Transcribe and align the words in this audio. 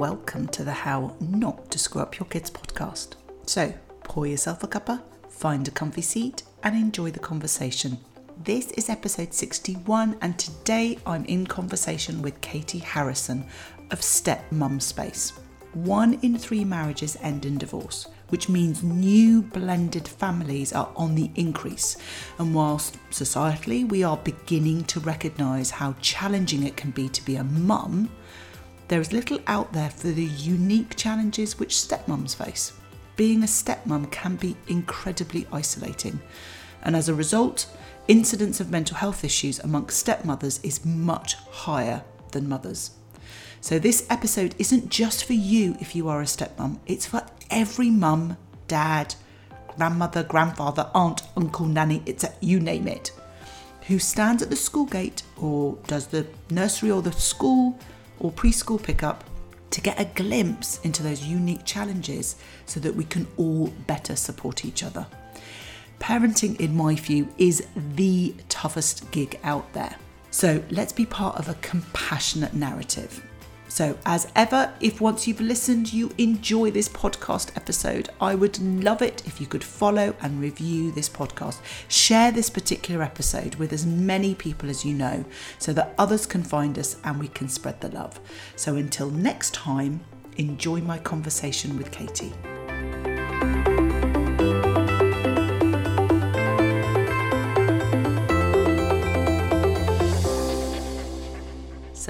welcome 0.00 0.48
to 0.48 0.64
the 0.64 0.72
How 0.72 1.14
Not 1.20 1.70
to 1.70 1.78
Screw 1.78 2.00
Up 2.00 2.18
Your 2.18 2.26
Kids 2.28 2.50
podcast. 2.50 3.16
So, 3.44 3.74
pour 4.02 4.26
yourself 4.26 4.62
a 4.62 4.66
cuppa, 4.66 5.02
find 5.28 5.68
a 5.68 5.70
comfy 5.70 6.00
seat, 6.00 6.42
and 6.62 6.74
enjoy 6.74 7.10
the 7.10 7.18
conversation. 7.18 7.98
This 8.42 8.70
is 8.70 8.88
episode 8.88 9.34
61, 9.34 10.16
and 10.22 10.38
today 10.38 10.96
I'm 11.04 11.26
in 11.26 11.46
conversation 11.46 12.22
with 12.22 12.40
Katie 12.40 12.78
Harrison 12.78 13.44
of 13.90 14.02
Step 14.02 14.50
Mum 14.50 14.80
Space. 14.80 15.34
One 15.74 16.14
in 16.22 16.38
three 16.38 16.64
marriages 16.64 17.18
end 17.20 17.44
in 17.44 17.58
divorce, 17.58 18.06
which 18.30 18.48
means 18.48 18.82
new 18.82 19.42
blended 19.42 20.08
families 20.08 20.72
are 20.72 20.90
on 20.96 21.14
the 21.14 21.30
increase. 21.34 21.98
And 22.38 22.54
whilst 22.54 22.96
societally 23.10 23.86
we 23.86 24.02
are 24.02 24.16
beginning 24.16 24.84
to 24.84 25.00
recognise 25.00 25.70
how 25.70 25.94
challenging 26.00 26.62
it 26.62 26.78
can 26.78 26.90
be 26.90 27.10
to 27.10 27.22
be 27.22 27.36
a 27.36 27.44
mum, 27.44 28.08
there 28.90 29.00
is 29.00 29.12
little 29.12 29.38
out 29.46 29.72
there 29.72 29.88
for 29.88 30.08
the 30.08 30.24
unique 30.24 30.96
challenges 30.96 31.60
which 31.60 31.76
stepmoms 31.76 32.34
face. 32.34 32.72
Being 33.14 33.44
a 33.44 33.46
stepmom 33.46 34.10
can 34.10 34.34
be 34.34 34.56
incredibly 34.66 35.46
isolating, 35.52 36.20
and 36.82 36.96
as 36.96 37.08
a 37.08 37.14
result, 37.14 37.66
incidence 38.08 38.58
of 38.58 38.68
mental 38.68 38.96
health 38.96 39.22
issues 39.22 39.60
amongst 39.60 40.04
stepmothers 40.04 40.58
is 40.64 40.84
much 40.84 41.36
higher 41.36 42.02
than 42.32 42.48
mothers. 42.48 42.90
So, 43.60 43.78
this 43.78 44.08
episode 44.10 44.56
isn't 44.58 44.88
just 44.88 45.24
for 45.24 45.34
you 45.34 45.76
if 45.78 45.94
you 45.94 46.08
are 46.08 46.20
a 46.20 46.24
stepmom, 46.24 46.80
it's 46.86 47.06
for 47.06 47.24
every 47.48 47.90
mum, 47.90 48.38
dad, 48.66 49.14
grandmother, 49.76 50.24
grandfather, 50.24 50.90
aunt, 50.96 51.22
uncle, 51.36 51.66
nanny, 51.66 52.02
it's 52.06 52.24
a, 52.24 52.32
you 52.40 52.58
name 52.58 52.88
it, 52.88 53.12
who 53.86 54.00
stands 54.00 54.42
at 54.42 54.50
the 54.50 54.56
school 54.56 54.86
gate 54.86 55.22
or 55.36 55.78
does 55.86 56.08
the 56.08 56.26
nursery 56.50 56.90
or 56.90 57.02
the 57.02 57.12
school 57.12 57.78
or 58.20 58.30
preschool 58.30 58.82
pickup 58.82 59.24
to 59.70 59.80
get 59.80 60.00
a 60.00 60.04
glimpse 60.04 60.80
into 60.84 61.02
those 61.02 61.24
unique 61.24 61.64
challenges 61.64 62.36
so 62.66 62.80
that 62.80 62.94
we 62.94 63.04
can 63.04 63.26
all 63.36 63.68
better 63.86 64.16
support 64.16 64.64
each 64.64 64.82
other. 64.82 65.06
Parenting, 66.00 66.58
in 66.60 66.74
my 66.74 66.94
view, 66.94 67.28
is 67.38 67.66
the 67.96 68.34
toughest 68.48 69.10
gig 69.10 69.38
out 69.44 69.72
there. 69.72 69.96
So 70.30 70.62
let's 70.70 70.92
be 70.92 71.06
part 71.06 71.36
of 71.36 71.48
a 71.48 71.54
compassionate 71.54 72.54
narrative. 72.54 73.24
So, 73.70 73.96
as 74.04 74.26
ever, 74.34 74.74
if 74.80 75.00
once 75.00 75.28
you've 75.28 75.40
listened 75.40 75.92
you 75.92 76.10
enjoy 76.18 76.72
this 76.72 76.88
podcast 76.88 77.56
episode, 77.56 78.08
I 78.20 78.34
would 78.34 78.58
love 78.58 79.00
it 79.00 79.22
if 79.26 79.40
you 79.40 79.46
could 79.46 79.62
follow 79.62 80.16
and 80.20 80.40
review 80.40 80.90
this 80.90 81.08
podcast. 81.08 81.60
Share 81.86 82.32
this 82.32 82.50
particular 82.50 83.00
episode 83.00 83.54
with 83.54 83.72
as 83.72 83.86
many 83.86 84.34
people 84.34 84.68
as 84.68 84.84
you 84.84 84.92
know 84.92 85.24
so 85.60 85.72
that 85.74 85.94
others 85.98 86.26
can 86.26 86.42
find 86.42 86.76
us 86.80 86.96
and 87.04 87.20
we 87.20 87.28
can 87.28 87.48
spread 87.48 87.80
the 87.80 87.90
love. 87.90 88.18
So, 88.56 88.74
until 88.74 89.08
next 89.08 89.54
time, 89.54 90.00
enjoy 90.36 90.80
my 90.80 90.98
conversation 90.98 91.78
with 91.78 91.92
Katie. 91.92 92.32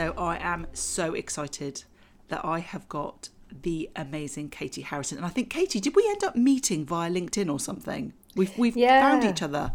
So 0.01 0.15
I 0.17 0.39
am 0.39 0.67
so 0.73 1.12
excited 1.12 1.84
that 2.29 2.43
I 2.43 2.61
have 2.61 2.89
got 2.89 3.29
the 3.61 3.91
amazing 3.95 4.48
Katie 4.48 4.81
Harrison. 4.81 5.19
And 5.19 5.27
I 5.27 5.29
think 5.29 5.51
Katie, 5.51 5.79
did 5.79 5.95
we 5.95 6.09
end 6.09 6.25
up 6.25 6.34
meeting 6.34 6.87
via 6.87 7.11
LinkedIn 7.11 7.53
or 7.53 7.61
something? 7.61 8.15
We've 8.34 8.57
we've 8.57 8.79
Yeah. 8.79 8.98
found 9.03 9.25
each 9.25 9.42
other. 9.42 9.73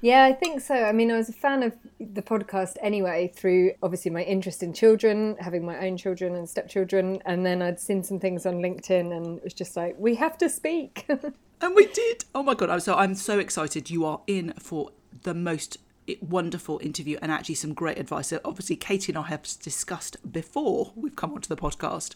Yeah, 0.00 0.24
I 0.24 0.32
think 0.32 0.62
so. 0.62 0.74
I 0.74 0.90
mean, 0.90 1.12
I 1.12 1.16
was 1.16 1.28
a 1.28 1.32
fan 1.32 1.62
of 1.62 1.76
the 2.00 2.22
podcast 2.22 2.76
anyway, 2.80 3.30
through 3.36 3.74
obviously 3.84 4.10
my 4.10 4.24
interest 4.24 4.64
in 4.64 4.72
children, 4.72 5.36
having 5.38 5.64
my 5.64 5.78
own 5.86 5.96
children 5.96 6.34
and 6.34 6.48
stepchildren. 6.48 7.22
And 7.24 7.46
then 7.46 7.62
I'd 7.62 7.78
seen 7.78 8.02
some 8.02 8.18
things 8.18 8.44
on 8.44 8.54
LinkedIn 8.56 9.16
and 9.16 9.38
it 9.38 9.44
was 9.44 9.54
just 9.54 9.76
like, 9.76 9.94
we 9.96 10.16
have 10.16 10.36
to 10.38 10.48
speak. 10.48 11.06
And 11.60 11.76
we 11.76 11.86
did. 11.86 12.24
Oh 12.34 12.42
my 12.42 12.54
god! 12.54 12.68
I'm 12.70 12.80
so 12.80 12.96
I'm 12.96 13.14
so 13.14 13.38
excited. 13.38 13.88
You 13.90 14.04
are 14.06 14.22
in 14.26 14.54
for 14.58 14.90
the 15.22 15.34
most 15.34 15.78
wonderful 16.20 16.78
interview 16.82 17.18
and 17.22 17.32
actually 17.32 17.54
some 17.54 17.74
great 17.74 17.98
advice. 17.98 18.28
So 18.28 18.40
obviously, 18.44 18.76
Katie 18.76 19.12
and 19.12 19.18
I 19.18 19.28
have 19.28 19.42
discussed 19.42 20.16
before 20.30 20.92
we've 20.94 21.16
come 21.16 21.32
onto 21.32 21.48
the 21.48 21.56
podcast. 21.56 22.14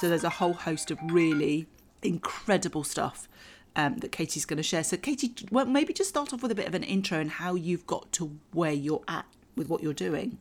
So 0.00 0.08
there's 0.08 0.24
a 0.24 0.30
whole 0.30 0.54
host 0.54 0.90
of 0.90 0.98
really 1.04 1.66
incredible 2.02 2.84
stuff 2.84 3.28
um, 3.76 3.98
that 3.98 4.12
Katie's 4.12 4.44
going 4.44 4.58
to 4.58 4.62
share. 4.62 4.84
So 4.84 4.96
Katie, 4.96 5.34
well, 5.50 5.66
maybe 5.66 5.92
just 5.92 6.10
start 6.10 6.32
off 6.32 6.42
with 6.42 6.50
a 6.50 6.54
bit 6.54 6.66
of 6.66 6.74
an 6.74 6.82
intro 6.82 7.18
and 7.18 7.30
how 7.30 7.54
you've 7.54 7.86
got 7.86 8.10
to 8.12 8.38
where 8.52 8.72
you're 8.72 9.02
at 9.08 9.26
with 9.56 9.68
what 9.68 9.82
you're 9.82 9.92
doing. 9.92 10.38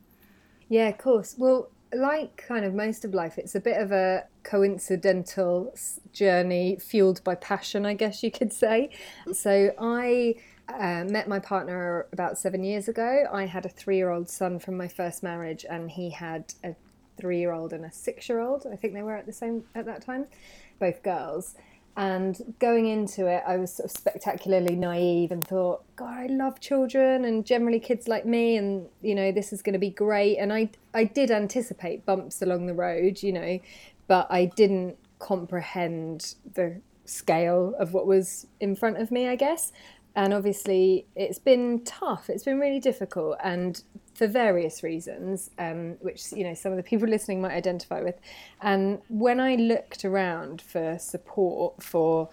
yeah, 0.69 0.89
of 0.89 0.97
course. 0.97 1.35
Well, 1.37 1.69
like 1.93 2.43
kind 2.47 2.65
of 2.65 2.73
most 2.73 3.05
of 3.05 3.13
life, 3.13 3.37
it's 3.37 3.55
a 3.55 3.59
bit 3.59 3.77
of 3.77 3.91
a 3.91 4.25
coincidental 4.43 5.73
journey 6.13 6.77
fueled 6.77 7.23
by 7.23 7.35
passion, 7.35 7.85
I 7.85 7.93
guess 7.93 8.23
you 8.23 8.31
could 8.31 8.51
say. 8.51 8.89
So 9.31 9.73
I 9.79 10.35
uh, 10.69 11.05
met 11.05 11.27
my 11.27 11.39
partner 11.39 12.07
about 12.11 12.37
seven 12.37 12.63
years 12.63 12.87
ago. 12.87 13.25
I 13.31 13.45
had 13.45 13.65
a 13.65 13.69
three 13.69 13.97
year 13.97 14.09
old 14.09 14.29
son 14.29 14.59
from 14.59 14.77
my 14.77 14.87
first 14.87 15.23
marriage, 15.23 15.65
and 15.69 15.89
he 15.89 16.09
had 16.09 16.53
a 16.63 16.75
three 17.17 17.39
year 17.39 17.51
old 17.51 17.73
and 17.73 17.85
a 17.85 17.91
six 17.91 18.29
year 18.29 18.39
old. 18.39 18.65
I 18.71 18.75
think 18.75 18.93
they 18.93 19.01
were 19.01 19.15
at 19.15 19.25
the 19.25 19.33
same 19.33 19.63
at 19.75 19.85
that 19.85 20.05
time, 20.05 20.25
both 20.79 21.03
girls. 21.03 21.55
And 21.95 22.53
going 22.59 22.85
into 22.85 23.25
it, 23.25 23.43
I 23.47 23.57
was 23.57 23.73
sort 23.73 23.85
of 23.85 23.97
spectacularly 23.97 24.75
naive 24.75 25.31
and 25.31 25.45
thought, 25.45 25.83
God, 25.95 26.13
I 26.13 26.27
love 26.27 26.59
children 26.59 27.25
and 27.25 27.43
generally 27.43 27.79
kids 27.79 28.07
like 28.07 28.23
me, 28.23 28.55
and 28.55 28.87
you 29.01 29.15
know 29.15 29.31
this 29.31 29.51
is 29.51 29.61
going 29.63 29.73
to 29.73 29.79
be 29.79 29.89
great. 29.89 30.37
And 30.37 30.53
I 30.53 30.69
I 30.93 31.05
did 31.05 31.31
anticipate 31.31 32.05
bumps 32.05 32.41
along 32.41 32.67
the 32.67 32.75
road, 32.75 33.23
you 33.23 33.33
know, 33.33 33.59
but 34.07 34.27
I 34.29 34.45
didn't 34.45 34.97
comprehend 35.19 36.35
the 36.53 36.81
scale 37.05 37.73
of 37.79 37.93
what 37.93 38.05
was 38.05 38.45
in 38.59 38.75
front 38.75 38.97
of 38.97 39.09
me, 39.09 39.27
I 39.27 39.35
guess. 39.35 39.71
And 40.17 40.33
obviously, 40.33 41.05
it's 41.15 41.37
been 41.37 41.83
tough. 41.85 42.27
It's 42.27 42.43
been 42.43 42.59
really 42.59 42.79
difficult, 42.79 43.37
and 43.43 43.79
for 44.15 44.25
various 44.25 44.81
reasons, 44.81 45.51
um, 45.59 45.95
which 46.01 46.31
you 46.31 46.43
know 46.43 46.55
some 46.55 46.71
of 46.71 46.77
the 46.77 46.83
people 46.83 47.07
listening 47.15 47.39
might 47.39 47.53
identify 47.53 48.01
with. 48.01 48.15
And 48.59 48.99
when 49.09 49.39
I 49.39 49.53
looked 49.55 50.03
around 50.03 50.59
for 50.63 50.97
support 50.97 51.83
for 51.83 52.29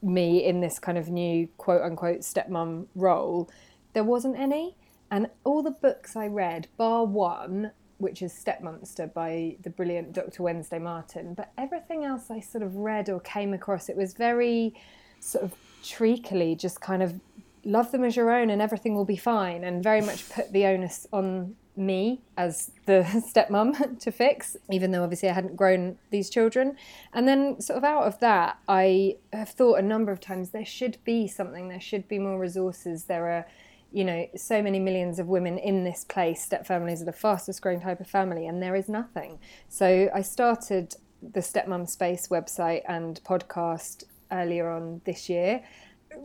me 0.00 0.42
in 0.42 0.60
this 0.60 0.78
kind 0.78 0.96
of 0.96 1.10
new 1.10 1.48
quote 1.58 1.82
unquote 1.82 2.20
stepmom 2.20 2.86
role, 2.94 3.50
there 3.92 4.04
wasn't 4.04 4.38
any. 4.38 4.74
And 5.10 5.28
all 5.44 5.62
the 5.62 5.70
books 5.70 6.16
I 6.16 6.28
read, 6.28 6.68
bar 6.78 7.04
one, 7.04 7.72
which 7.98 8.22
is 8.22 8.32
Stepmonster 8.32 9.12
by 9.12 9.56
the 9.62 9.70
brilliant 9.70 10.14
Dr. 10.14 10.42
Wednesday 10.42 10.78
Martin, 10.78 11.34
but 11.34 11.52
everything 11.58 12.06
else 12.06 12.30
I 12.30 12.40
sort 12.40 12.62
of 12.62 12.76
read 12.76 13.10
or 13.10 13.20
came 13.20 13.52
across, 13.52 13.90
it 13.90 13.96
was 13.96 14.14
very 14.14 14.74
sort 15.20 15.44
of 15.44 15.54
treacly, 15.82 16.54
just 16.54 16.80
kind 16.80 17.02
of 17.02 17.20
love 17.64 17.92
them 17.92 18.04
as 18.04 18.16
your 18.16 18.30
own 18.30 18.50
and 18.50 18.62
everything 18.62 18.94
will 18.94 19.04
be 19.04 19.16
fine, 19.16 19.64
and 19.64 19.82
very 19.82 20.00
much 20.00 20.28
put 20.30 20.52
the 20.52 20.64
onus 20.66 21.06
on 21.12 21.54
me 21.78 22.20
as 22.36 22.72
the 22.86 23.02
stepmom 23.34 23.98
to 24.00 24.10
fix, 24.10 24.56
even 24.70 24.90
though 24.90 25.02
obviously 25.02 25.28
I 25.28 25.32
hadn't 25.32 25.56
grown 25.56 25.96
these 26.10 26.28
children. 26.28 26.76
And 27.12 27.26
then, 27.26 27.60
sort 27.60 27.78
of 27.78 27.84
out 27.84 28.04
of 28.04 28.18
that, 28.20 28.58
I 28.68 29.16
have 29.32 29.50
thought 29.50 29.78
a 29.78 29.82
number 29.82 30.12
of 30.12 30.20
times 30.20 30.50
there 30.50 30.64
should 30.64 30.98
be 31.04 31.26
something, 31.26 31.68
there 31.68 31.80
should 31.80 32.08
be 32.08 32.18
more 32.18 32.38
resources. 32.38 33.04
There 33.04 33.28
are, 33.28 33.46
you 33.92 34.04
know, 34.04 34.26
so 34.36 34.60
many 34.60 34.80
millions 34.80 35.18
of 35.18 35.28
women 35.28 35.56
in 35.58 35.84
this 35.84 36.04
place. 36.04 36.42
Step 36.42 36.66
families 36.66 37.00
are 37.00 37.06
the 37.06 37.12
fastest 37.12 37.62
growing 37.62 37.80
type 37.80 38.00
of 38.00 38.08
family, 38.08 38.46
and 38.46 38.62
there 38.62 38.74
is 38.74 38.88
nothing. 38.88 39.38
So 39.68 40.10
I 40.14 40.22
started 40.22 40.96
the 41.22 41.40
Stepmom 41.40 41.88
Space 41.88 42.28
website 42.28 42.82
and 42.88 43.20
podcast 43.24 44.04
earlier 44.32 44.70
on 44.70 45.00
this 45.04 45.28
year, 45.28 45.62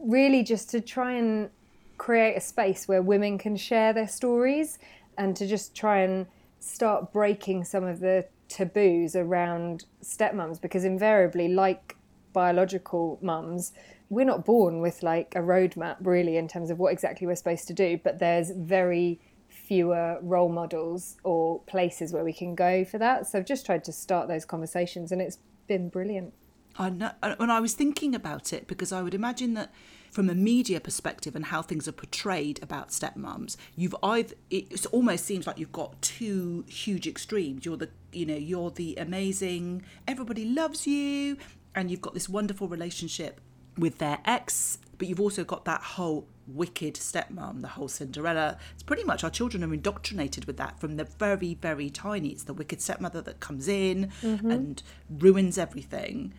really 0.06 0.44
just 0.44 0.70
to 0.72 0.82
try 0.82 1.14
and 1.14 1.50
create 1.98 2.36
a 2.36 2.42
space 2.42 2.88
where 2.88 3.02
women 3.02 3.38
can 3.38 3.56
share 3.56 3.94
their 3.94 4.08
stories 4.08 4.80
and 5.18 5.36
to 5.36 5.48
just 5.48 5.76
try 5.76 6.00
and 6.00 6.26
start 6.60 7.14
breaking 7.14 7.64
some 7.64 7.84
of 7.84 8.00
the 8.00 8.26
taboos 8.48 9.16
around 9.16 9.86
stepmoms 10.04 10.62
because 10.62 10.84
invariably 10.84 11.48
like 11.48 11.96
biological 12.34 13.20
mums 13.22 13.74
we're 14.10 14.26
not 14.26 14.46
born 14.46 14.80
with 14.80 15.02
like 15.02 15.34
a 15.36 15.40
roadmap 15.40 15.96
really 16.02 16.38
in 16.38 16.48
terms 16.48 16.70
of 16.70 16.80
what 16.80 16.92
exactly 16.92 17.26
we're 17.26 17.36
supposed 17.36 17.68
to 17.68 17.74
do 17.74 18.00
but 18.04 18.20
there's 18.20 18.52
very 18.52 19.20
fewer 19.50 20.18
role 20.22 20.50
models 20.50 21.18
or 21.24 21.60
places 21.62 22.12
where 22.12 22.24
we 22.24 22.34
can 22.34 22.56
go 22.56 22.84
for 22.84 22.98
that. 22.98 23.28
So 23.28 23.40
i've 23.40 23.46
just 23.46 23.66
tried 23.66 23.84
to 23.86 23.92
start 23.92 24.28
those 24.28 24.46
conversations 24.46 25.12
and 25.12 25.22
it's 25.22 25.40
been 25.68 25.90
brilliant 25.90 26.34
I 26.78 26.90
know, 26.90 27.12
when 27.38 27.52
I 27.52 27.60
was 27.60 27.74
thinking 27.74 28.16
about 28.16 28.52
it, 28.52 28.68
because 28.68 28.92
I 28.92 29.02
would 29.02 29.14
imagine 29.14 29.54
that 29.54 29.72
from 30.12 30.30
a 30.30 30.36
media 30.36 30.80
perspective 30.80 31.36
and 31.36 31.46
how 31.46 31.62
things 31.62 31.88
are 31.88 31.92
portrayed 31.92 32.62
about 32.62 32.90
stepmoms, 32.90 33.58
you've 33.76 33.96
either 34.04 34.36
it 34.50 34.86
almost 34.92 35.26
seems 35.26 35.48
like 35.48 35.58
you've 35.58 35.72
got 35.72 36.02
two 36.02 36.64
huge 36.68 37.08
extremes. 37.08 37.66
You're 37.66 37.78
the 37.78 37.90
you 38.12 38.26
know 38.26 38.36
you're 38.36 38.72
the 38.72 38.96
amazing, 38.96 39.84
everybody 40.08 40.46
loves 40.46 40.88
you, 40.88 41.38
and 41.76 41.90
you've 41.90 42.02
got 42.02 42.14
this 42.14 42.30
wonderful 42.30 42.68
relationship 42.68 43.42
with 43.78 43.98
their 43.98 44.20
ex, 44.26 44.78
but 44.98 45.08
you've 45.08 45.20
also 45.20 45.44
got 45.44 45.66
that 45.66 45.82
whole 45.82 46.28
wicked 46.48 46.96
stepmom, 46.96 47.62
the 47.62 47.70
whole 47.70 47.88
Cinderella. 47.88 48.58
It's 48.74 48.84
pretty 48.84 49.04
much 49.04 49.24
our 49.24 49.30
children 49.30 49.64
are 49.64 49.74
indoctrinated 49.74 50.46
with 50.46 50.58
that 50.58 50.80
from 50.80 50.98
the 50.98 51.06
very, 51.06 51.56
very 51.56 51.90
tiny. 51.90 52.30
It's 52.30 52.44
the 52.44 52.54
wicked 52.54 52.82
stepmother 52.82 53.22
that 53.22 53.40
comes 53.40 53.68
in 53.68 54.12
mm-hmm. 54.22 54.52
and 54.52 54.84
ruins 55.10 55.58
everything. 55.58 56.34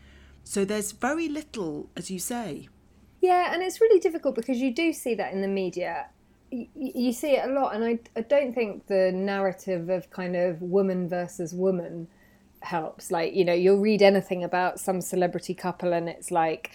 So 0.44 0.64
there's 0.64 0.92
very 0.92 1.28
little, 1.28 1.88
as 1.96 2.10
you 2.10 2.18
say. 2.18 2.68
Yeah, 3.20 3.52
and 3.52 3.62
it's 3.62 3.80
really 3.80 4.00
difficult 4.00 4.34
because 4.34 4.58
you 4.58 4.72
do 4.72 4.92
see 4.92 5.14
that 5.14 5.32
in 5.32 5.40
the 5.40 5.48
media. 5.48 6.06
You, 6.50 7.12
see 7.12 7.32
it 7.32 7.48
a 7.48 7.52
lot, 7.52 7.74
and 7.74 7.84
I, 7.84 7.98
I 8.14 8.20
don't 8.20 8.54
think 8.54 8.86
the 8.86 9.10
narrative 9.12 9.88
of 9.88 10.10
kind 10.10 10.36
of 10.36 10.62
woman 10.62 11.08
versus 11.08 11.52
woman 11.52 12.06
helps. 12.60 13.10
Like, 13.10 13.34
you 13.34 13.44
know, 13.44 13.54
you'll 13.54 13.80
read 13.80 14.02
anything 14.02 14.44
about 14.44 14.78
some 14.78 15.00
celebrity 15.00 15.54
couple, 15.54 15.92
and 15.92 16.08
it's 16.08 16.30
like, 16.30 16.70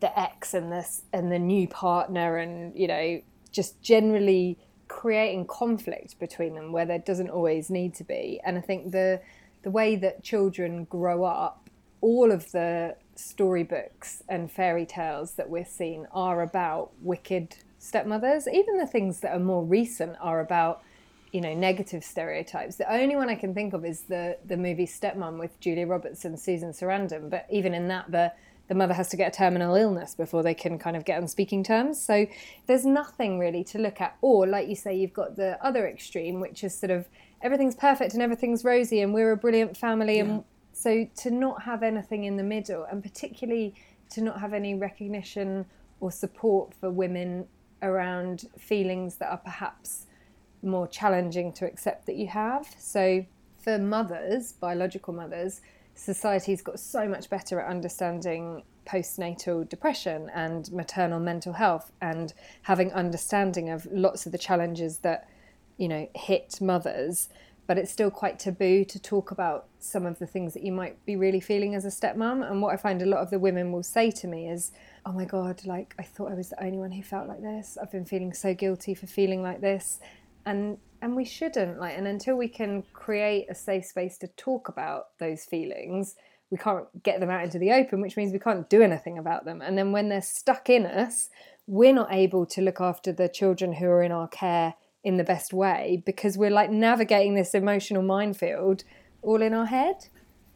the 0.00 0.18
ex 0.18 0.54
and 0.54 0.72
this 0.72 1.02
and 1.12 1.30
the 1.30 1.38
new 1.38 1.68
partner 1.68 2.38
and 2.38 2.76
you 2.76 2.88
know 2.88 3.20
just 3.52 3.80
generally 3.82 4.58
creating 4.88 5.46
conflict 5.46 6.18
between 6.18 6.54
them 6.54 6.72
where 6.72 6.86
there 6.86 6.98
doesn't 6.98 7.30
always 7.30 7.70
need 7.70 7.94
to 7.94 8.02
be 8.02 8.40
and 8.44 8.58
i 8.58 8.60
think 8.60 8.90
the 8.90 9.20
the 9.62 9.70
way 9.70 9.94
that 9.94 10.22
children 10.22 10.84
grow 10.84 11.22
up 11.22 11.68
all 12.00 12.32
of 12.32 12.50
the 12.52 12.96
storybooks 13.20 14.22
and 14.28 14.50
fairy 14.50 14.86
tales 14.86 15.32
that 15.32 15.48
we're 15.48 15.64
seeing 15.64 16.06
are 16.12 16.42
about 16.42 16.90
wicked 17.02 17.56
stepmothers 17.78 18.46
even 18.48 18.78
the 18.78 18.86
things 18.86 19.20
that 19.20 19.34
are 19.34 19.40
more 19.40 19.64
recent 19.64 20.16
are 20.20 20.40
about 20.40 20.82
you 21.32 21.40
know 21.40 21.54
negative 21.54 22.04
stereotypes 22.04 22.76
the 22.76 22.92
only 22.92 23.16
one 23.16 23.28
i 23.28 23.34
can 23.34 23.54
think 23.54 23.72
of 23.72 23.84
is 23.84 24.02
the 24.02 24.36
the 24.46 24.56
movie 24.56 24.86
stepmom 24.86 25.38
with 25.38 25.58
julia 25.60 25.86
roberts 25.86 26.24
and 26.24 26.38
susan 26.38 26.72
sarandon 26.72 27.30
but 27.30 27.46
even 27.50 27.72
in 27.74 27.88
that 27.88 28.10
the 28.10 28.32
the 28.70 28.76
mother 28.76 28.94
has 28.94 29.08
to 29.08 29.16
get 29.16 29.34
a 29.34 29.36
terminal 29.36 29.74
illness 29.74 30.14
before 30.14 30.44
they 30.44 30.54
can 30.54 30.78
kind 30.78 30.96
of 30.96 31.04
get 31.04 31.20
on 31.20 31.26
speaking 31.26 31.64
terms. 31.64 32.00
So 32.00 32.28
there's 32.68 32.86
nothing 32.86 33.40
really 33.40 33.64
to 33.64 33.80
look 33.80 34.00
at. 34.00 34.16
Or, 34.22 34.46
like 34.46 34.68
you 34.68 34.76
say, 34.76 34.96
you've 34.96 35.12
got 35.12 35.34
the 35.34 35.58
other 35.60 35.88
extreme, 35.88 36.38
which 36.38 36.62
is 36.62 36.78
sort 36.78 36.92
of 36.92 37.08
everything's 37.42 37.74
perfect 37.74 38.14
and 38.14 38.22
everything's 38.22 38.64
rosy 38.64 39.00
and 39.00 39.12
we're 39.12 39.32
a 39.32 39.36
brilliant 39.36 39.76
family. 39.76 40.18
Yeah. 40.18 40.24
And 40.24 40.44
so 40.80 41.06
to 41.14 41.30
not 41.30 41.64
have 41.64 41.82
anything 41.82 42.24
in 42.24 42.38
the 42.38 42.42
middle, 42.42 42.84
and 42.84 43.02
particularly 43.02 43.74
to 44.08 44.22
not 44.22 44.40
have 44.40 44.54
any 44.54 44.74
recognition 44.74 45.66
or 46.00 46.10
support 46.10 46.72
for 46.72 46.90
women 46.90 47.46
around 47.82 48.48
feelings 48.58 49.16
that 49.16 49.28
are 49.30 49.36
perhaps 49.36 50.06
more 50.62 50.88
challenging 50.88 51.52
to 51.52 51.66
accept 51.66 52.06
that 52.06 52.16
you 52.16 52.28
have. 52.28 52.74
So 52.78 53.26
for 53.58 53.76
mothers, 53.78 54.52
biological 54.52 55.12
mothers, 55.12 55.60
society's 55.94 56.62
got 56.62 56.80
so 56.80 57.06
much 57.06 57.28
better 57.28 57.60
at 57.60 57.68
understanding 57.68 58.62
postnatal 58.86 59.68
depression 59.68 60.30
and 60.34 60.72
maternal 60.72 61.20
mental 61.20 61.52
health 61.52 61.92
and 62.00 62.32
having 62.62 62.90
understanding 62.94 63.68
of 63.68 63.86
lots 63.92 64.24
of 64.24 64.32
the 64.32 64.38
challenges 64.38 64.98
that 64.98 65.28
you 65.76 65.88
know 65.88 66.08
hit 66.14 66.58
mothers 66.60 67.28
but 67.70 67.78
it's 67.78 67.92
still 67.92 68.10
quite 68.10 68.36
taboo 68.36 68.84
to 68.84 68.98
talk 68.98 69.30
about 69.30 69.68
some 69.78 70.04
of 70.04 70.18
the 70.18 70.26
things 70.26 70.54
that 70.54 70.64
you 70.64 70.72
might 70.72 71.06
be 71.06 71.14
really 71.14 71.38
feeling 71.38 71.76
as 71.76 71.84
a 71.84 71.88
stepmom. 71.88 72.44
And 72.50 72.60
what 72.60 72.74
i 72.74 72.76
find 72.76 73.00
a 73.00 73.06
lot 73.06 73.20
of 73.20 73.30
the 73.30 73.38
women 73.38 73.70
will 73.70 73.84
say 73.84 74.10
to 74.10 74.26
me 74.26 74.48
is 74.48 74.72
oh 75.06 75.12
my 75.12 75.24
god 75.24 75.64
like 75.64 75.94
i 75.96 76.02
thought 76.02 76.32
i 76.32 76.34
was 76.34 76.48
the 76.50 76.60
only 76.64 76.78
one 76.78 76.90
who 76.90 77.04
felt 77.04 77.28
like 77.28 77.42
this. 77.42 77.78
I've 77.80 77.92
been 77.92 78.04
feeling 78.04 78.32
so 78.32 78.54
guilty 78.54 78.92
for 78.92 79.06
feeling 79.06 79.40
like 79.40 79.60
this. 79.60 80.00
And 80.44 80.78
and 81.00 81.14
we 81.14 81.24
shouldn't 81.24 81.78
like 81.78 81.96
and 81.96 82.08
until 82.08 82.34
we 82.34 82.48
can 82.48 82.82
create 82.92 83.46
a 83.48 83.54
safe 83.54 83.84
space 83.84 84.18
to 84.18 84.26
talk 84.36 84.68
about 84.68 85.16
those 85.20 85.44
feelings 85.44 86.16
we 86.50 86.58
can't 86.58 86.88
get 87.04 87.20
them 87.20 87.30
out 87.30 87.44
into 87.44 87.60
the 87.60 87.70
open 87.70 88.00
which 88.00 88.16
means 88.16 88.32
we 88.32 88.40
can't 88.40 88.68
do 88.68 88.82
anything 88.82 89.16
about 89.16 89.44
them. 89.44 89.62
And 89.62 89.78
then 89.78 89.92
when 89.92 90.08
they're 90.08 90.22
stuck 90.22 90.68
in 90.70 90.86
us 90.86 91.28
we're 91.68 91.94
not 91.94 92.12
able 92.12 92.46
to 92.46 92.62
look 92.62 92.80
after 92.80 93.12
the 93.12 93.28
children 93.28 93.74
who 93.74 93.86
are 93.86 94.02
in 94.02 94.10
our 94.10 94.26
care 94.26 94.74
in 95.02 95.16
the 95.16 95.24
best 95.24 95.52
way 95.52 96.02
because 96.04 96.36
we're 96.36 96.50
like 96.50 96.70
navigating 96.70 97.34
this 97.34 97.54
emotional 97.54 98.02
minefield 98.02 98.84
all 99.22 99.40
in 99.40 99.54
our 99.54 99.66
head 99.66 100.08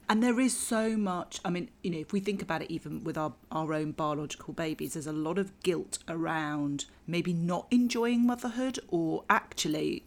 and 0.08 0.22
there 0.22 0.38
is 0.38 0.56
so 0.56 0.96
much 0.96 1.40
i 1.44 1.50
mean 1.50 1.70
you 1.82 1.90
know 1.90 1.98
if 1.98 2.12
we 2.12 2.20
think 2.20 2.42
about 2.42 2.60
it 2.60 2.70
even 2.70 3.02
with 3.04 3.16
our, 3.16 3.32
our 3.50 3.72
own 3.72 3.92
biological 3.92 4.52
babies 4.52 4.94
there's 4.94 5.06
a 5.06 5.12
lot 5.12 5.38
of 5.38 5.58
guilt 5.62 5.98
around 6.08 6.84
maybe 7.06 7.32
not 7.32 7.66
enjoying 7.70 8.26
motherhood 8.26 8.78
or 8.88 9.24
actually 9.30 10.04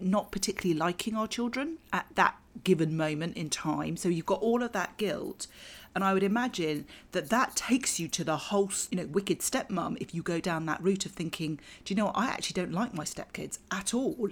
not 0.00 0.32
particularly 0.32 0.78
liking 0.78 1.14
our 1.14 1.26
children 1.26 1.78
at 1.92 2.06
that 2.14 2.36
given 2.64 2.96
moment 2.96 3.36
in 3.36 3.50
time. 3.50 3.96
So 3.96 4.08
you've 4.08 4.26
got 4.26 4.40
all 4.40 4.62
of 4.62 4.72
that 4.72 4.96
guilt. 4.96 5.46
And 5.94 6.04
I 6.04 6.14
would 6.14 6.22
imagine 6.22 6.86
that 7.12 7.30
that 7.30 7.56
takes 7.56 7.98
you 7.98 8.06
to 8.08 8.22
the 8.22 8.36
whole, 8.36 8.70
you 8.90 8.98
know, 8.98 9.06
wicked 9.06 9.40
stepmom 9.40 9.96
if 10.00 10.14
you 10.14 10.22
go 10.22 10.40
down 10.40 10.66
that 10.66 10.82
route 10.82 11.04
of 11.04 11.12
thinking, 11.12 11.58
do 11.84 11.92
you 11.92 11.96
know 11.96 12.06
what? 12.06 12.16
I 12.16 12.26
actually 12.26 12.62
don't 12.62 12.72
like 12.72 12.94
my 12.94 13.04
stepkids 13.04 13.58
at 13.70 13.92
all. 13.92 14.30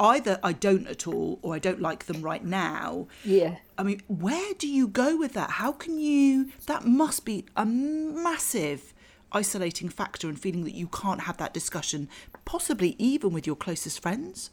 Either 0.00 0.40
I 0.42 0.52
don't 0.54 0.88
at 0.88 1.06
all 1.06 1.38
or 1.42 1.54
I 1.54 1.58
don't 1.58 1.80
like 1.80 2.06
them 2.06 2.22
right 2.22 2.44
now. 2.44 3.06
Yeah. 3.24 3.58
I 3.76 3.82
mean, 3.84 4.02
where 4.08 4.54
do 4.54 4.66
you 4.66 4.88
go 4.88 5.16
with 5.16 5.34
that? 5.34 5.50
How 5.50 5.72
can 5.72 5.98
you? 5.98 6.50
That 6.66 6.84
must 6.84 7.24
be 7.24 7.44
a 7.54 7.64
massive 7.64 8.92
isolating 9.30 9.88
factor 9.88 10.28
and 10.28 10.40
feeling 10.40 10.64
that 10.64 10.74
you 10.74 10.88
can't 10.88 11.20
have 11.22 11.36
that 11.36 11.54
discussion, 11.54 12.08
possibly 12.44 12.96
even 12.98 13.32
with 13.32 13.46
your 13.46 13.54
closest 13.54 14.00
friends. 14.00 14.50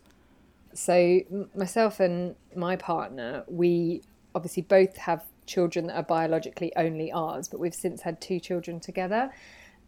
So 0.74 1.22
myself 1.56 2.00
and 2.00 2.36
my 2.56 2.76
partner, 2.76 3.46
we 3.48 4.02
obviously 4.36 4.64
both 4.64 4.98
have 4.98 5.24
children 5.46 5.88
that 5.88 5.96
are 5.96 6.04
biologically 6.04 6.76
only 6.76 7.12
ours, 7.12 7.48
but 7.48 7.60
we've 7.60 7.76
since 7.76 8.02
had 8.02 8.22
two 8.22 8.40
children 8.40 8.80
together, 8.80 9.32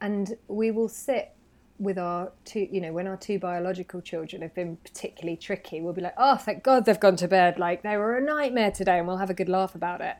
and 0.01 0.37
we 0.47 0.71
will 0.71 0.89
sit 0.89 1.31
with 1.79 1.97
our 1.97 2.31
two, 2.43 2.67
you 2.71 2.81
know, 2.81 2.91
when 2.91 3.05
our 3.07 3.17
two 3.17 3.37
biological 3.37 4.01
children 4.01 4.41
have 4.41 4.53
been 4.55 4.77
particularly 4.77 5.37
tricky, 5.37 5.79
we'll 5.79 5.93
be 5.93 6.01
like, 6.01 6.15
oh, 6.17 6.35
thank 6.35 6.63
God 6.63 6.85
they've 6.85 6.99
gone 6.99 7.15
to 7.17 7.27
bed. 7.27 7.59
Like 7.59 7.83
they 7.83 7.97
were 7.97 8.17
a 8.17 8.21
nightmare 8.21 8.71
today, 8.71 8.97
and 8.97 9.07
we'll 9.07 9.17
have 9.17 9.29
a 9.29 9.35
good 9.35 9.49
laugh 9.49 9.75
about 9.75 10.01
it. 10.01 10.15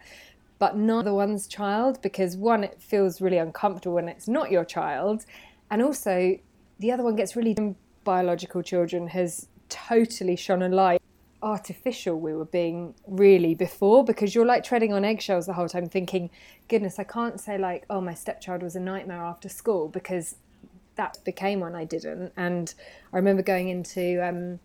But 0.59 0.77
not 0.77 1.05
the 1.05 1.13
one's 1.13 1.47
child, 1.47 2.01
because 2.01 2.37
one, 2.37 2.63
it 2.63 2.81
feels 2.81 3.21
really 3.21 3.37
uncomfortable 3.37 3.95
when 3.95 4.07
it's 4.07 4.27
not 4.27 4.51
your 4.51 4.65
child. 4.65 5.25
And 5.69 5.81
also, 5.81 6.37
the 6.79 6.91
other 6.91 7.03
one 7.03 7.15
gets 7.15 7.35
really 7.35 7.75
biological 8.03 8.61
children 8.61 9.07
has 9.07 9.47
totally 9.69 10.35
shone 10.35 10.61
a 10.61 10.69
light 10.69 11.01
artificial 11.43 12.19
we 12.19 12.33
were 12.33 12.45
being 12.45 12.95
really 13.05 13.53
before 13.53 14.03
because 14.03 14.33
you're 14.33 14.45
like 14.45 14.63
treading 14.63 14.91
on 14.91 15.05
eggshells 15.05 15.45
the 15.45 15.53
whole 15.53 15.69
time 15.69 15.87
thinking 15.87 16.31
goodness 16.67 16.97
i 16.97 17.03
can't 17.03 17.39
say 17.39 17.57
like 17.59 17.85
oh 17.91 18.01
my 18.01 18.13
stepchild 18.13 18.63
was 18.63 18.75
a 18.75 18.79
nightmare 18.79 19.21
after 19.21 19.47
school 19.47 19.87
because 19.87 20.35
that 20.95 21.19
became 21.23 21.59
one 21.59 21.75
i 21.75 21.85
didn't. 21.85 22.31
And 22.35 22.73
i 23.13 23.17
remember 23.17 23.43
going 23.43 23.69
into 23.69 24.25
um, 24.27 24.59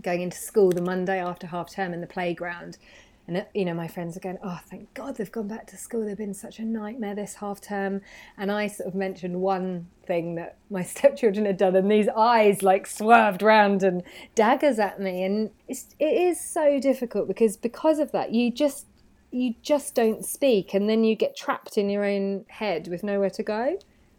going 0.00 0.22
into 0.22 0.36
school 0.36 0.70
the 0.70 0.80
monday 0.80 1.18
after 1.18 1.48
half 1.48 1.72
term 1.72 1.92
in 1.92 2.00
the 2.00 2.06
playground 2.06 2.78
and 3.26 3.36
uh, 3.36 3.44
you 3.54 3.64
know 3.64 3.74
my 3.74 3.86
friends 3.86 4.16
are 4.16 4.20
going 4.20 4.38
oh 4.42 4.58
thank 4.68 4.92
god 4.94 5.16
they've 5.16 5.30
gone 5.30 5.48
back 5.48 5.66
to 5.68 5.76
school. 5.76 6.04
They've 6.04 6.16
been 6.16 6.34
such 6.34 6.58
a 6.58 6.64
nightmare 6.64 7.14
this 7.14 7.34
half 7.34 7.60
term. 7.60 8.00
And 8.36 8.50
i 8.50 8.66
sort 8.66 8.88
of 8.88 8.94
mentioned 8.94 9.40
one 9.40 9.88
thing 10.04 10.34
that 10.36 10.56
my 10.70 10.82
stepchildren 10.94 11.46
had 11.46 11.56
done 11.56 11.76
and 11.76 11.90
these 11.90 12.08
eyes 12.08 12.62
like 12.62 12.86
swerved 12.86 13.42
round 13.42 13.82
and 13.82 14.02
daggers 14.34 14.78
at 14.78 15.00
me. 15.00 15.24
And 15.24 15.50
it's, 15.68 15.94
it 15.98 16.04
is 16.04 16.40
so 16.40 16.80
difficult 16.80 17.28
because 17.28 17.56
because 17.56 17.98
of 17.98 18.12
that 18.12 18.32
you 18.32 18.50
just 18.50 18.86
you 19.30 19.54
just 19.62 19.94
don't 19.94 20.24
speak 20.24 20.74
and 20.74 20.88
then 20.88 21.04
you 21.04 21.14
get 21.14 21.36
trapped 21.36 21.78
in 21.78 21.88
your 21.88 22.04
own 22.04 22.44
head 22.48 22.88
with 22.88 23.02
nowhere 23.02 23.30
to 23.30 23.42
go. 23.42 23.78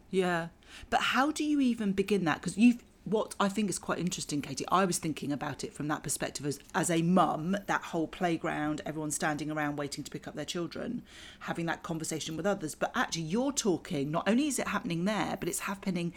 Yeah. 0.09 0.47
But 0.89 1.01
how 1.01 1.31
do 1.31 1.43
you 1.43 1.59
even 1.59 1.91
begin 1.91 2.25
that? 2.25 2.41
Because 2.41 2.57
you've 2.57 2.83
what 3.05 3.35
I 3.39 3.49
think 3.49 3.69
is 3.69 3.79
quite 3.79 3.99
interesting, 3.99 4.41
Katie, 4.41 4.65
I 4.71 4.85
was 4.85 4.97
thinking 4.97 5.33
about 5.33 5.63
it 5.63 5.73
from 5.73 5.89
that 5.89 6.03
perspective 6.03 6.45
as, 6.45 6.59
as 6.73 6.89
a 6.89 7.01
mum, 7.01 7.57
that 7.67 7.81
whole 7.81 8.07
playground, 8.07 8.81
everyone 8.85 9.11
standing 9.11 9.51
around 9.51 9.75
waiting 9.75 10.03
to 10.05 10.11
pick 10.11 10.27
up 10.27 10.35
their 10.35 10.45
children, 10.45 11.03
having 11.41 11.65
that 11.65 11.83
conversation 11.83 12.37
with 12.37 12.45
others. 12.45 12.75
But 12.75 12.91
actually, 12.95 13.23
you're 13.23 13.51
talking, 13.51 14.09
not 14.09 14.27
only 14.27 14.47
is 14.47 14.57
it 14.57 14.69
happening 14.69 15.03
there, 15.03 15.35
but 15.37 15.49
it's 15.49 15.59
happening 15.59 16.13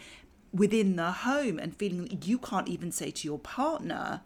within 0.53 0.95
the 0.95 1.11
home 1.11 1.59
and 1.59 1.75
feeling 1.75 2.03
that 2.03 2.25
you 2.25 2.37
can't 2.37 2.69
even 2.69 2.91
say 2.91 3.11
to 3.11 3.27
your 3.27 3.39
partner, 3.39 4.21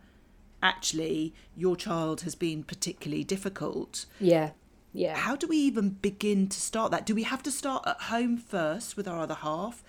actually, 0.61 1.33
your 1.55 1.75
child 1.75 2.21
has 2.21 2.35
been 2.35 2.63
particularly 2.63 3.23
difficult. 3.23 4.05
Yeah. 4.19 4.51
Yeah. 4.93 5.15
How 5.15 5.35
do 5.35 5.47
we 5.47 5.57
even 5.57 5.89
begin 5.89 6.47
to 6.49 6.59
start 6.59 6.91
that? 6.91 7.07
Do 7.07 7.15
we 7.15 7.23
have 7.23 7.41
to 7.43 7.51
start 7.51 7.87
at 7.87 8.01
home 8.01 8.37
first 8.37 8.97
with 8.97 9.07
our 9.07 9.19
other 9.19 9.33
half? 9.35 9.83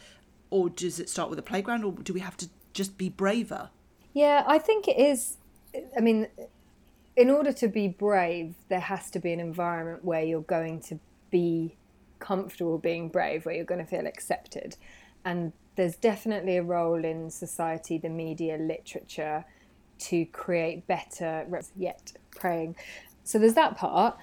Or 0.49 0.71
does 0.71 1.01
it 1.01 1.11
start 1.11 1.29
with 1.29 1.39
a 1.39 1.43
playground? 1.43 1.85
Or 1.85 1.93
do 1.93 2.15
we 2.15 2.21
have 2.21 2.37
to 2.39 2.49
just 2.73 2.99
be 2.99 3.09
braver? 3.09 3.71
Yeah, 4.13 4.45
I 4.47 4.59
think 4.59 4.89
it 4.89 4.99
is. 4.99 5.39
I 5.97 6.01
mean, 6.01 6.29
in 7.17 7.31
order 7.31 7.53
to 7.53 7.69
be 7.69 7.89
brave, 7.89 8.55
there 8.69 8.81
has 8.81 9.11
to 9.11 9.19
be 9.19 9.33
an 9.33 9.41
environment 9.41 10.05
where 10.05 10.23
you're 10.23 10.41
going 10.43 10.81
to 10.83 10.99
be 11.31 11.77
comfortable 12.19 12.79
being 12.79 13.09
brave, 13.09 13.45
where 13.45 13.55
you're 13.55 13.65
going 13.65 13.85
to 13.85 13.87
feel 13.87 14.07
accepted. 14.07 14.77
And 15.25 15.53
there's 15.77 15.97
definitely 15.97 16.57
a 16.57 16.63
role 16.63 17.05
in 17.05 17.31
society, 17.31 17.99
the 17.99 18.09
media, 18.09 18.59
literature, 18.59 19.45
to 19.99 20.25
create 20.27 20.87
better, 20.87 21.47
yet 21.77 22.13
praying. 22.35 22.77
So 23.25 23.39
there's 23.39 23.55
that 23.55 23.77
part. 23.77 24.17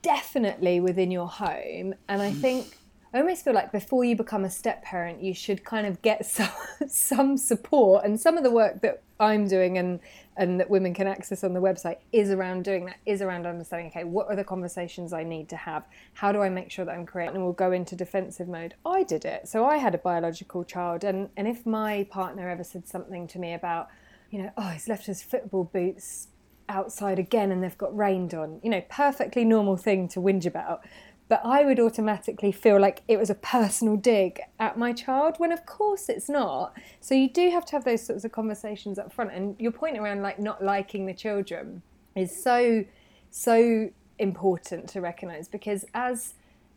Definitely 0.00 0.80
within 0.80 1.10
your 1.10 1.28
home. 1.28 1.94
And 2.08 2.22
I 2.22 2.30
mm. 2.30 2.40
think 2.40 2.77
I 3.12 3.20
almost 3.20 3.42
feel 3.42 3.54
like 3.54 3.72
before 3.72 4.04
you 4.04 4.16
become 4.16 4.44
a 4.44 4.50
step 4.50 4.82
parent, 4.82 5.22
you 5.22 5.32
should 5.32 5.64
kind 5.64 5.86
of 5.86 6.02
get 6.02 6.26
some, 6.36 6.50
some 6.86 7.36
support. 7.36 8.04
And 8.04 8.20
some 8.20 8.36
of 8.36 8.44
the 8.44 8.50
work 8.50 8.82
that 8.82 9.02
I'm 9.18 9.48
doing 9.48 9.78
and, 9.78 10.00
and 10.36 10.60
that 10.60 10.68
women 10.70 10.94
can 10.94 11.06
access 11.06 11.42
on 11.42 11.54
the 11.54 11.60
website 11.60 11.98
is 12.12 12.30
around 12.30 12.64
doing 12.64 12.84
that, 12.86 12.96
is 13.06 13.22
around 13.22 13.46
understanding, 13.46 13.88
okay, 13.88 14.04
what 14.04 14.28
are 14.28 14.36
the 14.36 14.44
conversations 14.44 15.12
I 15.12 15.24
need 15.24 15.48
to 15.48 15.56
have? 15.56 15.84
How 16.12 16.32
do 16.32 16.42
I 16.42 16.48
make 16.48 16.70
sure 16.70 16.84
that 16.84 16.92
I'm 16.92 17.06
creating? 17.06 17.36
And 17.36 17.44
we'll 17.44 17.54
go 17.54 17.72
into 17.72 17.96
defensive 17.96 18.48
mode. 18.48 18.74
I 18.84 19.02
did 19.02 19.24
it. 19.24 19.48
So 19.48 19.64
I 19.64 19.78
had 19.78 19.94
a 19.94 19.98
biological 19.98 20.64
child. 20.64 21.02
And, 21.02 21.30
and 21.36 21.48
if 21.48 21.64
my 21.64 22.06
partner 22.10 22.48
ever 22.48 22.64
said 22.64 22.86
something 22.86 23.26
to 23.28 23.38
me 23.38 23.54
about, 23.54 23.88
you 24.30 24.42
know, 24.42 24.52
oh, 24.58 24.68
he's 24.68 24.88
left 24.88 25.06
his 25.06 25.22
football 25.22 25.64
boots 25.64 26.28
outside 26.68 27.18
again 27.18 27.50
and 27.50 27.62
they've 27.62 27.78
got 27.78 27.96
rained 27.96 28.34
on, 28.34 28.60
you 28.62 28.70
know, 28.70 28.82
perfectly 28.90 29.44
normal 29.44 29.76
thing 29.76 30.06
to 30.08 30.20
whinge 30.20 30.46
about 30.46 30.84
but 31.28 31.42
I 31.44 31.64
would 31.64 31.78
automatically 31.78 32.52
feel 32.52 32.80
like 32.80 33.02
it 33.06 33.18
was 33.18 33.28
a 33.28 33.34
personal 33.34 33.96
dig 33.96 34.40
at 34.58 34.78
my 34.78 34.92
child 34.92 35.34
when 35.38 35.52
of 35.52 35.66
course 35.66 36.08
it's 36.08 36.28
not. 36.28 36.74
So 37.00 37.14
you 37.14 37.28
do 37.28 37.50
have 37.50 37.66
to 37.66 37.72
have 37.72 37.84
those 37.84 38.04
sorts 38.04 38.24
of 38.24 38.32
conversations 38.32 38.98
up 38.98 39.12
front. 39.12 39.32
And 39.32 39.54
your 39.58 39.72
point 39.72 39.98
around 39.98 40.22
like 40.22 40.38
not 40.38 40.64
liking 40.64 41.06
the 41.06 41.14
children 41.14 41.82
is 42.16 42.42
so, 42.42 42.84
so 43.30 43.90
important 44.18 44.88
to 44.90 45.00
recognize 45.00 45.48
because 45.48 45.84
as 45.92 46.34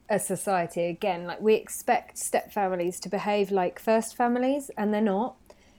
a 0.10 0.20
society, 0.20 0.86
again, 0.86 1.26
like 1.26 1.40
we 1.40 1.56
expect 1.56 2.18
step 2.18 2.52
families 2.52 3.00
to 3.00 3.10
behave 3.10 3.52
like 3.52 3.80
first 3.80 4.18
families 4.18 4.70
and 4.78 4.94
they're 4.94 5.02
not. 5.02 5.36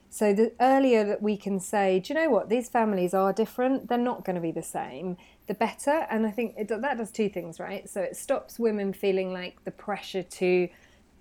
So 0.09 0.33
the 0.33 0.51
earlier 0.59 1.03
that 1.05 1.21
we 1.21 1.37
can 1.37 1.59
say, 1.59 1.99
do 1.99 2.13
you 2.13 2.19
know 2.19 2.29
what, 2.29 2.49
these 2.49 2.69
families 2.69 3.13
are 3.13 3.33
different, 3.33 3.89
they're 3.89 3.97
not 3.97 4.23
going 4.23 4.35
to 4.35 4.41
be 4.41 4.51
the 4.51 4.61
same, 4.61 5.17
the 5.47 5.53
better. 5.53 6.07
And 6.09 6.25
I 6.25 6.31
think 6.31 6.55
it, 6.57 6.67
that 6.69 6.97
does 6.97 7.11
two 7.11 7.29
things, 7.29 7.59
right? 7.59 7.89
So 7.89 8.01
it 8.01 8.15
stops 8.15 8.59
women 8.59 8.93
feeling 8.93 9.33
like 9.33 9.63
the 9.63 9.71
pressure 9.71 10.23
to 10.23 10.69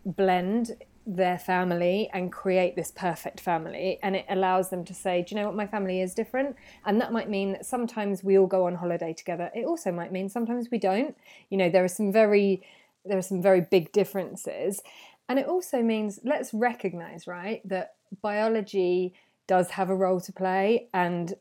blend 0.04 0.72
their 1.04 1.38
family 1.38 2.08
and 2.12 2.32
create 2.32 2.76
this 2.76 2.92
perfect 2.92 3.40
family. 3.40 3.98
And 4.02 4.14
it 4.14 4.24
allows 4.28 4.70
them 4.70 4.84
to 4.84 4.94
say, 4.94 5.22
do 5.22 5.34
you 5.34 5.40
know 5.40 5.48
what, 5.48 5.56
my 5.56 5.66
family 5.66 6.00
is 6.00 6.14
different. 6.14 6.54
And 6.86 7.00
that 7.00 7.12
might 7.12 7.28
mean 7.28 7.52
that 7.52 7.66
sometimes 7.66 8.22
we 8.22 8.38
all 8.38 8.46
go 8.46 8.66
on 8.66 8.76
holiday 8.76 9.12
together. 9.12 9.50
It 9.54 9.64
also 9.64 9.90
might 9.90 10.12
mean 10.12 10.28
sometimes 10.28 10.70
we 10.70 10.78
don't. 10.78 11.16
You 11.50 11.58
know, 11.58 11.70
there 11.70 11.84
are 11.84 11.88
some 11.88 12.12
very 12.12 12.62
there 13.04 13.18
are 13.18 13.22
some 13.22 13.42
very 13.42 13.60
big 13.60 13.90
differences. 13.90 14.80
And 15.28 15.38
it 15.38 15.46
also 15.46 15.82
means 15.82 16.20
let's 16.22 16.54
recognize, 16.54 17.26
right, 17.26 17.66
that 17.68 17.94
biology 18.20 19.14
does 19.46 19.70
have 19.70 19.90
a 19.90 19.96
role 19.96 20.20
to 20.20 20.32
play, 20.32 20.88
and 20.94 21.34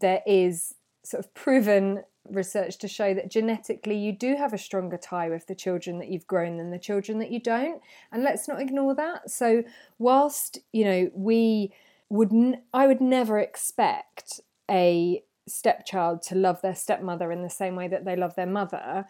there 0.00 0.22
is 0.26 0.74
sort 1.06 1.24
of 1.24 1.32
proven 1.34 2.02
research 2.28 2.78
to 2.78 2.88
show 2.88 3.14
that 3.14 3.30
genetically 3.30 3.96
you 3.96 4.12
do 4.12 4.34
have 4.34 4.52
a 4.52 4.58
stronger 4.58 4.96
tie 4.96 5.28
with 5.28 5.46
the 5.46 5.54
children 5.54 5.98
that 5.98 6.08
you've 6.08 6.26
grown 6.26 6.56
than 6.56 6.70
the 6.70 6.78
children 6.78 7.18
that 7.18 7.30
you 7.30 7.40
don't. 7.40 7.80
And 8.10 8.24
let's 8.24 8.48
not 8.48 8.60
ignore 8.60 8.94
that. 8.96 9.30
So 9.30 9.62
whilst 9.98 10.58
you 10.72 10.84
know 10.84 11.10
we 11.14 11.72
would 12.08 12.32
n- 12.32 12.62
i 12.72 12.86
would 12.86 13.00
never 13.00 13.38
expect 13.38 14.40
a 14.70 15.22
stepchild 15.48 16.22
to 16.22 16.34
love 16.36 16.62
their 16.62 16.74
stepmother 16.74 17.32
in 17.32 17.42
the 17.42 17.50
same 17.50 17.74
way 17.74 17.88
that 17.88 18.04
they 18.04 18.14
love 18.14 18.34
their 18.36 18.46
mother 18.46 19.06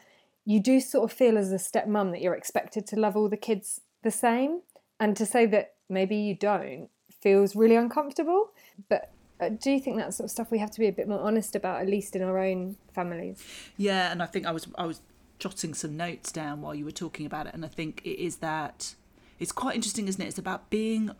you 0.46 0.60
do 0.60 0.80
sort 0.80 1.10
of 1.10 1.16
feel 1.16 1.36
as 1.36 1.52
a 1.52 1.56
stepmom 1.56 2.12
that 2.12 2.22
you're 2.22 2.34
expected 2.34 2.86
to 2.86 2.98
love 2.98 3.16
all 3.16 3.28
the 3.28 3.36
kids 3.36 3.80
the 4.02 4.10
same. 4.10 4.62
And 4.98 5.14
to 5.16 5.26
say 5.26 5.44
that 5.46 5.74
maybe 5.90 6.16
you 6.16 6.34
don't 6.34 6.88
feels 7.20 7.56
really 7.56 7.74
uncomfortable. 7.74 8.52
But 8.88 9.12
uh, 9.40 9.50
do 9.50 9.70
you 9.70 9.80
think 9.80 9.96
that 9.98 10.14
sort 10.14 10.26
of 10.26 10.30
stuff 10.30 10.50
we 10.50 10.58
have 10.58 10.70
to 10.70 10.80
be 10.80 10.86
a 10.86 10.92
bit 10.92 11.08
more 11.08 11.20
honest 11.20 11.54
about, 11.54 11.82
at 11.82 11.88
least 11.88 12.16
in 12.16 12.22
our 12.22 12.38
own 12.38 12.76
families? 12.94 13.42
Yeah, 13.76 14.10
and 14.10 14.22
I 14.22 14.26
think 14.26 14.46
I 14.46 14.52
was 14.52 14.66
I 14.76 14.86
was 14.86 15.00
jotting 15.38 15.74
some 15.74 15.96
notes 15.96 16.32
down 16.32 16.62
while 16.62 16.74
you 16.74 16.84
were 16.84 16.90
talking 16.90 17.26
about 17.26 17.46
it, 17.46 17.54
and 17.54 17.64
I 17.64 17.68
think 17.68 18.00
it 18.04 18.22
is 18.22 18.36
that 18.36 18.94
it's 19.38 19.52
quite 19.52 19.74
interesting, 19.74 20.08
isn't 20.08 20.20
it? 20.20 20.28
It's 20.28 20.38
about 20.38 20.70
being 20.70 21.10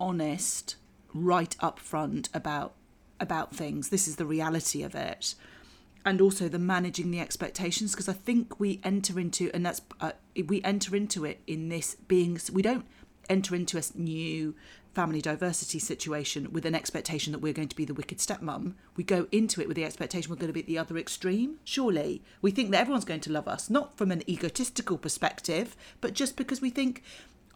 honest 0.00 0.76
right 1.12 1.56
up 1.60 1.78
front 1.78 2.28
about 2.32 2.74
about 3.20 3.54
things. 3.54 3.88
This 3.88 4.08
is 4.08 4.16
the 4.16 4.26
reality 4.26 4.82
of 4.82 4.94
it. 4.94 5.34
And 6.04 6.20
also 6.20 6.48
the 6.48 6.58
managing 6.60 7.10
the 7.10 7.18
expectations, 7.18 7.90
because 7.90 8.08
I 8.08 8.12
think 8.12 8.60
we 8.60 8.80
enter 8.84 9.18
into, 9.18 9.50
and 9.52 9.66
that's 9.66 9.80
uh, 10.00 10.12
we 10.46 10.62
enter 10.62 10.94
into 10.94 11.24
it 11.24 11.40
in 11.46 11.68
this 11.68 11.96
being. 12.06 12.38
We 12.52 12.62
don't 12.62 12.86
enter 13.28 13.56
into 13.56 13.76
a 13.76 13.82
new 13.98 14.54
family 14.96 15.20
diversity 15.20 15.78
situation 15.78 16.50
with 16.52 16.64
an 16.64 16.74
expectation 16.74 17.30
that 17.30 17.40
we're 17.40 17.52
going 17.52 17.68
to 17.68 17.76
be 17.76 17.84
the 17.84 17.92
wicked 17.92 18.16
stepmom. 18.16 18.72
We 18.96 19.04
go 19.04 19.26
into 19.30 19.60
it 19.60 19.68
with 19.68 19.76
the 19.76 19.84
expectation 19.84 20.30
we're 20.30 20.36
going 20.36 20.46
to 20.46 20.54
be 20.54 20.60
at 20.60 20.66
the 20.66 20.78
other 20.78 20.96
extreme. 20.96 21.58
Surely 21.64 22.22
we 22.40 22.50
think 22.50 22.70
that 22.70 22.80
everyone's 22.80 23.04
going 23.04 23.20
to 23.20 23.30
love 23.30 23.46
us, 23.46 23.68
not 23.68 23.98
from 23.98 24.10
an 24.10 24.22
egotistical 24.26 24.96
perspective, 24.96 25.76
but 26.00 26.14
just 26.14 26.34
because 26.34 26.62
we 26.62 26.70
think 26.70 27.02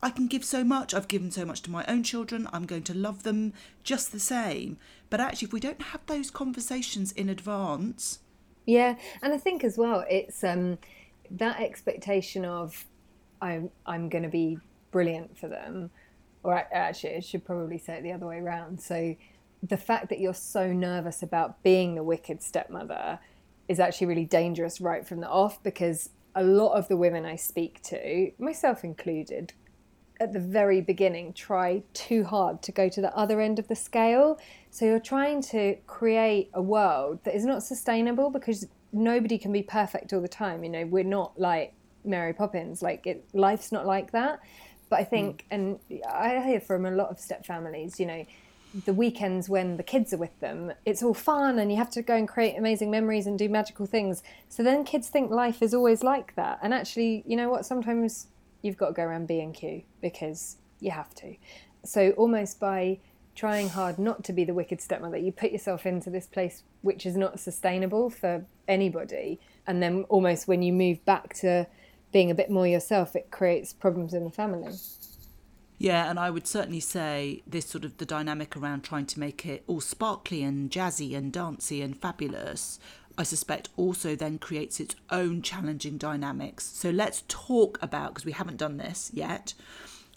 I 0.03 0.11
can 0.11 0.27
give 0.27 0.45
so 0.45 0.63
much. 0.63 0.93
I've 0.93 1.09
given 1.09 1.31
so 1.31 1.47
much 1.47 1.63
to 1.63 1.71
my 1.71 1.83
own 1.89 2.03
children. 2.03 2.47
I'm 2.53 2.67
going 2.67 2.83
to 2.85 2.95
love 2.95 3.23
them 3.23 3.55
just 3.85 4.13
the 4.13 4.21
same. 4.21 4.77
But 5.09 5.21
actually, 5.21 5.47
if 5.47 5.53
we 5.55 5.61
don't 5.61 5.81
have 5.81 6.05
those 6.05 6.31
conversations 6.31 7.11
in 7.11 7.31
advance. 7.31 8.19
Yeah. 8.67 8.97
And 9.23 9.33
I 9.33 9.39
think 9.39 9.65
as 9.65 9.79
well, 9.79 10.05
it's 10.11 10.45
um, 10.45 10.77
that 11.31 11.59
expectation 11.59 12.45
of 12.45 12.85
I'm, 13.41 13.71
I'm 13.87 14.11
going 14.11 14.25
to 14.25 14.29
be 14.29 14.59
brilliant 14.91 15.39
for 15.39 15.49
them 15.49 15.91
or 16.43 16.55
actually, 16.55 17.17
I 17.17 17.21
should 17.21 17.45
probably 17.45 17.79
say 17.79 17.95
it 17.95 18.03
the 18.03 18.13
other 18.13 18.27
way 18.27 18.39
around. 18.39 18.81
So, 18.81 19.17
the 19.63 19.77
fact 19.77 20.09
that 20.09 20.21
you're 20.21 20.33
so 20.33 20.73
nervous 20.73 21.23
about 21.23 21.63
being 21.63 21.95
the 21.95 22.03
wicked 22.03 22.43
stepmother 22.43 23.19
is 23.69 23.79
actually 23.79 24.07
really 24.07 24.25
dangerous 24.25 24.81
right 24.81 25.07
from 25.07 25.21
the 25.21 25.29
off 25.29 25.63
because 25.63 26.11
a 26.35 26.43
lot 26.43 26.73
of 26.73 26.89
the 26.89 26.97
women 26.97 27.27
I 27.27 27.37
speak 27.37 27.83
to, 27.85 28.33
myself 28.39 28.85
included, 28.85 29.53
at 30.21 30.33
the 30.33 30.41
very 30.41 30.81
beginning 30.81 31.33
try 31.33 31.83
too 31.95 32.25
hard 32.25 32.63
to 32.63 32.73
go 32.73 32.89
to 32.89 33.01
the 33.01 33.15
other 33.17 33.41
end 33.41 33.59
of 33.59 33.69
the 33.69 33.75
scale. 33.75 34.39
So 34.71 34.85
you're 34.85 35.01
trying 35.01 35.43
to 35.45 35.77
create 35.87 36.51
a 36.53 36.61
world 36.61 37.21
that 37.25 37.35
is 37.35 37.45
not 37.45 37.63
sustainable 37.63 38.31
because 38.31 38.67
nobody 38.93 39.39
can 39.39 39.51
be 39.51 39.63
perfect 39.63 40.13
all 40.13 40.21
the 40.21 40.29
time. 40.29 40.63
You 40.63 40.71
know, 40.71 40.87
we're 40.87 41.05
not 41.05 41.41
like 41.41 41.73
Mary 42.05 42.35
Poppins. 42.35 42.83
Like 42.83 43.07
it, 43.07 43.25
life's 43.33 43.73
not 43.73 43.87
like 43.87 44.13
that. 44.13 44.41
But 44.91 44.99
I 44.99 45.05
think, 45.05 45.47
mm. 45.51 45.79
and 45.91 46.05
I 46.07 46.43
hear 46.43 46.61
from 46.61 46.85
a 46.85 46.91
lot 46.91 47.09
of 47.09 47.19
step 47.19 47.47
families, 47.47 47.99
you 47.99 48.05
know, 48.05 48.27
the 48.85 48.93
weekends 48.93 49.49
when 49.49 49.77
the 49.77 49.83
kids 49.83 50.13
are 50.13 50.19
with 50.19 50.39
them, 50.41 50.73
it's 50.85 51.03
all 51.03 51.15
fun 51.15 51.59
and 51.59 51.73
you 51.73 51.79
have 51.79 51.91
to 51.91 52.03
go 52.03 52.15
and 52.15 52.29
create 52.29 52.57
amazing 52.57 52.91
memories 52.91 53.27
and 53.27 53.39
do 53.39 53.49
magical 53.49 53.87
things. 53.87 54.23
So 54.49 54.63
then 54.63 54.85
kids 54.85 55.09
think 55.09 55.31
life 55.31 55.63
is 55.63 55.75
always 55.75 56.05
like 56.05 56.35
that. 56.37 56.61
And 56.63 56.73
actually, 56.75 57.25
you 57.27 57.37
know 57.37 57.49
what? 57.49 57.67
Sometimes 57.67 58.29
you've 58.63 58.77
got 58.77 58.89
to 58.89 58.93
go 58.93 59.03
around 59.03 59.27
B 59.27 59.41
and 59.41 59.55
Q 59.55 59.83
because 60.01 60.59
you 60.79 60.91
have 60.91 61.15
to. 61.17 61.35
So 61.85 62.11
almost 62.11 62.61
by 62.61 62.99
trying 63.35 63.71
hard 63.71 63.99
not 63.99 64.23
to 64.25 64.33
be 64.33 64.45
the 64.45 64.55
wicked 64.55 64.81
stepmother, 64.81 65.17
you 65.17 65.33
put 65.33 65.51
yourself 65.51 65.87
into 65.87 66.11
this 66.11 66.27
place 66.27 66.63
which 66.83 67.07
is 67.07 67.17
not 67.17 67.41
sustainable 67.41 68.11
for 68.11 68.45
anybody. 68.69 69.41
And 69.67 69.83
then 69.83 70.05
almost 70.09 70.47
when 70.47 70.63
you 70.63 70.73
move 70.73 71.05
back 71.05 71.35
to 71.35 71.67
being 72.13 72.31
a 72.31 72.35
bit 72.35 72.51
more 72.51 72.67
yourself, 72.67 73.15
it 73.15 73.31
creates 73.31 73.73
problems 73.73 74.15
in 74.15 74.25
the 74.25 74.31
family. 74.31 74.73
Yeah, 75.79 76.11
and 76.11 76.19
I 76.19 76.29
would 76.29 76.47
certainly 76.47 76.81
say 76.81 77.43
this 77.47 77.65
sort 77.67 77.85
of 77.87 77.97
the 77.97 78.05
dynamic 78.05 78.57
around 78.57 78.83
trying 78.83 79.07
to 79.07 79.21
make 79.21 79.47
it 79.47 79.65
all 79.67 79.81
sparkly 79.81 80.43
and 80.43 80.71
jazzy 80.71 81.17
and 81.17 81.33
dancey 81.33 81.81
and 81.81 81.97
fabulous, 81.97 82.79
I 83.17 83.23
suspect 83.23 83.71
also 83.77 84.15
then 84.15 84.39
creates 84.39 84.79
its 84.79 84.95
own 85.11 85.43
challenging 85.43 85.97
dynamics. 85.97 86.67
So 86.67 86.91
let's 86.91 87.25
talk 87.29 87.79
about, 87.83 88.11
because 88.11 88.25
we 88.27 88.33
haven't 88.33 88.59
done 88.59 88.77
this 88.77 89.11
yet. 89.15 89.55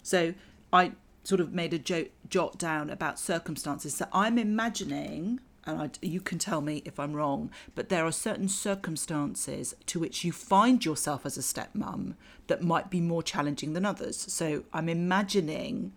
So 0.02 0.34
I 0.72 0.92
sort 1.22 1.40
of 1.40 1.52
made 1.52 1.72
a 1.72 1.78
jo- 1.78 2.08
jot 2.28 2.58
down 2.58 2.90
about 2.90 3.18
circumstances. 3.18 3.94
So 3.94 4.06
I'm 4.12 4.38
imagining 4.38 5.40
and 5.66 5.80
I, 5.80 5.90
you 6.02 6.20
can 6.20 6.38
tell 6.38 6.60
me 6.60 6.82
if 6.84 7.00
I'm 7.00 7.14
wrong, 7.14 7.50
but 7.74 7.88
there 7.88 8.04
are 8.04 8.12
certain 8.12 8.48
circumstances 8.48 9.74
to 9.86 9.98
which 9.98 10.24
you 10.24 10.32
find 10.32 10.84
yourself 10.84 11.24
as 11.24 11.36
a 11.36 11.40
stepmom 11.40 12.14
that 12.46 12.62
might 12.62 12.90
be 12.90 13.00
more 13.00 13.22
challenging 13.22 13.72
than 13.72 13.84
others. 13.84 14.16
So 14.32 14.64
I'm 14.72 14.88
imagining 14.88 15.92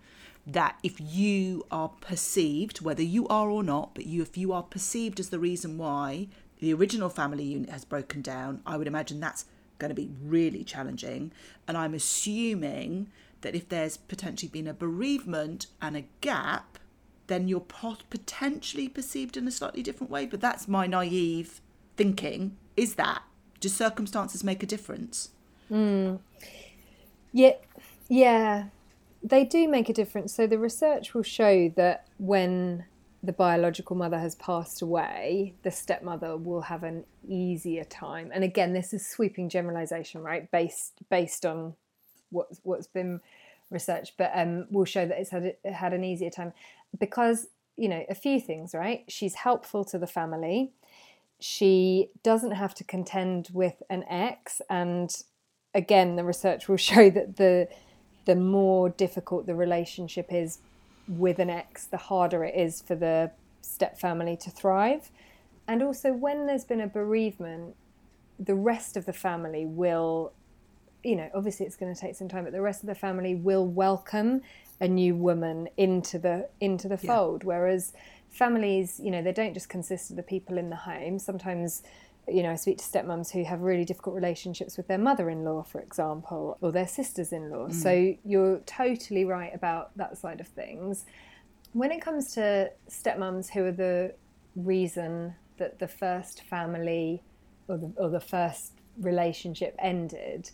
that 0.46 0.80
if 0.82 0.96
you 1.02 1.66
are 1.70 1.90
perceived, 1.90 2.82
whether 2.82 3.04
you 3.04 3.28
are 3.28 3.50
or 3.50 3.64
not, 3.64 3.94
but 3.94 4.06
you 4.06 4.22
if 4.22 4.38
you 4.38 4.54
are 4.54 4.64
perceived 4.64 5.20
as 5.20 5.30
the 5.30 5.40
reason 5.40 5.78
why 5.78 6.28
the 6.60 6.74
original 6.74 7.10
family 7.10 7.44
unit 7.44 7.70
has 7.70 7.84
broken 7.84 8.22
down, 8.22 8.62
I 8.66 8.78
would 8.78 8.88
imagine 8.88 9.20
that's 9.20 9.46
going 9.78 9.90
to 9.90 9.96
be 9.96 10.10
really 10.24 10.64
challenging. 10.64 11.32
And 11.68 11.78
I'm 11.78 11.94
assuming 11.94 13.12
that 13.42 13.56
if 13.56 13.70
there's 13.70 13.98
potentially 13.98 14.50
been 14.50 14.68
a 14.68 14.74
bereavement 14.74 15.68
and 15.82 15.96
a 15.98 16.06
gap, 16.22 16.77
then 17.28 17.48
you're 17.48 17.66
potentially 18.10 18.88
perceived 18.88 19.38
in 19.38 19.48
a 19.48 19.52
slightly 19.52 19.84
different 19.84 20.12
way. 20.12 20.26
But 20.26 20.42
that's 20.42 20.68
my 20.68 20.88
naive 20.88 21.62
thinking. 21.96 22.58
Is 22.76 22.96
that? 22.96 23.24
Do 23.60 23.70
circumstances 23.70 24.44
make 24.44 24.64
a 24.64 24.66
difference? 24.66 25.30
Mm. 25.72 26.20
Yeah, 27.34 27.54
yeah, 28.08 28.66
they 29.24 29.44
do 29.44 29.68
make 29.68 29.90
a 29.90 29.94
difference. 29.94 30.34
So 30.34 30.48
the 30.48 30.58
research 30.58 31.14
will 31.14 31.24
show 31.24 31.70
that 31.76 32.08
when 32.18 32.86
the 33.24 33.34
biological 33.34 33.96
mother 33.96 34.20
has 34.20 34.36
passed 34.36 34.82
away, 34.82 35.54
the 35.64 35.72
stepmother 35.72 36.38
will 36.38 36.62
have 36.62 36.84
an 36.84 37.04
easier 37.28 37.84
time. 37.84 38.32
And 38.34 38.44
again, 38.44 38.74
this 38.74 38.94
is 38.94 39.06
sweeping 39.06 39.50
generalization, 39.50 40.22
right? 40.22 40.50
Based 40.52 40.94
based 41.10 41.46
on 41.46 41.74
what's 42.30 42.60
what's 42.64 42.88
been 42.88 43.20
researched, 43.70 44.14
but 44.18 44.32
um, 44.34 44.66
will 44.72 44.86
show 44.86 45.06
that 45.06 45.20
it's 45.20 45.32
had 45.32 45.44
it 45.44 45.60
had 45.66 45.94
an 45.94 46.04
easier 46.04 46.30
time 46.30 46.54
because 47.00 47.48
you 47.76 47.90
know 47.90 48.04
a 48.10 48.16
few 48.16 48.40
things, 48.40 48.74
right? 48.74 49.04
She's 49.08 49.36
helpful 49.36 49.84
to 49.86 49.98
the 49.98 50.08
family. 50.08 50.72
She 51.40 52.10
doesn't 52.24 52.52
have 52.52 52.74
to 52.76 52.84
contend 52.84 53.50
with 53.54 53.84
an 53.90 54.04
ex, 54.10 54.62
and 54.70 55.16
again, 55.74 56.16
the 56.16 56.24
research 56.24 56.68
will 56.68 56.78
show 56.92 57.10
that 57.10 57.38
the 57.38 57.68
the 58.26 58.36
more 58.36 58.90
difficult 58.90 59.46
the 59.46 59.56
relationship 59.56 60.28
is 60.32 60.60
with 61.08 61.40
an 61.40 61.50
ex, 61.50 61.86
the 61.86 61.98
harder 61.98 62.44
it 62.44 62.56
is 62.56 62.82
for 62.82 62.96
the 62.96 63.32
step 63.62 64.00
family 64.00 64.36
to 64.36 64.50
thrive. 64.50 65.10
And 65.68 65.82
also, 65.82 66.14
when 66.14 66.46
there's 66.46 66.66
been 66.66 66.82
a 66.82 66.88
bereavement, 66.88 67.76
the 68.40 68.56
rest 68.56 68.98
of 68.98 69.06
the 69.06 69.14
family 69.14 69.66
will, 69.66 70.34
you 71.04 71.16
know, 71.16 71.30
obviously 71.34 71.66
it's 71.66 71.76
going 71.76 71.94
to 71.94 72.00
take 72.00 72.16
some 72.16 72.28
time, 72.28 72.44
but 72.44 72.54
the 72.54 72.62
rest 72.62 72.82
of 72.82 72.88
the 72.88 72.96
family 72.96 73.36
will 73.36 73.66
welcome 73.66 74.42
a 74.80 74.88
new 74.88 75.16
woman 75.16 75.70
into 75.78 76.20
the 76.20 76.50
into 76.60 76.88
the 76.88 76.98
fold. 76.98 77.44
Whereas 77.44 77.94
families, 78.30 79.00
you 79.04 79.12
know, 79.12 79.22
they 79.22 79.34
don't 79.34 79.54
just 79.54 79.70
consist 79.70 80.12
of 80.12 80.16
the 80.16 80.24
people 80.24 80.58
in 80.58 80.70
the 80.70 80.76
home. 80.76 81.20
Sometimes 81.20 81.84
you 82.30 82.44
know, 82.44 82.52
I 82.52 82.56
speak 82.56 82.78
to 82.80 82.84
stepmoms 82.84 83.32
who 83.32 83.44
have 83.46 83.62
really 83.62 83.86
difficult 83.86 84.16
relationships 84.16 84.76
with 84.76 84.88
their 84.88 84.98
mother 84.98 85.30
in 85.30 85.46
law, 85.46 85.64
for 85.64 85.80
example, 85.80 86.58
or 86.62 86.72
their 86.72 86.88
sisters 86.88 87.32
in 87.32 87.50
law. 87.50 87.68
Mm. 87.68 87.74
So 87.74 88.16
you're 88.26 88.60
totally 88.66 89.24
right 89.24 89.54
about 89.56 89.96
that 89.98 90.18
side 90.18 90.42
of 90.42 90.48
things. 90.48 91.06
When 91.72 91.92
it 91.92 92.02
comes 92.02 92.34
to 92.34 92.72
stepmoms 92.90 93.50
who 93.50 93.66
are 93.66 93.72
the 93.72 94.14
reason 94.56 95.36
that 95.58 95.80
the 95.80 95.88
first 95.88 96.44
family 96.44 97.24
or 97.68 97.78
the, 97.78 97.94
or 97.98 98.10
the 98.10 98.20
first 98.20 98.74
relationship 99.00 99.76
ended, 99.80 100.52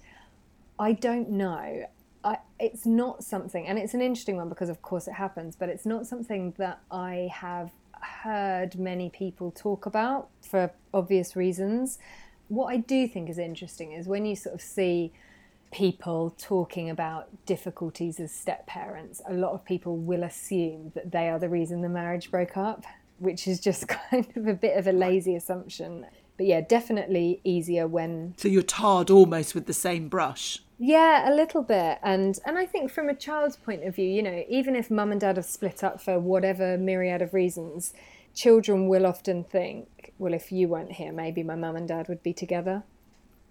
I 0.78 0.94
don't 0.94 1.32
know. 1.32 1.86
I, 2.24 2.38
it's 2.60 2.86
not 2.86 3.24
something, 3.24 3.68
and 3.68 3.78
it's 3.78 3.94
an 3.94 4.02
interesting 4.02 4.38
one 4.38 4.50
because, 4.50 4.70
of 4.70 4.82
course, 4.82 5.08
it 5.08 5.14
happens, 5.14 5.56
but 5.56 5.70
it's 5.70 5.86
not 5.86 6.08
something 6.08 6.54
that 6.58 6.80
I 6.92 7.30
have 7.34 7.72
heard 8.02 8.78
many 8.78 9.10
people 9.10 9.52
talk 9.52 9.86
about 9.86 10.30
for 10.42 10.72
obvious 10.94 11.36
reasons. 11.36 12.00
What 12.48 12.68
I 12.68 12.78
do 12.78 13.08
think 13.08 13.30
is 13.30 13.38
interesting 13.38 13.94
is 13.94 14.08
when 14.08 14.26
you 14.26 14.36
sort 14.36 14.56
of 14.56 14.62
see 14.62 15.12
people 15.72 16.36
talking 16.38 16.90
about 16.90 17.28
difficulties 17.46 18.20
as 18.20 18.32
step 18.32 18.68
parents, 18.68 19.22
a 19.28 19.34
lot 19.34 19.54
of 19.54 19.66
people 19.66 19.98
will 19.98 20.24
assume 20.24 20.92
that 20.96 21.12
they 21.12 21.30
are 21.30 21.40
the 21.40 21.50
reason 21.50 21.82
the 21.82 21.90
marriage 21.90 22.30
broke 22.30 22.56
up, 22.56 22.86
which 23.18 23.48
is 23.48 23.60
just 23.60 23.88
kind 24.12 24.28
of 24.36 24.48
a 24.48 24.54
bit 24.54 24.78
of 24.78 24.88
a 24.88 24.92
lazy 24.92 25.36
assumption. 25.36 26.06
But 26.38 26.46
yeah, 26.46 26.62
definitely 26.62 27.42
easier 27.44 27.88
when. 27.88 28.36
So 28.38 28.48
you're 28.48 28.62
tarred 28.62 29.10
almost 29.10 29.56
with 29.56 29.66
the 29.66 29.74
same 29.74 30.08
brush. 30.08 30.60
Yeah, 30.78 31.32
a 31.32 31.34
little 31.34 31.62
bit. 31.64 32.00
And 32.04 32.38
and 32.46 32.58
I 32.58 32.66
think 32.66 32.92
from 32.92 33.10
a 33.10 33.16
child's 33.16 33.56
point 33.56 33.84
of 33.84 33.96
view, 33.96 34.08
you 34.08 34.24
know, 34.24 34.44
even 34.50 34.76
if 34.76 34.90
mum 34.90 35.12
and 35.12 35.22
dad 35.22 35.38
have 35.38 35.46
split 35.46 35.84
up 35.84 36.02
for 36.02 36.20
whatever 36.20 36.78
myriad 36.78 37.22
of 37.22 37.34
reasons, 37.34 37.94
children 38.34 38.88
will 38.88 39.06
often 39.06 39.44
think, 39.44 40.14
well, 40.18 40.34
if 40.34 40.52
you 40.52 40.68
weren't 40.68 40.94
here, 40.94 41.12
maybe 41.12 41.44
my 41.44 41.56
mum 41.56 41.76
and 41.76 41.88
dad 41.88 42.08
would 42.10 42.24
be 42.24 42.34
together. 42.34 42.84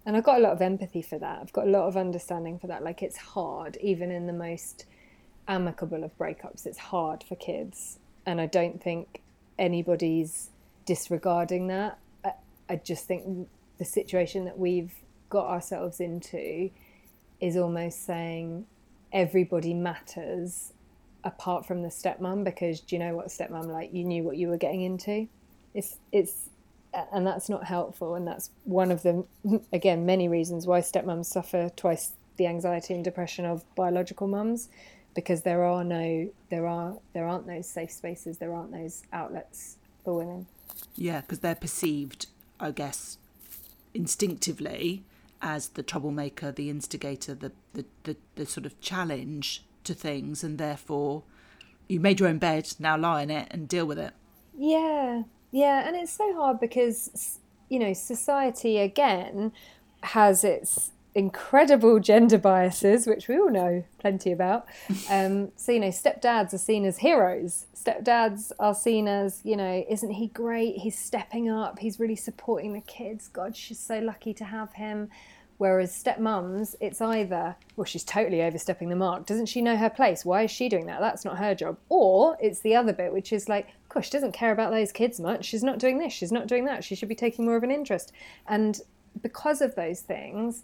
And 0.05 0.17
I've 0.17 0.23
got 0.23 0.37
a 0.39 0.41
lot 0.41 0.51
of 0.51 0.61
empathy 0.61 1.01
for 1.01 1.17
that. 1.19 1.39
I've 1.41 1.53
got 1.53 1.65
a 1.65 1.69
lot 1.69 1.87
of 1.87 1.95
understanding 1.95 2.59
for 2.59 2.67
that. 2.67 2.83
Like 2.83 3.01
it's 3.01 3.17
hard, 3.17 3.77
even 3.81 4.11
in 4.11 4.27
the 4.27 4.33
most 4.33 4.85
amicable 5.47 6.03
of 6.03 6.17
breakups, 6.17 6.65
it's 6.65 6.77
hard 6.77 7.23
for 7.23 7.35
kids. 7.35 7.99
And 8.25 8.41
I 8.41 8.47
don't 8.47 8.83
think 8.83 9.21
anybody's 9.57 10.49
disregarding 10.85 11.67
that. 11.67 11.97
I, 12.25 12.33
I 12.69 12.75
just 12.75 13.05
think 13.05 13.47
the 13.77 13.85
situation 13.85 14.43
that 14.43 14.59
we've 14.59 14.93
got 15.29 15.47
ourselves 15.47 16.01
into 16.01 16.69
is 17.43 17.57
almost 17.57 18.05
saying 18.05 18.65
everybody 19.11 19.73
matters 19.73 20.71
apart 21.25 21.65
from 21.65 21.81
the 21.81 21.89
stepmom 21.89 22.41
because 22.45 22.79
do 22.79 22.95
you 22.95 22.99
know 22.99 23.13
what 23.13 23.27
stepmom 23.27 23.67
like 23.67 23.93
you 23.93 24.05
knew 24.05 24.23
what 24.23 24.37
you 24.37 24.47
were 24.47 24.57
getting 24.57 24.81
into? 24.81 25.27
It's 25.73 25.97
it's 26.13 26.49
and 27.11 27.27
that's 27.27 27.49
not 27.49 27.65
helpful 27.65 28.15
and 28.15 28.25
that's 28.25 28.49
one 28.63 28.91
of 28.91 29.03
the 29.03 29.25
again 29.73 30.05
many 30.05 30.29
reasons 30.29 30.65
why 30.65 30.79
stepmoms 30.79 31.25
suffer 31.25 31.69
twice 31.75 32.13
the 32.37 32.47
anxiety 32.47 32.93
and 32.93 33.03
depression 33.03 33.45
of 33.45 33.63
biological 33.75 34.27
mums 34.27 34.69
because 35.13 35.41
there 35.41 35.63
are 35.63 35.83
no 35.83 36.29
there 36.49 36.65
are 36.65 36.95
there 37.11 37.27
aren't 37.27 37.45
those 37.45 37.67
safe 37.67 37.91
spaces 37.91 38.37
there 38.37 38.53
aren't 38.53 38.71
those 38.71 39.03
outlets 39.11 39.77
for 40.05 40.15
women. 40.15 40.47
Yeah 40.95 41.21
because 41.21 41.39
they're 41.39 41.55
perceived 41.55 42.27
i 42.59 42.71
guess 42.71 43.17
instinctively 43.93 45.03
as 45.43 45.69
the 45.69 45.83
troublemaker, 45.83 46.51
the 46.51 46.69
instigator, 46.69 47.35
the, 47.35 47.51
the, 47.73 47.85
the, 48.03 48.17
the 48.35 48.45
sort 48.45 48.65
of 48.65 48.79
challenge 48.79 49.65
to 49.83 49.93
things, 49.93 50.43
and 50.43 50.57
therefore 50.57 51.23
you 51.87 51.99
made 51.99 52.19
your 52.19 52.29
own 52.29 52.39
bed, 52.39 52.73
now 52.79 52.97
lie 52.97 53.21
in 53.21 53.29
it 53.29 53.49
and 53.51 53.67
deal 53.67 53.85
with 53.85 53.99
it. 53.99 54.13
Yeah, 54.57 55.23
yeah, 55.51 55.85
and 55.85 55.95
it's 55.95 56.13
so 56.13 56.33
hard 56.33 56.59
because, 56.59 57.39
you 57.69 57.77
know, 57.77 57.93
society 57.93 58.79
again 58.79 59.51
has 60.01 60.43
its 60.43 60.91
incredible 61.15 61.99
gender 61.99 62.37
biases, 62.37 63.05
which 63.05 63.27
we 63.27 63.37
all 63.37 63.51
know 63.51 63.83
plenty 63.99 64.31
about. 64.31 64.65
Um, 65.09 65.51
so, 65.57 65.71
you 65.71 65.79
know, 65.79 65.89
stepdads 65.89 66.53
are 66.53 66.57
seen 66.57 66.85
as 66.85 66.97
heroes. 66.97 67.67
Stepdads 67.75 68.51
are 68.57 68.73
seen 68.73 69.07
as, 69.07 69.41
you 69.43 69.55
know, 69.55 69.85
isn't 69.87 70.11
he 70.11 70.27
great? 70.27 70.77
He's 70.77 70.97
stepping 70.97 71.49
up. 71.49 71.79
He's 71.79 71.99
really 71.99 72.15
supporting 72.15 72.73
the 72.73 72.81
kids. 72.81 73.27
God, 73.27 73.55
she's 73.55 73.79
so 73.79 73.99
lucky 73.99 74.33
to 74.35 74.45
have 74.45 74.73
him. 74.73 75.09
Whereas 75.57 75.91
stepmums, 75.91 76.75
it's 76.79 76.99
either, 76.99 77.55
well, 77.75 77.85
she's 77.85 78.03
totally 78.03 78.41
overstepping 78.41 78.89
the 78.89 78.95
mark. 78.95 79.25
Doesn't 79.25 79.45
she 79.47 79.61
know 79.61 79.77
her 79.77 79.89
place? 79.89 80.25
Why 80.25 80.43
is 80.43 80.51
she 80.51 80.67
doing 80.67 80.87
that? 80.87 80.99
That's 80.99 81.25
not 81.25 81.37
her 81.37 81.53
job. 81.53 81.77
Or 81.89 82.37
it's 82.39 82.61
the 82.61 82.75
other 82.75 82.93
bit, 82.93 83.13
which 83.13 83.31
is 83.31 83.47
like, 83.47 83.69
gosh, 83.89 84.05
she 84.05 84.11
doesn't 84.11 84.31
care 84.31 84.51
about 84.51 84.71
those 84.71 84.91
kids 84.91 85.19
much. 85.19 85.45
She's 85.45 85.63
not 85.63 85.79
doing 85.79 85.99
this. 85.99 86.13
She's 86.13 86.31
not 86.31 86.47
doing 86.47 86.65
that. 86.65 86.83
She 86.83 86.95
should 86.95 87.09
be 87.09 87.15
taking 87.15 87.45
more 87.45 87.55
of 87.55 87.63
an 87.63 87.71
interest. 87.71 88.11
And 88.47 88.81
because 89.21 89.61
of 89.61 89.75
those 89.75 90.01
things, 90.01 90.63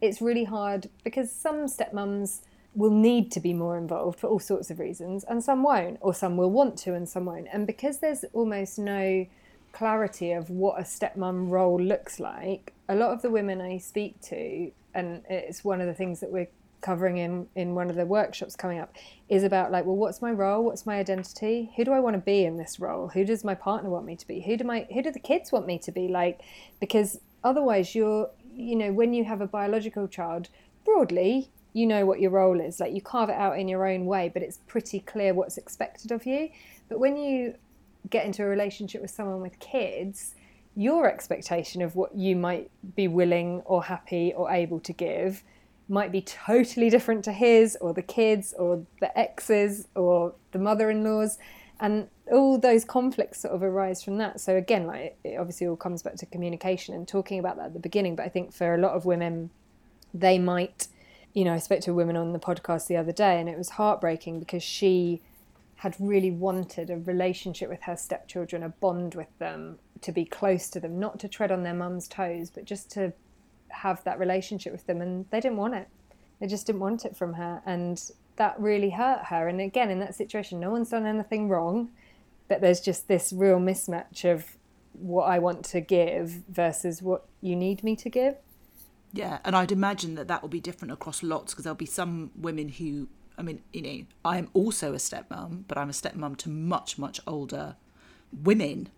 it's 0.00 0.20
really 0.20 0.44
hard 0.44 0.88
because 1.04 1.32
some 1.32 1.66
stepmums 1.66 2.40
will 2.74 2.90
need 2.90 3.32
to 3.32 3.40
be 3.40 3.52
more 3.52 3.76
involved 3.76 4.20
for 4.20 4.28
all 4.28 4.38
sorts 4.38 4.70
of 4.70 4.78
reasons, 4.78 5.24
and 5.24 5.42
some 5.42 5.62
won't, 5.62 5.98
or 6.00 6.14
some 6.14 6.36
will 6.36 6.50
want 6.50 6.76
to, 6.78 6.94
and 6.94 7.08
some 7.08 7.24
won't. 7.24 7.48
And 7.52 7.66
because 7.66 7.98
there's 7.98 8.24
almost 8.32 8.78
no 8.78 9.26
clarity 9.72 10.32
of 10.32 10.48
what 10.50 10.78
a 10.78 10.82
stepmom 10.82 11.50
role 11.50 11.80
looks 11.80 12.20
like, 12.20 12.72
a 12.88 12.94
lot 12.94 13.12
of 13.12 13.22
the 13.22 13.30
women 13.30 13.60
I 13.60 13.78
speak 13.78 14.20
to, 14.22 14.70
and 14.94 15.22
it's 15.28 15.64
one 15.64 15.80
of 15.80 15.86
the 15.86 15.94
things 15.94 16.20
that 16.20 16.30
we're 16.30 16.48
covering 16.80 17.18
in 17.18 17.46
in 17.56 17.74
one 17.74 17.90
of 17.90 17.96
the 17.96 18.06
workshops 18.06 18.54
coming 18.54 18.78
up 18.78 18.94
is 19.28 19.42
about 19.42 19.72
like 19.72 19.84
well 19.84 19.96
what's 19.96 20.22
my 20.22 20.30
role? 20.30 20.64
What's 20.64 20.86
my 20.86 20.96
identity? 20.98 21.72
Who 21.76 21.84
do 21.84 21.92
i 21.92 22.00
want 22.00 22.14
to 22.14 22.20
be 22.20 22.44
in 22.44 22.56
this 22.56 22.78
role? 22.78 23.08
Who 23.08 23.24
does 23.24 23.44
my 23.44 23.54
partner 23.54 23.90
want 23.90 24.06
me 24.06 24.16
to 24.16 24.26
be? 24.26 24.40
Who 24.40 24.56
do 24.56 24.64
my 24.64 24.86
who 24.92 25.02
do 25.02 25.10
the 25.10 25.18
kids 25.18 25.50
want 25.50 25.66
me 25.66 25.78
to 25.80 25.92
be 25.92 26.08
like? 26.08 26.40
Because 26.80 27.18
otherwise 27.42 27.94
you're 27.94 28.30
you 28.58 28.76
know 28.76 28.92
when 28.92 29.14
you 29.14 29.24
have 29.24 29.40
a 29.40 29.46
biological 29.46 30.08
child 30.08 30.48
broadly 30.84 31.50
you 31.72 31.86
know 31.86 32.04
what 32.04 32.20
your 32.20 32.30
role 32.30 32.60
is. 32.60 32.80
Like 32.80 32.94
you 32.94 33.00
carve 33.00 33.28
it 33.28 33.36
out 33.36 33.58
in 33.58 33.68
your 33.68 33.86
own 33.86 34.06
way 34.06 34.30
but 34.32 34.42
it's 34.42 34.58
pretty 34.66 35.00
clear 35.00 35.34
what's 35.34 35.58
expected 35.58 36.10
of 36.10 36.26
you. 36.26 36.50
But 36.88 36.98
when 36.98 37.16
you 37.16 37.54
get 38.10 38.24
into 38.26 38.42
a 38.42 38.46
relationship 38.46 39.02
with 39.02 39.10
someone 39.10 39.40
with 39.40 39.58
kids, 39.58 40.34
your 40.74 41.08
expectation 41.08 41.82
of 41.82 41.94
what 41.96 42.14
you 42.14 42.36
might 42.36 42.70
be 42.96 43.08
willing 43.08 43.62
or 43.64 43.84
happy 43.84 44.32
or 44.34 44.50
able 44.50 44.80
to 44.80 44.92
give 44.92 45.42
might 45.88 46.12
be 46.12 46.20
totally 46.20 46.90
different 46.90 47.24
to 47.24 47.32
his 47.32 47.76
or 47.80 47.94
the 47.94 48.02
kids 48.02 48.54
or 48.58 48.84
the 49.00 49.18
exes 49.18 49.88
or 49.94 50.34
the 50.52 50.58
mother-in-laws. 50.58 51.38
And 51.80 52.08
all 52.32 52.58
those 52.58 52.84
conflicts 52.84 53.40
sort 53.40 53.54
of 53.54 53.62
arise 53.62 54.02
from 54.02 54.18
that 54.18 54.40
so 54.40 54.56
again 54.56 54.86
like 54.86 55.16
it 55.24 55.36
obviously 55.38 55.66
all 55.66 55.76
comes 55.76 56.02
back 56.02 56.14
to 56.16 56.26
communication 56.26 56.94
and 56.94 57.08
talking 57.08 57.38
about 57.38 57.56
that 57.56 57.66
at 57.66 57.72
the 57.72 57.78
beginning 57.78 58.14
but 58.16 58.24
i 58.24 58.28
think 58.28 58.52
for 58.52 58.74
a 58.74 58.78
lot 58.78 58.92
of 58.92 59.04
women 59.04 59.50
they 60.12 60.38
might 60.38 60.88
you 61.32 61.44
know 61.44 61.54
i 61.54 61.58
spoke 61.58 61.80
to 61.80 61.90
a 61.90 61.94
woman 61.94 62.16
on 62.16 62.32
the 62.32 62.38
podcast 62.38 62.86
the 62.86 62.96
other 62.96 63.12
day 63.12 63.40
and 63.40 63.48
it 63.48 63.56
was 63.56 63.70
heartbreaking 63.70 64.38
because 64.38 64.62
she 64.62 65.20
had 65.78 65.94
really 66.00 66.30
wanted 66.30 66.90
a 66.90 66.98
relationship 66.98 67.68
with 67.70 67.82
her 67.82 67.96
stepchildren, 67.96 68.64
a 68.64 68.68
bond 68.68 69.14
with 69.14 69.38
them, 69.38 69.78
to 70.00 70.10
be 70.10 70.24
close 70.24 70.68
to 70.68 70.80
them, 70.80 70.98
not 70.98 71.20
to 71.20 71.28
tread 71.28 71.52
on 71.52 71.62
their 71.62 71.74
mum's 71.74 72.08
toes, 72.08 72.50
but 72.50 72.64
just 72.64 72.90
to 72.90 73.12
have 73.68 74.02
that 74.02 74.18
relationship 74.18 74.72
with 74.72 74.84
them. 74.86 75.00
And 75.00 75.24
they 75.30 75.40
didn't 75.40 75.56
want 75.56 75.74
it. 75.74 75.88
They 76.40 76.48
just 76.48 76.66
didn't 76.66 76.80
want 76.80 77.04
it 77.04 77.16
from 77.16 77.34
her. 77.34 77.62
And 77.64 78.02
that 78.36 78.58
really 78.58 78.90
hurt 78.90 79.26
her. 79.26 79.46
And 79.46 79.60
again, 79.60 79.88
in 79.88 80.00
that 80.00 80.16
situation, 80.16 80.58
no 80.58 80.70
one's 80.70 80.90
done 80.90 81.06
anything 81.06 81.48
wrong, 81.48 81.90
but 82.48 82.60
there's 82.60 82.80
just 82.80 83.08
this 83.08 83.32
real 83.32 83.58
mismatch 83.58 84.24
of 84.24 84.56
what 84.92 85.24
I 85.24 85.38
want 85.38 85.64
to 85.66 85.80
give 85.80 86.42
versus 86.48 87.02
what 87.02 87.26
you 87.40 87.54
need 87.54 87.84
me 87.84 87.94
to 87.96 88.08
give. 88.08 88.36
Yeah, 89.12 89.38
and 89.44 89.54
I'd 89.56 89.72
imagine 89.72 90.16
that 90.16 90.28
that 90.28 90.42
will 90.42 90.48
be 90.48 90.60
different 90.60 90.92
across 90.92 91.22
lots 91.22 91.52
because 91.52 91.64
there'll 91.64 91.76
be 91.76 91.86
some 91.86 92.30
women 92.36 92.68
who 92.68 93.08
I 93.38 93.42
mean, 93.42 93.62
you 93.72 93.82
know, 93.82 94.04
I'm 94.24 94.48
also 94.52 94.92
a 94.92 94.96
stepmom, 94.96 95.62
but 95.68 95.78
I'm 95.78 95.88
a 95.88 95.92
stepmom 95.92 96.36
to 96.38 96.48
much, 96.48 96.98
much 96.98 97.20
older 97.24 97.76
women. 98.32 98.88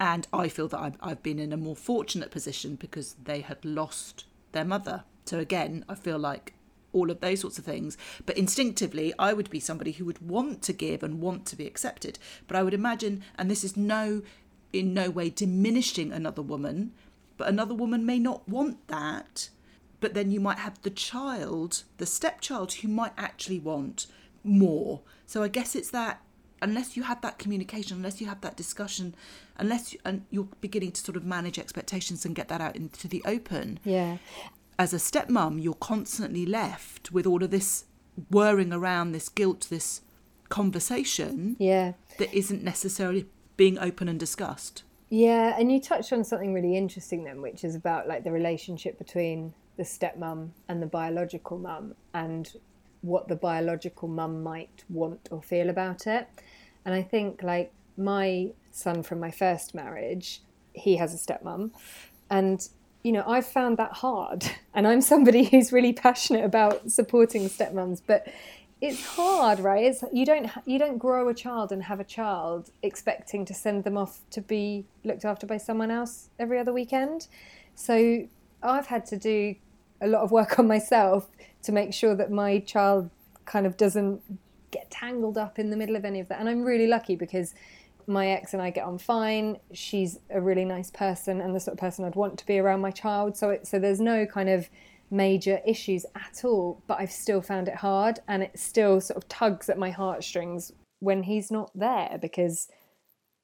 And 0.00 0.26
I 0.32 0.48
feel 0.48 0.66
that 0.68 0.80
I've, 0.80 0.96
I've 1.00 1.22
been 1.22 1.38
in 1.38 1.52
a 1.52 1.56
more 1.56 1.76
fortunate 1.76 2.32
position 2.32 2.74
because 2.74 3.14
they 3.22 3.40
had 3.40 3.64
lost 3.64 4.24
their 4.50 4.64
mother. 4.64 5.04
So 5.24 5.38
again, 5.38 5.84
I 5.88 5.94
feel 5.94 6.18
like 6.18 6.54
all 6.96 7.10
of 7.10 7.20
those 7.20 7.40
sorts 7.40 7.58
of 7.58 7.64
things. 7.64 7.98
But 8.24 8.38
instinctively, 8.38 9.12
I 9.18 9.34
would 9.34 9.50
be 9.50 9.60
somebody 9.60 9.92
who 9.92 10.06
would 10.06 10.26
want 10.26 10.62
to 10.62 10.72
give 10.72 11.02
and 11.02 11.20
want 11.20 11.44
to 11.46 11.56
be 11.56 11.66
accepted. 11.66 12.18
But 12.48 12.56
I 12.56 12.62
would 12.62 12.74
imagine, 12.74 13.22
and 13.38 13.50
this 13.50 13.62
is 13.62 13.76
no, 13.76 14.22
in 14.72 14.94
no 14.94 15.10
way 15.10 15.28
diminishing 15.28 16.10
another 16.10 16.42
woman, 16.42 16.92
but 17.36 17.48
another 17.48 17.74
woman 17.74 18.06
may 18.06 18.18
not 18.18 18.48
want 18.48 18.88
that. 18.88 19.50
But 20.00 20.14
then 20.14 20.30
you 20.30 20.40
might 20.40 20.58
have 20.58 20.80
the 20.82 20.90
child, 20.90 21.84
the 21.98 22.06
stepchild, 22.06 22.72
who 22.74 22.88
might 22.88 23.12
actually 23.18 23.58
want 23.58 24.06
more. 24.42 25.02
So 25.26 25.42
I 25.42 25.48
guess 25.48 25.76
it's 25.76 25.90
that 25.90 26.22
unless 26.62 26.96
you 26.96 27.02
have 27.02 27.20
that 27.20 27.38
communication, 27.38 27.98
unless 27.98 28.20
you 28.20 28.26
have 28.26 28.40
that 28.40 28.56
discussion, 28.56 29.14
unless 29.58 29.92
you, 29.92 29.98
and 30.04 30.24
you're 30.30 30.48
beginning 30.60 30.92
to 30.92 31.00
sort 31.00 31.16
of 31.16 31.24
manage 31.24 31.58
expectations 31.58 32.24
and 32.24 32.34
get 32.34 32.48
that 32.48 32.60
out 32.60 32.76
into 32.76 33.08
the 33.08 33.22
open. 33.26 33.78
Yeah. 33.84 34.16
As 34.78 34.92
a 34.92 34.98
stepmom, 34.98 35.62
you're 35.62 35.74
constantly 35.74 36.44
left 36.44 37.10
with 37.10 37.26
all 37.26 37.42
of 37.42 37.50
this 37.50 37.86
whirring 38.30 38.72
around, 38.72 39.12
this 39.12 39.28
guilt, 39.28 39.68
this 39.70 40.02
conversation. 40.48 41.56
Yeah. 41.58 41.92
That 42.18 42.32
isn't 42.34 42.62
necessarily 42.62 43.26
being 43.56 43.78
open 43.78 44.08
and 44.08 44.20
discussed. 44.20 44.82
Yeah, 45.08 45.56
and 45.58 45.70
you 45.70 45.80
touched 45.80 46.12
on 46.12 46.24
something 46.24 46.52
really 46.52 46.76
interesting 46.76 47.24
then, 47.24 47.40
which 47.40 47.64
is 47.64 47.74
about 47.74 48.08
like 48.08 48.24
the 48.24 48.32
relationship 48.32 48.98
between 48.98 49.54
the 49.76 49.82
stepmom 49.82 50.50
and 50.68 50.82
the 50.82 50.86
biological 50.86 51.58
mum 51.58 51.94
and 52.12 52.52
what 53.02 53.28
the 53.28 53.36
biological 53.36 54.08
mum 54.08 54.42
might 54.42 54.84
want 54.88 55.28
or 55.30 55.42
feel 55.42 55.70
about 55.70 56.06
it. 56.06 56.28
And 56.84 56.94
I 56.94 57.02
think 57.02 57.42
like 57.42 57.72
my 57.96 58.50
son 58.72 59.02
from 59.02 59.20
my 59.20 59.30
first 59.30 59.74
marriage, 59.74 60.42
he 60.72 60.96
has 60.96 61.14
a 61.14 61.16
stepmom. 61.16 61.70
And, 62.28 62.68
you 63.06 63.12
know, 63.12 63.22
I've 63.24 63.46
found 63.46 63.76
that 63.76 63.92
hard. 63.92 64.44
And 64.74 64.86
I'm 64.86 65.00
somebody 65.00 65.44
who's 65.50 65.72
really 65.72 65.94
passionate 65.94 66.44
about 66.44 66.90
supporting 66.90 67.48
stepmoms, 67.48 68.02
but 68.06 68.28
it's 68.82 69.02
hard, 69.02 69.58
right? 69.58 69.84
It's, 69.86 70.04
you 70.12 70.26
don't 70.26 70.50
you 70.66 70.78
don't 70.78 70.98
grow 70.98 71.30
a 71.30 71.34
child 71.34 71.72
and 71.72 71.82
have 71.84 71.98
a 71.98 72.04
child 72.04 72.70
expecting 72.82 73.46
to 73.46 73.54
send 73.54 73.84
them 73.84 73.96
off 73.96 74.20
to 74.32 74.42
be 74.42 74.84
looked 75.02 75.24
after 75.24 75.46
by 75.46 75.56
someone 75.56 75.90
else 75.90 76.28
every 76.38 76.58
other 76.58 76.74
weekend. 76.74 77.28
So 77.74 78.28
I've 78.62 78.88
had 78.88 79.06
to 79.06 79.16
do 79.16 79.54
a 80.02 80.08
lot 80.08 80.20
of 80.20 80.30
work 80.30 80.58
on 80.58 80.66
myself 80.66 81.30
to 81.62 81.72
make 81.72 81.94
sure 81.94 82.14
that 82.14 82.30
my 82.30 82.58
child 82.58 83.08
kind 83.46 83.64
of 83.64 83.78
doesn't 83.78 84.20
get 84.70 84.90
tangled 84.90 85.38
up 85.38 85.58
in 85.58 85.70
the 85.70 85.76
middle 85.78 85.96
of 85.96 86.04
any 86.04 86.20
of 86.20 86.28
that. 86.28 86.38
And 86.38 86.50
I'm 86.50 86.64
really 86.64 86.86
lucky 86.86 87.16
because 87.16 87.54
my 88.06 88.28
ex 88.28 88.52
and 88.52 88.62
I 88.62 88.70
get 88.70 88.84
on 88.84 88.98
fine. 88.98 89.58
She's 89.72 90.18
a 90.30 90.40
really 90.40 90.64
nice 90.64 90.90
person 90.90 91.40
and 91.40 91.54
the 91.54 91.60
sort 91.60 91.74
of 91.74 91.80
person 91.80 92.04
I'd 92.04 92.14
want 92.14 92.38
to 92.38 92.46
be 92.46 92.58
around 92.58 92.80
my 92.80 92.90
child. 92.90 93.36
So 93.36 93.50
it, 93.50 93.66
so 93.66 93.78
there's 93.78 94.00
no 94.00 94.26
kind 94.26 94.48
of 94.48 94.68
major 95.10 95.60
issues 95.66 96.04
at 96.14 96.44
all, 96.44 96.82
but 96.86 96.98
I've 97.00 97.12
still 97.12 97.42
found 97.42 97.68
it 97.68 97.76
hard 97.76 98.20
and 98.28 98.42
it 98.42 98.58
still 98.58 99.00
sort 99.00 99.16
of 99.16 99.28
tugs 99.28 99.68
at 99.68 99.78
my 99.78 99.90
heartstrings 99.90 100.72
when 101.00 101.24
he's 101.24 101.50
not 101.50 101.70
there 101.74 102.18
because 102.20 102.68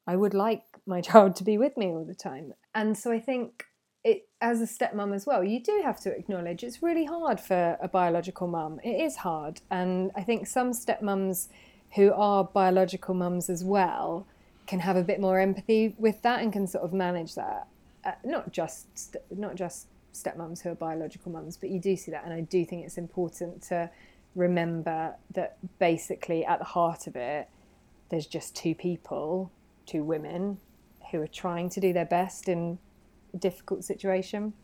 I 0.07 0.17
would 0.17 0.35
like 0.35 0.63
my 0.87 1.01
child 1.09 1.37
to 1.37 1.45
be 1.45 1.59
with 1.59 1.77
me 1.77 1.87
all 1.87 2.05
the 2.05 2.15
time. 2.15 2.53
And 2.75 2.97
so 2.97 3.13
I 3.13 3.21
think 3.21 3.67
it 4.05 4.29
as 4.41 4.61
a 4.61 4.67
stepmom 4.67 5.15
as 5.15 5.27
well, 5.27 5.45
you 5.45 5.63
do 5.63 5.81
have 5.85 6.01
to 6.01 6.17
acknowledge 6.17 6.65
it's 6.65 6.83
really 6.83 7.05
hard 7.05 7.41
for 7.41 7.77
a 7.81 7.89
biological 7.89 8.49
mum. 8.49 8.81
It 8.83 9.01
is 9.01 9.17
hard. 9.17 9.61
And 9.71 10.11
I 10.17 10.23
think 10.23 10.47
some 10.47 10.73
stepmoms 10.73 11.49
who 11.95 12.13
are 12.13 12.43
biological 12.43 13.15
mums 13.15 13.49
as 13.49 13.63
well 13.63 14.27
can 14.73 14.81
have 14.81 14.97
a 14.97 15.03
bit 15.03 15.21
more 15.21 15.39
empathy 15.39 15.95
with 15.99 16.23
that 16.23 16.41
and 16.41 16.51
can 16.51 16.67
sort 16.67 16.83
of 16.83 16.95
manage 16.95 17.35
that. 17.35 17.67
Uh, 18.07 18.13
not 18.25 18.51
just 18.51 19.19
not 19.31 19.55
just 19.55 19.87
stepmoms 20.15 20.63
who 20.63 20.71
are 20.71 20.75
biological 20.75 21.31
mums, 21.31 21.59
but 21.59 21.69
you 21.69 21.79
do 21.79 21.95
see 21.95 22.11
that, 22.11 22.25
and 22.25 22.33
I 22.33 22.41
do 22.41 22.65
think 22.65 22.87
it's 22.87 22.97
important 22.97 23.63
to 23.65 23.91
remember 24.35 25.15
that 25.35 25.59
basically 25.79 26.43
at 26.47 26.59
the 26.59 26.65
heart 26.65 27.07
of 27.07 27.17
it, 27.17 27.51
there's 28.09 28.27
just 28.27 28.57
two 28.57 28.75
people, 28.75 29.53
two 29.85 30.03
women, 30.03 30.57
who 31.11 31.21
are 31.21 31.27
trying 31.27 31.69
to 31.69 31.79
do 31.79 31.93
their 31.93 32.07
best 32.07 32.49
in 32.49 32.79
a 33.35 33.37
difficult 33.37 33.85
situation. 33.85 34.55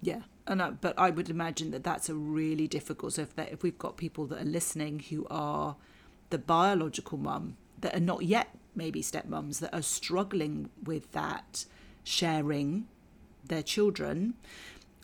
Yeah, 0.00 0.22
and 0.46 0.62
I, 0.62 0.70
but 0.70 0.98
I 0.98 1.10
would 1.10 1.28
imagine 1.28 1.72
that 1.72 1.84
that's 1.84 2.08
a 2.08 2.14
really 2.14 2.66
difficult. 2.66 3.12
So 3.12 3.22
if 3.22 3.36
that, 3.36 3.52
if 3.52 3.62
we've 3.62 3.78
got 3.78 3.98
people 3.98 4.24
that 4.28 4.40
are 4.40 4.52
listening 4.58 5.00
who 5.10 5.26
are 5.28 5.76
the 6.30 6.38
biological 6.38 7.18
mum 7.18 7.58
that 7.82 7.94
are 7.94 8.00
not 8.00 8.22
yet 8.22 8.48
maybe 8.78 9.02
stepmoms 9.02 9.58
that 9.58 9.74
are 9.74 9.82
struggling 9.82 10.70
with 10.82 11.12
that 11.12 11.66
sharing 12.04 12.86
their 13.44 13.62
children, 13.62 14.34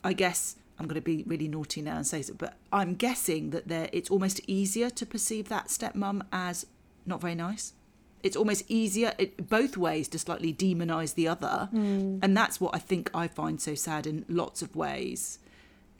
I 0.02 0.14
guess 0.14 0.56
I'm 0.78 0.86
going 0.86 0.94
to 0.94 1.00
be 1.00 1.22
really 1.26 1.48
naughty 1.48 1.82
now 1.82 1.96
and 1.96 2.06
say 2.06 2.22
so, 2.22 2.34
but 2.34 2.54
I'm 2.72 2.94
guessing 2.94 3.50
that 3.50 3.68
there 3.68 3.88
it's 3.92 4.10
almost 4.10 4.40
easier 4.46 4.90
to 4.90 5.04
perceive 5.06 5.48
that 5.48 5.68
stepmom 5.68 6.22
as 6.32 6.66
not 7.06 7.20
very 7.20 7.34
nice. 7.34 7.74
It's 8.22 8.36
almost 8.36 8.64
easier 8.68 9.12
it, 9.18 9.50
both 9.50 9.76
ways 9.76 10.08
to 10.08 10.18
slightly 10.18 10.52
demonize 10.52 11.14
the 11.14 11.28
other, 11.28 11.68
mm. 11.72 12.18
and 12.22 12.36
that's 12.36 12.58
what 12.58 12.74
I 12.74 12.78
think 12.78 13.10
I 13.14 13.28
find 13.28 13.60
so 13.60 13.74
sad 13.74 14.06
in 14.06 14.24
lots 14.28 14.62
of 14.62 14.74
ways, 14.74 15.38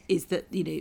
is 0.08 0.26
that 0.26 0.46
you 0.50 0.64
know 0.64 0.80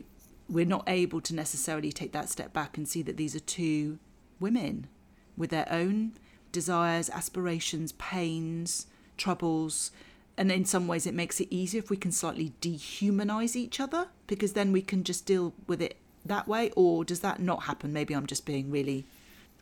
we're 0.50 0.66
not 0.66 0.86
able 0.88 1.20
to 1.22 1.36
necessarily 1.36 1.92
take 1.92 2.14
that 2.14 2.30
step 2.30 2.54
back 2.54 2.78
and 2.78 2.88
see 2.88 3.02
that 3.02 3.18
these 3.18 3.36
are 3.36 3.42
two 3.42 4.00
women 4.40 4.88
with 5.36 5.50
their 5.50 5.68
own 5.70 6.14
desires, 6.54 7.10
aspirations, 7.10 7.92
pains, 7.94 8.88
troubles, 9.18 9.92
and 10.38 10.52
in 10.52 10.66
some 10.66 10.88
ways 10.88 11.06
it 11.06 11.14
makes 11.14 11.40
it 11.40 11.48
easier 11.52 11.80
if 11.80 11.90
we 11.90 11.98
can 11.98 12.12
slightly 12.12 12.54
dehumanize 12.62 13.56
each 13.56 13.80
other 13.80 14.08
because 14.28 14.54
then 14.54 14.72
we 14.72 14.82
can 14.82 15.04
just 15.04 15.26
deal 15.26 15.54
with 15.68 15.82
it 15.82 15.98
that 16.26 16.48
way 16.48 16.72
or 16.76 17.04
does 17.04 17.20
that 17.20 17.40
not 17.40 17.64
happen? 17.64 17.92
Maybe 17.92 18.14
i'm 18.14 18.26
just 18.26 18.46
being 18.46 18.72
really 18.72 19.06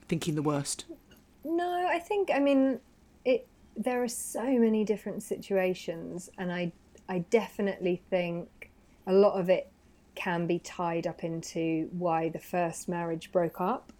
thinking 0.07 0.35
the 0.35 0.41
worst. 0.41 0.85
No 1.43 1.87
i 1.89 1.99
think 1.99 2.29
i 2.33 2.39
mean 2.39 2.79
it 3.25 3.47
there 3.75 4.03
are 4.03 4.07
so 4.07 4.43
many 4.43 4.83
different 4.85 5.23
situations 5.23 6.29
and 6.37 6.51
i 6.51 6.71
i 7.09 7.19
definitely 7.29 8.01
think 8.09 8.69
a 9.07 9.13
lot 9.13 9.39
of 9.39 9.49
it 9.49 9.71
can 10.13 10.45
be 10.45 10.59
tied 10.59 11.07
up 11.07 11.23
into 11.23 11.89
why 11.91 12.29
the 12.29 12.39
first 12.39 12.87
marriage 12.87 13.31
broke 13.31 13.59
up 13.59 13.91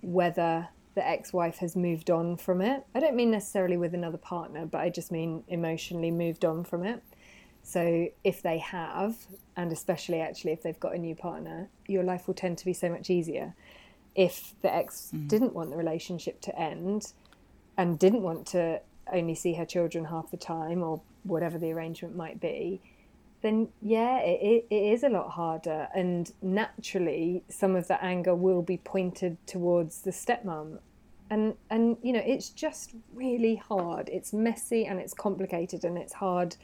whether 0.00 0.68
the 0.96 1.06
ex 1.06 1.32
wife 1.32 1.58
has 1.58 1.76
moved 1.76 2.10
on 2.10 2.36
from 2.38 2.60
it. 2.62 2.84
I 2.94 3.00
don't 3.00 3.14
mean 3.14 3.30
necessarily 3.30 3.76
with 3.76 3.94
another 3.94 4.16
partner, 4.16 4.64
but 4.64 4.80
I 4.80 4.88
just 4.88 5.12
mean 5.12 5.44
emotionally 5.46 6.10
moved 6.10 6.44
on 6.44 6.64
from 6.64 6.84
it. 6.84 7.02
So 7.62 8.08
if 8.24 8.40
they 8.40 8.58
have, 8.58 9.14
and 9.56 9.70
especially 9.70 10.20
actually 10.20 10.52
if 10.52 10.62
they've 10.62 10.80
got 10.80 10.94
a 10.94 10.98
new 10.98 11.14
partner, 11.14 11.68
your 11.86 12.02
life 12.02 12.26
will 12.26 12.34
tend 12.34 12.56
to 12.58 12.64
be 12.64 12.72
so 12.72 12.88
much 12.88 13.10
easier. 13.10 13.54
If 14.14 14.54
the 14.62 14.74
ex 14.74 15.10
mm. 15.14 15.28
didn't 15.28 15.52
want 15.52 15.70
the 15.70 15.76
relationship 15.76 16.40
to 16.42 16.58
end 16.58 17.12
and 17.76 17.98
didn't 17.98 18.22
want 18.22 18.46
to 18.48 18.80
only 19.12 19.34
see 19.34 19.52
her 19.54 19.66
children 19.66 20.06
half 20.06 20.30
the 20.30 20.38
time 20.38 20.82
or 20.82 21.02
whatever 21.24 21.58
the 21.58 21.72
arrangement 21.72 22.16
might 22.16 22.40
be, 22.40 22.80
then 23.42 23.68
yeah, 23.82 24.18
it, 24.18 24.66
it 24.70 24.74
is 24.74 25.02
a 25.02 25.08
lot 25.08 25.30
harder. 25.30 25.88
And 25.94 26.30
naturally, 26.42 27.42
some 27.48 27.76
of 27.76 27.88
the 27.88 28.02
anger 28.02 28.34
will 28.34 28.62
be 28.62 28.78
pointed 28.78 29.36
towards 29.46 30.02
the 30.02 30.10
stepmom. 30.10 30.78
And, 31.28 31.54
and 31.70 31.96
you 32.02 32.12
know, 32.12 32.22
it's 32.24 32.50
just 32.50 32.92
really 33.14 33.56
hard. 33.56 34.08
It's 34.08 34.32
messy 34.32 34.86
and 34.86 35.00
it's 35.00 35.12
complicated 35.14 35.84
and 35.84 35.98
it's 35.98 36.14
hard 36.14 36.56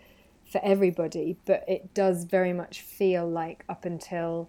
for 0.45 0.61
everybody, 0.63 1.37
but 1.47 1.65
it 1.67 1.95
does 1.95 2.25
very 2.25 2.53
much 2.53 2.83
feel 2.83 3.29
like 3.29 3.65
up 3.69 3.85
until, 3.85 4.49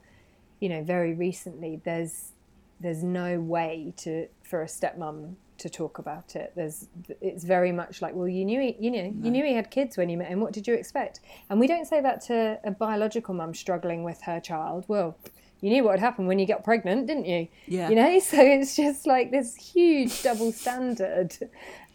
you 0.59 0.69
know, 0.69 0.83
very 0.83 1.13
recently, 1.13 1.81
there's 1.83 2.31
there's 2.79 3.03
no 3.03 3.39
way 3.39 3.93
to 3.95 4.27
for 4.43 4.61
a 4.61 4.65
stepmom 4.65 5.35
to 5.57 5.69
talk 5.69 5.99
about 5.99 6.35
it. 6.35 6.53
There's 6.55 6.87
it's 7.21 7.43
very 7.43 7.71
much 7.71 8.01
like, 8.01 8.15
well, 8.15 8.27
you 8.27 8.45
knew 8.45 8.59
he, 8.59 8.75
you 8.79 8.91
know, 8.91 9.09
no. 9.09 9.25
you 9.25 9.31
knew 9.31 9.45
he 9.45 9.53
had 9.53 9.71
kids 9.71 9.97
when 9.97 10.09
you 10.09 10.17
met 10.17 10.27
him. 10.27 10.39
What 10.39 10.53
did 10.53 10.67
you 10.67 10.73
expect? 10.73 11.19
And 11.49 11.59
we 11.59 11.67
don't 11.67 11.85
say 11.85 12.01
that 12.01 12.21
to 12.25 12.59
a 12.63 12.71
biological 12.71 13.33
mum 13.33 13.53
struggling 13.53 14.03
with 14.03 14.21
her 14.23 14.39
child. 14.39 14.85
Well, 14.87 15.17
you 15.61 15.69
knew 15.69 15.83
what 15.83 15.91
would 15.91 15.99
happen 15.99 16.27
when 16.27 16.39
you 16.39 16.45
got 16.45 16.63
pregnant, 16.63 17.07
didn't 17.07 17.25
you? 17.25 17.47
Yeah. 17.67 17.89
You 17.89 17.95
know, 17.95 18.19
so 18.31 18.37
it's 18.39 18.75
just 18.75 19.07
like 19.07 19.31
this 19.31 19.55
huge 19.55 20.23
double 20.23 20.51
standard. 20.51 21.37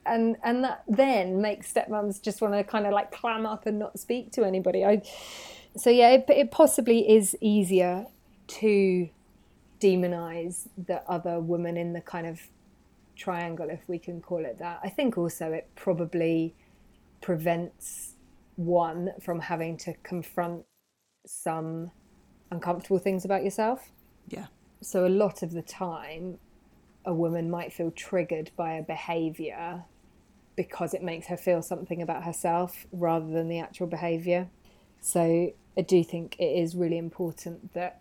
And 0.06 0.36
and 0.42 0.64
that 0.64 0.84
then 0.88 1.42
makes 1.42 1.72
stepmoms 1.72 2.22
just 2.22 2.40
want 2.40 2.54
to 2.54 2.64
kind 2.64 2.86
of 2.86 2.92
like 2.92 3.12
clam 3.12 3.44
up 3.44 3.66
and 3.66 3.78
not 3.78 3.98
speak 3.98 4.32
to 4.32 4.44
anybody. 4.44 4.84
I 4.84 5.02
so 5.76 5.90
yeah, 5.90 6.10
it, 6.10 6.24
it 6.28 6.50
possibly 6.50 7.10
is 7.10 7.36
easier 7.40 8.06
to 8.46 9.08
demonize 9.80 10.66
the 10.86 11.02
other 11.08 11.38
woman 11.40 11.76
in 11.76 11.92
the 11.92 12.00
kind 12.00 12.26
of 12.26 12.40
triangle, 13.18 13.68
if 13.68 13.88
we 13.88 13.98
can 13.98 14.20
call 14.20 14.44
it 14.44 14.58
that. 14.58 14.80
I 14.82 14.88
think 14.88 15.18
also 15.18 15.52
it 15.52 15.68
probably 15.74 16.54
prevents 17.20 18.14
one 18.56 19.10
from 19.20 19.40
having 19.40 19.76
to 19.78 19.94
confront 20.02 20.64
some 21.26 21.90
uncomfortable 22.50 22.98
things 22.98 23.24
about 23.24 23.44
yourself. 23.44 23.92
Yeah. 24.28 24.46
So 24.80 25.06
a 25.06 25.08
lot 25.08 25.42
of 25.42 25.52
the 25.52 25.62
time, 25.62 26.38
a 27.04 27.12
woman 27.12 27.50
might 27.50 27.72
feel 27.72 27.90
triggered 27.90 28.50
by 28.56 28.74
a 28.74 28.82
behavior 28.82 29.84
because 30.56 30.94
it 30.94 31.02
makes 31.02 31.26
her 31.26 31.36
feel 31.36 31.62
something 31.62 32.02
about 32.02 32.24
herself 32.24 32.86
rather 32.92 33.28
than 33.30 33.48
the 33.48 33.58
actual 33.58 33.86
behavior. 33.86 34.48
So 35.00 35.52
I 35.76 35.80
do 35.82 36.02
think 36.02 36.36
it 36.38 36.62
is 36.62 36.74
really 36.74 36.98
important 36.98 37.74
that 37.74 38.00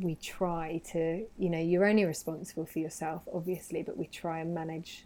we 0.00 0.16
try 0.16 0.80
to, 0.92 1.24
you 1.38 1.50
know, 1.50 1.58
you're 1.58 1.86
only 1.86 2.04
responsible 2.04 2.66
for 2.66 2.78
yourself, 2.78 3.22
obviously, 3.32 3.82
but 3.82 3.96
we 3.96 4.06
try 4.06 4.40
and 4.40 4.54
manage 4.54 5.04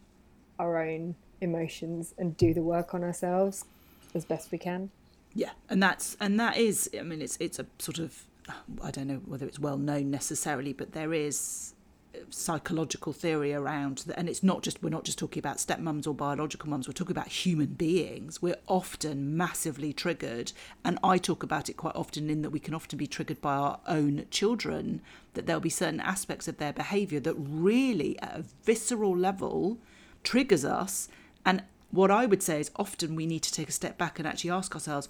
our 0.59 0.83
own 0.83 1.15
emotions 1.41 2.15
and 2.19 2.37
do 2.37 2.55
the 2.55 2.63
work 2.63 2.95
on 2.95 3.03
ourselves 3.03 3.65
as 4.15 4.25
best 4.25 4.51
we 4.51 4.59
can. 4.59 4.91
Yeah, 5.35 5.51
and 5.69 5.83
that's 5.83 6.17
and 6.21 6.41
that 6.41 6.57
is. 6.57 6.89
I 6.99 7.03
mean, 7.03 7.21
it's 7.21 7.37
it's 7.39 7.59
a 7.59 7.67
sort 7.79 7.99
of 7.99 8.25
I 8.83 8.91
don't 8.91 9.07
know 9.07 9.21
whether 9.27 9.47
it's 9.47 9.59
well 9.59 9.77
known 9.77 10.11
necessarily, 10.11 10.73
but 10.73 10.93
there 10.93 11.13
is 11.13 11.75
psychological 12.31 13.13
theory 13.13 13.53
around 13.53 14.05
and 14.17 14.29
it's 14.29 14.43
not 14.43 14.63
just 14.63 14.83
we're 14.83 14.91
not 14.91 15.05
just 15.05 15.19
talking 15.19 15.41
about 15.41 15.59
stepmoms 15.59 16.07
or 16.07 16.15
biological 16.15 16.69
mums 16.69 16.87
we're 16.87 16.93
talking 16.93 17.17
about 17.17 17.29
human 17.29 17.67
beings. 17.67 18.41
We're 18.43 18.57
often 18.67 19.37
massively 19.37 19.93
triggered 19.93 20.53
and 20.85 20.99
i 21.03 21.19
talk 21.19 21.43
about 21.43 21.69
it 21.69 21.77
quite 21.77 21.97
often 21.97 22.31
in 22.31 22.43
that 22.43 22.51
we 22.51 22.61
can 22.61 22.75
often 22.75 22.99
be 22.99 23.07
triggered 23.07 23.41
by 23.41 23.55
our 23.55 23.81
own 23.87 24.27
children 24.31 25.01
that 25.35 25.47
there'll 25.47 25.61
be 25.61 25.71
certain 25.71 26.01
aspects 26.01 26.49
of 26.49 26.59
their 26.59 26.73
behavior 26.73 27.21
that 27.21 27.35
really 27.35 28.19
at 28.21 28.37
a 28.37 28.45
visceral 28.65 29.17
level 29.17 29.79
triggers 30.23 30.65
us. 30.65 31.09
And 31.45 31.63
what 31.91 32.11
i 32.11 32.27
would 32.27 32.43
say 32.43 32.61
is 32.61 32.71
often 32.77 33.15
we 33.15 33.27
need 33.27 33.43
to 33.43 33.53
take 33.53 33.69
a 33.69 33.73
step 33.73 33.97
back 33.97 34.19
and 34.19 34.27
actually 34.27 34.51
ask 34.51 34.75
ourselves 34.75 35.09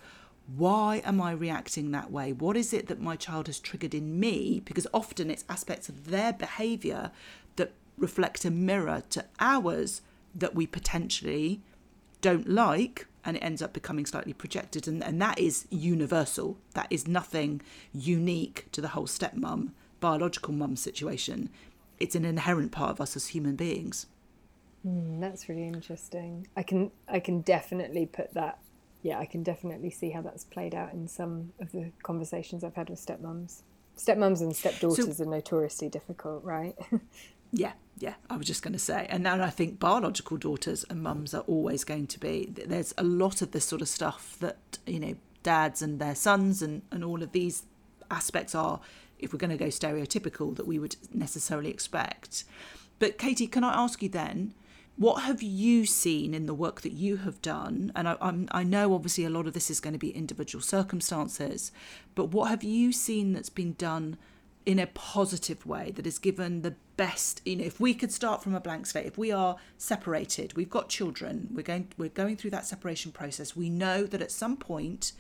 why 0.55 1.03
am 1.05 1.21
I 1.21 1.33
reacting 1.33 1.91
that 1.91 2.11
way? 2.13 2.33
What 2.33 2.57
is 2.57 2.73
it 2.73 2.87
that 2.87 3.01
my 3.01 3.17
child 3.17 3.49
has 3.49 3.59
triggered 3.59 3.95
in 3.95 4.21
me? 4.21 4.63
Because 4.65 4.87
often 4.95 5.31
it's 5.31 5.45
aspects 5.49 5.89
of 5.89 6.11
their 6.11 6.33
behavior 6.33 7.11
that 7.57 7.73
reflect 7.99 8.45
a 8.45 8.51
mirror 8.51 9.03
to 9.11 9.25
ours 9.41 10.03
that 10.35 10.55
we 10.55 10.67
potentially 10.67 11.61
don't 12.21 12.49
like 12.49 13.07
and 13.25 13.37
it 13.37 13.41
ends 13.41 13.61
up 13.61 13.73
becoming 13.73 14.07
slightly 14.07 14.33
projected 14.33 14.87
and, 14.87 15.03
and 15.03 15.21
that 15.21 15.39
is 15.39 15.67
universal 15.71 16.57
that 16.75 16.87
is 16.91 17.07
nothing 17.07 17.61
unique 17.93 18.67
to 18.73 18.81
the 18.81 18.89
whole 18.89 19.07
stepmom 19.07 19.71
biological 20.01 20.53
mum 20.53 20.77
situation 20.77 21.49
it's 21.99 22.15
an 22.15 22.25
inherent 22.25 22.73
part 22.73 22.91
of 22.91 23.01
us 23.01 23.17
as 23.17 23.29
human 23.29 23.57
beings 23.57 24.07
mm, 24.87 25.21
that's 25.21 25.49
really 25.49 25.67
interesting 25.67 26.47
i 26.57 26.63
can 26.63 26.91
i 27.09 27.21
can 27.21 27.41
definitely 27.43 28.07
put 28.07 28.33
that 28.35 28.59
yeah, 29.07 29.21
I 29.21 29.25
can 29.25 29.45
definitely 29.45 29.91
see 29.91 30.11
how 30.11 30.21
that's 30.21 30.43
played 30.43 30.75
out 30.75 30.93
in 30.93 31.07
some 31.07 31.53
of 31.61 31.71
the 31.71 31.93
conversations 32.03 32.65
I've 32.65 32.75
had 32.75 32.91
with 32.91 32.99
stepmoms. 32.99 33.63
Stepmoms 33.97 34.41
and 34.41 34.55
stepdaughters 34.55 35.19
so, 35.19 35.23
are 35.23 35.27
notoriously 35.29 35.89
difficult, 35.89 36.43
right? 36.43 36.75
yeah, 37.53 37.75
yeah, 37.99 38.15
I 38.29 38.37
was 38.37 38.49
just 38.49 38.65
going 38.65 38.73
to 38.73 38.81
say. 38.81 39.07
And 39.09 39.23
now 39.23 39.41
I 39.41 39.51
think 39.51 39.79
biological 39.79 40.39
daughters 40.39 40.85
and 40.91 41.05
mums 41.05 41.35
are 41.35 41.43
always 41.43 41.85
going 41.85 42.09
to 42.09 42.19
be. 42.19 42.53
There's 42.53 42.93
a 42.99 43.05
lot 43.05 43.43
of 43.43 43.53
this 43.53 43.65
sort 43.65 43.81
of 43.81 43.89
stuff 43.89 44.37
that, 44.41 44.59
you 44.87 44.99
know, 44.99 45.15
dads 45.45 45.83
and 45.83 46.01
their 46.01 46.17
sons 46.17 46.61
and, 46.61 46.83
and 46.91 47.05
all 47.05 47.23
of 47.23 47.31
these 47.31 47.63
aspects 48.11 48.57
are, 48.57 48.81
if 49.21 49.33
we're 49.33 49.39
going 49.39 49.57
to 49.57 49.57
go 49.57 49.67
stereotypical, 49.67 50.57
that 50.57 50.67
we 50.67 50.81
would 50.81 50.97
necessarily 51.15 51.71
expect. 51.71 52.43
But 52.99 53.19
Katie, 53.19 53.47
can 53.47 53.63
I 53.63 53.85
ask 53.85 54.03
you 54.03 54.09
then? 54.09 54.55
What 54.97 55.23
have 55.23 55.43
you 55.43 55.85
seen 55.85 56.33
in 56.33 56.47
the 56.47 56.55
work 56.55 56.81
that 56.81 56.93
you 56.93 57.19
have 57.19 57.43
done? 57.43 57.93
And 57.95 58.09
I, 58.09 58.17
I'm, 58.21 58.49
I 58.51 58.63
know 58.63 58.95
obviously 58.95 59.25
a 59.25 59.31
lot 59.31 59.47
of 59.47 59.53
this 59.53 59.71
is 59.71 59.81
going 59.81 59.93
to 59.93 59.99
be 59.99 60.11
individual 60.11 60.63
circumstances, 60.63 61.71
but 62.15 62.27
what 62.27 62.49
have 62.49 62.65
you 62.65 62.93
seen 62.93 63.33
that's 63.33 63.51
been 63.51 63.75
done 63.75 64.17
in 64.65 64.79
a 64.79 64.87
positive 64.87 65.65
way 65.67 65.93
that 65.93 66.07
has 66.07 66.19
given 66.19 66.63
the 66.63 66.75
best? 66.97 67.43
You 67.45 67.57
know, 67.57 67.65
if 67.65 67.79
we 67.79 67.93
could 67.93 68.11
start 68.11 68.43
from 68.43 68.55
a 68.55 68.61
blank 68.61 68.87
slate, 68.87 69.07
if 69.07 69.19
we 69.19 69.31
are 69.31 69.57
separated, 69.77 70.57
we've 70.57 70.71
got 70.71 70.89
children, 70.89 71.49
we're 71.53 71.63
going, 71.63 71.89
we're 71.99 72.09
going 72.09 72.37
through 72.39 72.51
that 72.51 72.67
separation 72.67 73.13
process. 73.13 73.55
We 73.55 73.69
know 73.69 74.05
that 74.05 74.23
at 74.23 74.31
some 74.31 74.57
point 74.57 75.13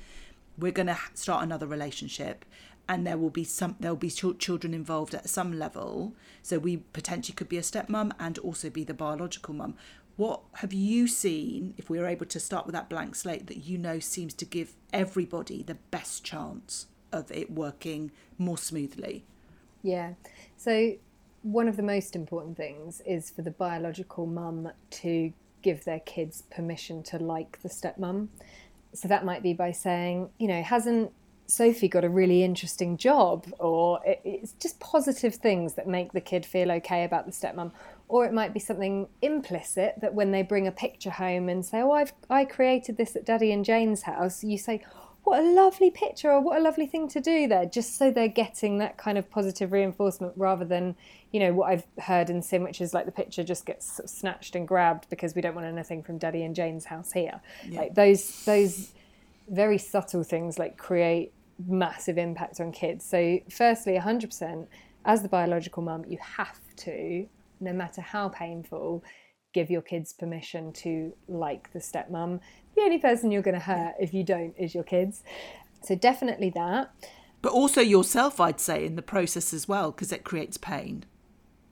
we're 0.59 0.73
going 0.73 0.87
to 0.87 0.99
start 1.12 1.43
another 1.43 1.67
relationship 1.67 2.47
and 2.88 3.07
there 3.07 3.18
will 3.18 3.31
be 3.31 3.44
some 3.44 3.77
there 3.81 3.90
will 3.90 3.96
be 3.96 4.11
ch- 4.11 4.38
children 4.38 4.75
involved 4.75 5.14
at 5.14 5.29
some 5.29 5.59
level. 5.59 6.14
So 6.42 6.59
we 6.59 6.79
potentially 6.79 7.35
could 7.35 7.49
be 7.49 7.59
a 7.59 7.62
stepmom 7.62 8.12
and 8.18 8.38
also 8.38 8.70
be 8.70 8.85
the 8.85 8.94
biological 8.94 9.55
mum. 9.55 9.75
What 10.16 10.40
have 10.55 10.72
you 10.72 11.07
seen 11.07 11.75
if 11.77 11.90
we 11.90 11.99
are 11.99 12.07
able 12.07 12.27
to 12.27 12.40
start 12.40 12.66
with 12.66 12.75
that 12.75 12.88
blank 12.88 13.14
slate 13.14 13.46
that 13.49 13.59
you 13.59 13.77
know 13.77 13.99
seems 13.99 14.33
to 14.35 14.44
give 14.44 14.75
everybody 14.92 15.62
the 15.62 15.75
best 15.75 16.25
chance 16.25 16.87
of 17.12 17.31
it 17.31 17.51
working 17.51 18.12
more 18.38 18.59
smoothly? 18.59 19.25
Yeah. 19.83 20.14
So 20.57 20.94
one 21.42 21.68
of 21.68 21.77
the 21.77 21.83
most 21.83 22.16
important 22.16 22.57
things 22.57 23.03
is 23.07 23.31
for 23.31 23.42
the 23.42 23.51
biological 23.51 24.27
mum 24.27 24.70
to 24.90 25.33
give 25.62 25.85
their 25.85 26.01
kids 26.01 26.44
permission 26.51 27.03
to 27.03 27.18
like 27.18 27.61
the 27.62 27.68
stepmom 27.68 28.29
so 28.96 29.09
that 29.09 29.25
might 29.25 29.42
be 29.42 29.53
by 29.53 29.72
saying 29.72 30.31
you 30.38 30.49
know 30.49 30.62
hasn't 30.62 31.12
Sophie 31.47 31.89
got 31.89 32.05
a 32.05 32.09
really 32.09 32.43
interesting 32.43 32.97
job, 32.97 33.47
or 33.59 34.01
it, 34.05 34.21
it's 34.25 34.53
just 34.53 34.79
positive 34.81 35.35
things 35.35 35.75
that 35.75 35.87
make 35.87 36.13
the 36.13 36.21
kid 36.21 36.45
feel 36.45 36.71
okay 36.73 37.05
about 37.05 37.27
the 37.27 37.33
stepmom. 37.33 37.73
Or 38.09 38.25
it 38.25 38.33
might 38.33 38.55
be 38.55 38.61
something 38.61 39.09
implicit 39.23 39.97
that 40.01 40.15
when 40.15 40.31
they 40.31 40.43
bring 40.43 40.67
a 40.67 40.73
picture 40.73 41.11
home 41.11 41.49
and 41.49 41.65
say, 41.65 41.81
"Oh, 41.81 41.93
I've 41.93 42.13
I 42.31 42.45
created 42.45 42.97
this 42.97 43.17
at 43.17 43.25
Daddy 43.25 43.53
and 43.53 43.65
Jane's 43.65 44.03
house," 44.03 44.45
you 44.45 44.59
say, 44.59 44.83
"What 45.25 45.41
a 45.41 45.43
lovely 45.43 45.91
picture!" 45.91 46.31
or 46.31 46.41
"What 46.41 46.59
a 46.59 46.63
lovely 46.63 46.87
thing 46.87 47.09
to 47.09 47.21
do 47.21 47.49
there," 47.49 47.67
just 47.67 47.97
so 47.97 48.11
they're 48.11 48.29
getting 48.29 48.79
that 48.79 48.97
kind 48.97 49.19
of 49.19 49.29
positive 49.29 49.73
reinforcement 49.73 50.35
rather 50.37 50.65
than, 50.65 50.97
you 51.33 51.41
know, 51.41 51.53
what 51.53 51.71
I've 51.71 51.87
heard 52.01 52.31
and 52.31 52.45
seen, 52.45 52.63
which 52.63 52.81
is 52.81 52.95
like 52.95 53.07
the 53.07 53.13
picture 53.13 53.43
just 53.43 53.67
gets 53.67 53.97
sort 53.97 54.05
of 54.05 54.11
snatched 54.11 54.55
and 54.55 54.69
grabbed 54.69 55.09
because 55.11 55.35
we 55.35 55.43
don't 55.43 55.55
want 55.55 55.67
anything 55.67 56.03
from 56.03 56.19
Daddy 56.19 56.45
and 56.45 56.55
Jane's 56.55 56.85
house 56.85 57.13
here. 57.13 57.41
Yeah. 57.69 57.81
Like 57.81 57.95
those 57.95 58.45
those 58.45 58.93
very 59.49 59.79
subtle 59.79 60.23
things 60.23 60.59
like 60.59 60.77
create 60.77 61.33
massive 61.66 62.19
impact 62.19 62.61
on 62.61 62.73
kids. 62.73 63.05
So, 63.05 63.38
firstly, 63.51 63.99
100%, 63.99 64.66
as 65.05 65.23
the 65.23 65.29
biological 65.29 65.83
mum, 65.83 66.05
you 66.07 66.19
have 66.21 66.61
to, 66.77 67.27
no 67.61 67.73
matter 67.73 68.01
how 68.01 68.29
painful, 68.29 69.05
give 69.53 69.71
your 69.71 69.83
kids 69.83 70.12
permission 70.12 70.73
to 70.73 71.14
like 71.29 71.73
the 71.73 71.79
stepmom. 71.79 72.40
The 72.75 72.83
only 72.83 72.99
person 72.99 73.31
you're 73.31 73.42
going 73.42 73.55
to 73.55 73.61
hurt 73.61 73.95
if 73.99 74.12
you 74.12 74.23
don't 74.25 74.55
is 74.59 74.75
your 74.75 74.85
kids. 74.85 75.23
So, 75.83 75.95
definitely 75.95 76.51
that. 76.51 76.92
But 77.42 77.53
also 77.53 77.81
yourself, 77.81 78.40
I'd 78.40 78.61
say, 78.61 78.85
in 78.85 78.97
the 78.97 79.03
process 79.03 79.55
as 79.55 79.69
well, 79.69 79.92
because 79.92 80.12
it 80.12 80.25
creates 80.25 80.57
pain. 80.57 81.05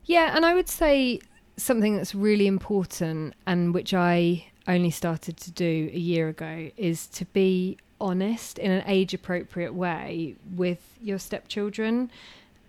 Yeah, 0.05 0.37
and 0.37 0.45
I 0.45 0.55
would 0.55 0.69
say 0.69 1.21
something 1.57 1.97
that's 1.97 2.15
really 2.15 2.47
important 2.47 3.35
and 3.47 3.73
which 3.73 3.95
I 3.95 4.47
only 4.67 4.91
started 4.91 5.37
to 5.39 5.51
do 5.51 5.91
a 5.93 5.99
year 5.99 6.29
ago 6.29 6.71
is 6.77 7.07
to 7.09 7.25
be 7.27 7.79
honest 8.01 8.59
in 8.59 8.71
an 8.71 8.85
age 8.87 9.15
appropriate 9.15 9.75
way 9.75 10.37
with 10.55 10.99
your 11.01 11.19
stepchildren 11.19 12.11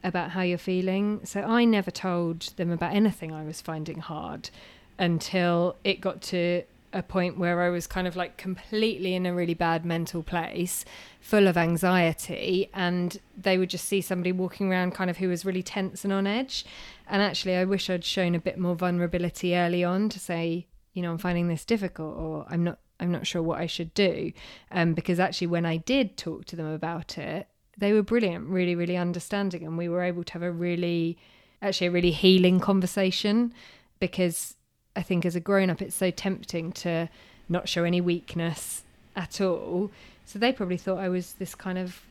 about 0.03 0.31
how 0.31 0.41
you're 0.41 0.57
feeling. 0.57 1.21
So 1.25 1.41
I 1.41 1.65
never 1.65 1.91
told 1.91 2.41
them 2.57 2.71
about 2.71 2.93
anything 2.93 3.33
I 3.33 3.43
was 3.43 3.61
finding 3.61 3.99
hard 3.99 4.49
until 4.97 5.75
it 5.83 5.99
got 5.99 6.21
to 6.21 6.63
a 6.93 7.03
point 7.03 7.38
where 7.38 7.61
I 7.61 7.69
was 7.69 7.88
kind 7.88 8.07
of 8.07 8.15
like 8.15 8.38
completely 8.38 9.15
in 9.15 9.25
a 9.25 9.33
really 9.33 9.53
bad 9.53 9.83
mental 9.83 10.23
place, 10.23 10.85
full 11.19 11.47
of 11.47 11.57
anxiety, 11.57 12.69
and 12.73 13.19
they 13.35 13.57
would 13.57 13.69
just 13.69 13.85
see 13.85 13.99
somebody 13.99 14.31
walking 14.31 14.71
around 14.71 14.93
kind 14.93 15.09
of 15.09 15.17
who 15.17 15.27
was 15.27 15.43
really 15.43 15.63
tense 15.63 16.05
and 16.05 16.13
on 16.13 16.25
edge. 16.25 16.65
And 17.09 17.21
actually, 17.21 17.57
I 17.57 17.65
wish 17.65 17.89
I'd 17.89 18.05
shown 18.05 18.33
a 18.33 18.39
bit 18.39 18.57
more 18.57 18.75
vulnerability 18.75 19.57
early 19.57 19.83
on 19.83 20.07
to 20.07 20.19
say, 20.19 20.67
you 20.93 21.01
know, 21.01 21.11
I'm 21.11 21.17
finding 21.17 21.49
this 21.49 21.65
difficult, 21.65 22.15
or 22.17 22.45
I'm 22.49 22.63
not 22.63 22.79
I'm 22.99 23.12
not 23.12 23.27
sure 23.27 23.41
what 23.41 23.60
I 23.60 23.65
should 23.65 23.93
do. 23.93 24.31
Um, 24.71 24.93
because 24.93 25.19
actually, 25.19 25.47
when 25.47 25.65
I 25.65 25.77
did 25.77 26.17
talk 26.17 26.45
to 26.45 26.55
them 26.55 26.67
about 26.67 27.17
it, 27.17 27.47
they 27.77 27.91
were 27.91 28.03
brilliant, 28.03 28.47
really, 28.47 28.75
really 28.75 28.95
understanding, 28.95 29.65
and 29.65 29.77
we 29.77 29.89
were 29.89 30.01
able 30.01 30.23
to 30.23 30.34
have 30.34 30.43
a 30.43 30.51
really, 30.51 31.17
actually, 31.62 31.88
a 31.88 31.91
really 31.91 32.12
healing 32.12 32.60
conversation. 32.60 33.53
Because 33.99 34.55
I 34.95 35.01
think 35.01 35.25
as 35.25 35.36
a 35.36 35.39
grown 35.39 35.69
up, 35.69 35.81
it's 35.81 35.95
so 35.95 36.12
tempting 36.12 36.71
to 36.73 37.10
not 37.49 37.67
show 37.67 37.84
any 37.84 38.01
weakness 38.01 38.84
at 39.15 39.41
all. 39.41 39.91
So 40.25 40.39
they 40.39 40.51
probably 40.51 40.77
thought 40.77 40.99
I 40.99 41.10
was 41.10 41.34
this 41.34 41.55
kind 41.55 41.77
of 41.77 42.01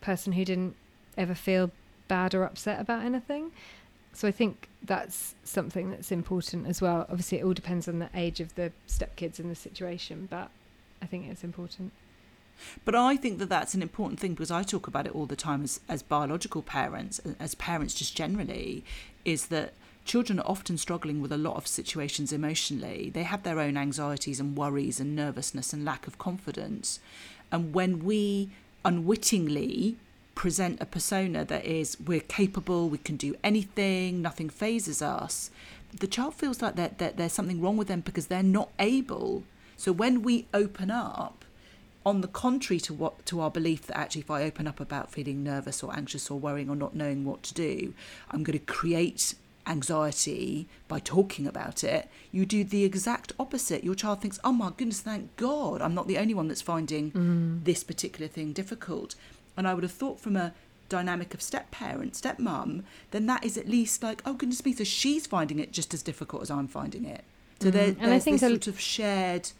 person 0.00 0.32
who 0.32 0.44
didn't 0.44 0.74
ever 1.16 1.34
feel 1.34 1.70
bad 2.08 2.34
or 2.34 2.44
upset 2.44 2.80
about 2.80 3.04
anything. 3.04 3.52
So 4.12 4.28
I 4.28 4.30
think 4.30 4.68
that's 4.82 5.34
something 5.44 5.90
that's 5.90 6.12
important 6.12 6.66
as 6.66 6.82
well. 6.82 7.06
Obviously, 7.08 7.38
it 7.38 7.44
all 7.44 7.54
depends 7.54 7.88
on 7.88 7.98
the 7.98 8.10
age 8.14 8.40
of 8.40 8.54
the 8.54 8.72
stepkids 8.86 9.38
and 9.38 9.50
the 9.50 9.54
situation, 9.54 10.28
but 10.30 10.50
I 11.00 11.06
think 11.06 11.28
it's 11.30 11.44
important. 11.44 11.92
But 12.84 12.94
I 12.94 13.16
think 13.16 13.38
that 13.38 13.48
that's 13.48 13.74
an 13.74 13.82
important 13.82 14.20
thing 14.20 14.34
because 14.34 14.50
I 14.50 14.62
talk 14.62 14.86
about 14.86 15.06
it 15.06 15.14
all 15.14 15.26
the 15.26 15.36
time 15.36 15.64
as, 15.64 15.80
as 15.88 16.02
biological 16.02 16.62
parents, 16.62 17.20
as 17.40 17.54
parents 17.54 17.94
just 17.94 18.16
generally, 18.16 18.84
is 19.24 19.46
that 19.46 19.72
children 20.04 20.38
are 20.38 20.46
often 20.46 20.76
struggling 20.76 21.22
with 21.22 21.32
a 21.32 21.36
lot 21.36 21.56
of 21.56 21.66
situations 21.66 22.32
emotionally. 22.32 23.10
They 23.12 23.22
have 23.22 23.42
their 23.42 23.58
own 23.58 23.76
anxieties 23.76 24.40
and 24.40 24.56
worries 24.56 25.00
and 25.00 25.16
nervousness 25.16 25.72
and 25.72 25.84
lack 25.84 26.06
of 26.06 26.18
confidence. 26.18 27.00
And 27.50 27.72
when 27.72 28.04
we 28.04 28.50
unwittingly 28.84 29.96
present 30.34 30.80
a 30.80 30.86
persona 30.86 31.44
that 31.44 31.64
is 31.64 31.96
we're 32.00 32.20
capable, 32.20 32.88
we 32.88 32.98
can 32.98 33.16
do 33.16 33.34
anything, 33.44 34.22
nothing 34.22 34.48
phases 34.48 35.02
us, 35.02 35.50
the 35.98 36.06
child 36.06 36.34
feels 36.34 36.62
like 36.62 36.76
that, 36.76 36.98
that 36.98 37.16
there's 37.16 37.32
something 37.32 37.60
wrong 37.60 37.76
with 37.76 37.88
them 37.88 38.00
because 38.00 38.26
they're 38.28 38.42
not 38.42 38.70
able. 38.78 39.42
So 39.76 39.92
when 39.92 40.22
we 40.22 40.46
open 40.54 40.90
up, 40.90 41.44
on 42.04 42.20
the 42.20 42.26
contrary 42.26 42.80
to 42.80 42.92
what 42.92 43.24
to 43.26 43.40
our 43.40 43.48
belief 43.50 43.86
that 43.86 43.96
actually 43.96 44.22
if 44.22 44.30
I 44.30 44.42
open 44.42 44.66
up 44.66 44.80
about 44.80 45.12
feeling 45.12 45.44
nervous 45.44 45.84
or 45.84 45.94
anxious 45.94 46.28
or 46.32 46.36
worrying 46.36 46.68
or 46.68 46.74
not 46.74 46.96
knowing 46.96 47.24
what 47.24 47.44
to 47.44 47.54
do, 47.54 47.94
I'm 48.30 48.42
going 48.42 48.58
to 48.58 48.64
create 48.64 49.34
anxiety 49.68 50.66
by 50.88 50.98
talking 50.98 51.46
about 51.46 51.84
it, 51.84 52.08
you 52.32 52.44
do 52.44 52.64
the 52.64 52.82
exact 52.84 53.32
opposite. 53.38 53.84
Your 53.84 53.94
child 53.94 54.20
thinks, 54.20 54.40
"Oh 54.42 54.52
my 54.52 54.70
goodness, 54.76 55.00
thank 55.00 55.36
God, 55.36 55.80
I'm 55.80 55.94
not 55.94 56.08
the 56.08 56.18
only 56.18 56.34
one 56.34 56.48
that's 56.48 56.60
finding 56.62 57.12
Mm. 57.12 57.64
this 57.64 57.84
particular 57.84 58.26
thing 58.26 58.52
difficult." 58.52 59.14
And 59.56 59.68
I 59.68 59.74
would 59.74 59.82
have 59.82 59.92
thought 59.92 60.20
from 60.20 60.36
a 60.36 60.52
dynamic 60.88 61.32
of 61.34 61.40
step 61.42 61.70
parent, 61.70 62.16
step 62.16 62.38
mum, 62.38 62.84
then 63.12 63.26
that 63.26 63.44
is 63.44 63.56
at 63.56 63.68
least 63.68 64.02
like, 64.02 64.22
oh 64.26 64.34
goodness 64.34 64.64
me, 64.64 64.72
so 64.74 64.84
she's 64.84 65.26
finding 65.26 65.58
it 65.58 65.72
just 65.72 65.94
as 65.94 66.02
difficult 66.02 66.42
as 66.42 66.50
I'm 66.50 66.68
finding 66.68 67.04
it. 67.04 67.24
So 67.60 67.70
there, 67.70 67.92
Mm. 67.92 67.96
And 67.98 68.06
I 68.06 68.08
there's 68.10 68.24
think 68.24 68.40
this 68.40 68.48
a- 68.50 68.52
sort 68.54 68.66
of 68.66 68.80
shared 68.80 69.50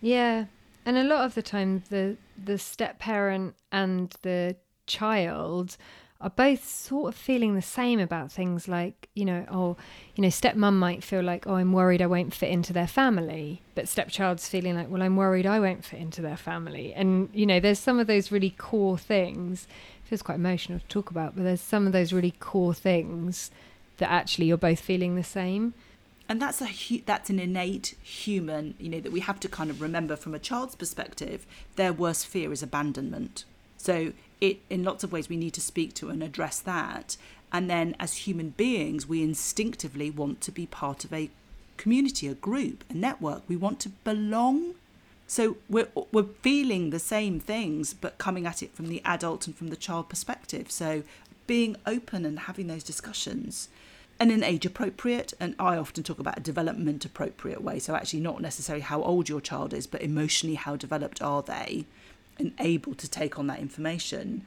Yeah, 0.00 0.46
and 0.86 0.96
a 0.96 1.04
lot 1.04 1.24
of 1.24 1.34
the 1.34 1.42
time, 1.42 1.82
the 1.90 2.16
the 2.42 2.58
step 2.58 2.98
parent 2.98 3.54
and 3.70 4.14
the 4.22 4.56
child 4.86 5.76
are 6.22 6.30
both 6.30 6.66
sort 6.66 7.12
of 7.12 7.18
feeling 7.18 7.54
the 7.54 7.62
same 7.62 7.98
about 7.98 8.30
things 8.30 8.68
like 8.68 9.08
you 9.14 9.24
know 9.24 9.44
oh 9.50 9.76
you 10.14 10.22
know 10.22 10.28
stepmom 10.28 10.74
might 10.74 11.02
feel 11.02 11.22
like 11.22 11.46
oh 11.46 11.54
i'm 11.54 11.72
worried 11.72 12.00
i 12.00 12.06
won't 12.06 12.32
fit 12.32 12.48
into 12.48 12.72
their 12.72 12.86
family 12.86 13.60
but 13.74 13.88
stepchild's 13.88 14.48
feeling 14.48 14.76
like 14.76 14.88
well 14.88 15.02
i'm 15.02 15.16
worried 15.16 15.46
i 15.46 15.58
won't 15.58 15.84
fit 15.84 16.00
into 16.00 16.22
their 16.22 16.36
family. 16.36 16.94
And 16.94 17.28
you 17.32 17.44
know 17.44 17.58
there's 17.58 17.78
some 17.78 17.98
of 17.98 18.06
those 18.06 18.30
really 18.30 18.50
core 18.50 18.96
things 18.96 19.66
it 20.04 20.08
feels 20.08 20.22
quite 20.22 20.36
emotional 20.36 20.78
to 20.78 20.86
talk 20.86 21.10
about 21.10 21.34
but 21.34 21.42
there's 21.42 21.60
some 21.60 21.86
of 21.86 21.92
those 21.92 22.12
really 22.12 22.34
core 22.38 22.74
things 22.74 23.50
that 23.98 24.10
actually 24.10 24.46
you're 24.46 24.56
both 24.56 24.80
feeling 24.80 25.16
the 25.16 25.24
same. 25.24 25.74
And 26.28 26.40
that's 26.40 26.60
a 26.60 26.66
hu- 26.66 27.02
that's 27.04 27.30
an 27.30 27.40
innate 27.40 27.96
human 28.02 28.74
you 28.78 28.88
know 28.88 29.00
that 29.00 29.12
we 29.12 29.20
have 29.20 29.40
to 29.40 29.48
kind 29.48 29.70
of 29.70 29.80
remember 29.80 30.14
from 30.14 30.34
a 30.34 30.38
child's 30.38 30.76
perspective 30.76 31.46
their 31.76 31.92
worst 31.92 32.26
fear 32.26 32.52
is 32.52 32.62
abandonment. 32.62 33.44
So 33.76 34.12
it 34.42 34.58
in 34.68 34.82
lots 34.82 35.04
of 35.04 35.12
ways 35.12 35.28
we 35.28 35.36
need 35.36 35.54
to 35.54 35.60
speak 35.60 35.94
to 35.94 36.10
and 36.10 36.22
address 36.22 36.58
that. 36.58 37.16
And 37.52 37.70
then 37.70 37.94
as 38.00 38.26
human 38.26 38.50
beings 38.50 39.06
we 39.06 39.22
instinctively 39.22 40.10
want 40.10 40.40
to 40.42 40.50
be 40.50 40.66
part 40.66 41.04
of 41.04 41.12
a 41.12 41.30
community 41.76 42.26
a 42.28 42.34
group 42.34 42.84
a 42.90 42.94
network. 42.94 43.42
We 43.48 43.56
want 43.56 43.78
to 43.80 43.88
belong. 43.88 44.74
So 45.26 45.56
we're 45.68 45.88
we're 46.12 46.34
feeling 46.42 46.90
the 46.90 46.98
same 46.98 47.38
things 47.38 47.94
but 47.94 48.18
coming 48.18 48.46
at 48.46 48.62
it 48.62 48.74
from 48.74 48.88
the 48.88 49.00
adult 49.04 49.46
and 49.46 49.56
from 49.56 49.68
the 49.68 49.76
child 49.76 50.08
perspective. 50.08 50.70
So 50.70 51.04
being 51.46 51.76
open 51.86 52.24
and 52.24 52.40
having 52.40 52.66
those 52.66 52.84
discussions. 52.84 53.68
And 54.18 54.30
in 54.30 54.38
an 54.38 54.44
age 54.44 54.66
appropriate 54.66 55.32
and 55.40 55.56
i 55.58 55.76
often 55.76 56.04
talk 56.04 56.20
about 56.20 56.38
a 56.38 56.42
development 56.42 57.04
appropriate 57.04 57.60
way 57.60 57.80
so 57.80 57.96
actually 57.96 58.20
not 58.20 58.40
necessarily 58.40 58.82
how 58.82 59.02
old 59.02 59.28
your 59.28 59.40
child 59.40 59.74
is 59.74 59.88
but 59.88 60.00
emotionally 60.00 60.54
how 60.54 60.76
developed 60.76 61.20
are 61.20 61.42
they 61.42 61.86
and 62.38 62.52
able 62.58 62.94
to 62.94 63.08
take 63.08 63.38
on 63.38 63.46
that 63.46 63.58
information 63.60 64.44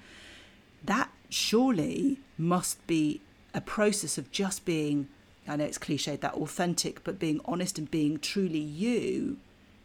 that 0.83 1.09
surely 1.29 2.19
must 2.37 2.85
be 2.87 3.21
a 3.53 3.61
process 3.61 4.17
of 4.17 4.31
just 4.31 4.65
being 4.65 5.07
i 5.47 5.55
know 5.55 5.65
it's 5.65 5.77
cliched 5.77 6.19
that 6.21 6.33
authentic 6.35 7.03
but 7.03 7.19
being 7.19 7.39
honest 7.45 7.77
and 7.77 7.89
being 7.91 8.19
truly 8.19 8.59
you 8.59 9.37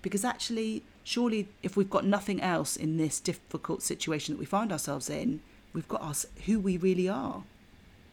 because 0.02 0.24
actually 0.24 0.82
surely 1.04 1.48
if 1.62 1.76
we've 1.76 1.90
got 1.90 2.04
nothing 2.04 2.40
else 2.40 2.76
in 2.76 2.96
this 2.96 3.20
difficult 3.20 3.82
situation 3.82 4.34
that 4.34 4.38
we 4.40 4.46
find 4.46 4.70
ourselves 4.72 5.08
in 5.10 5.40
we've 5.72 5.88
got 5.88 6.02
us 6.02 6.26
who 6.46 6.58
we 6.58 6.76
really 6.76 7.08
are 7.08 7.42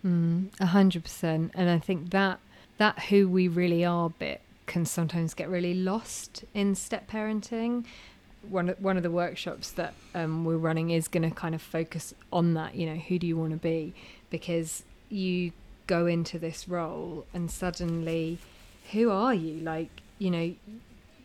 Mm, 0.05 0.49
A 0.59 0.67
hundred 0.67 1.03
percent. 1.03 1.51
And 1.55 1.69
I 1.69 1.79
think 1.79 2.11
that 2.11 2.39
that 2.77 2.99
who 3.05 3.27
we 3.27 3.47
really 3.47 3.83
are 3.83 4.11
bit 4.11 4.41
can 4.67 4.85
sometimes 4.85 5.33
get 5.33 5.49
really 5.49 5.73
lost 5.73 6.45
in 6.53 6.75
step 6.75 7.09
parenting. 7.09 7.83
One 8.49 8.69
of, 8.69 8.81
one 8.81 8.97
of 8.97 9.03
the 9.03 9.11
workshops 9.11 9.71
that 9.71 9.93
um, 10.15 10.45
we're 10.45 10.57
running 10.57 10.89
is 10.91 11.07
going 11.07 11.27
to 11.29 11.35
kind 11.35 11.55
of 11.55 11.61
focus 11.61 12.13
on 12.31 12.53
that. 12.53 12.75
You 12.75 12.87
know, 12.87 12.95
who 12.95 13.19
do 13.19 13.27
you 13.27 13.37
want 13.37 13.51
to 13.51 13.57
be? 13.57 13.93
Because 14.29 14.83
you 15.09 15.51
go 15.87 16.05
into 16.05 16.37
this 16.37 16.67
role 16.67 17.25
and 17.33 17.49
suddenly, 17.49 18.37
who 18.91 19.09
are 19.09 19.33
you? 19.33 19.59
Like, 19.61 19.89
you 20.19 20.31
know, 20.31 20.53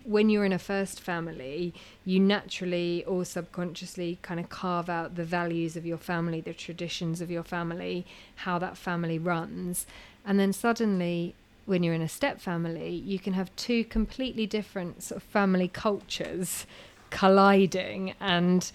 when 0.05 0.29
you're 0.29 0.45
in 0.45 0.53
a 0.53 0.59
first 0.59 1.01
family, 1.01 1.75
you 2.05 2.19
naturally 2.19 3.05
or 3.05 3.25
subconsciously 3.25 4.19
kind 4.23 4.41
of 4.41 4.49
carve 4.49 4.89
out 4.89 5.17
the 5.17 5.25
values 5.25 5.77
of 5.77 5.87
your 5.87 5.99
family, 5.99 6.41
the 6.41 6.53
traditions 6.53 7.21
of 7.21 7.31
your 7.31 7.45
family, 7.45 8.07
how 8.37 8.59
that 8.59 8.77
family 8.77 9.19
runs. 9.19 9.87
And 10.25 10.39
then 10.39 10.53
suddenly, 10.53 11.35
when 11.67 11.83
you're 11.83 11.95
in 11.95 12.03
a 12.03 12.09
step 12.09 12.41
family, 12.41 12.91
you 12.91 13.19
can 13.19 13.35
have 13.35 13.55
two 13.57 13.85
completely 13.85 14.47
different 14.47 15.03
sort 15.03 15.23
of 15.23 15.23
family 15.23 15.69
cultures 15.69 16.67
colliding 17.13 18.15
and 18.19 18.73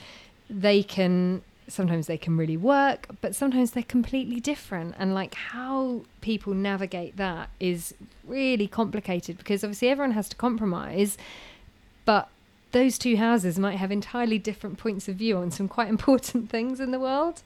they 0.49 0.81
can 0.81 1.41
sometimes 1.67 2.07
they 2.07 2.17
can 2.17 2.37
really 2.37 2.55
work 2.55 3.07
but 3.19 3.35
sometimes 3.35 3.71
they're 3.71 3.83
completely 3.83 4.39
different 4.39 4.95
and 4.97 5.13
like 5.13 5.33
how 5.33 6.01
people 6.21 6.53
navigate 6.53 7.17
that 7.17 7.49
is 7.59 7.93
really 8.25 8.67
complicated 8.67 9.37
because 9.37 9.65
obviously 9.65 9.89
everyone 9.89 10.11
has 10.11 10.29
to 10.29 10.35
compromise 10.37 11.17
but 12.05 12.29
those 12.71 12.97
two 12.97 13.17
houses 13.17 13.59
might 13.59 13.75
have 13.75 13.91
entirely 13.91 14.37
different 14.37 14.77
points 14.77 15.09
of 15.09 15.15
view 15.15 15.35
on 15.35 15.51
some 15.51 15.67
quite 15.67 15.89
important 15.97 16.49
things 16.49 16.79
in 16.79 16.91
the 16.91 16.99
world 16.99 17.41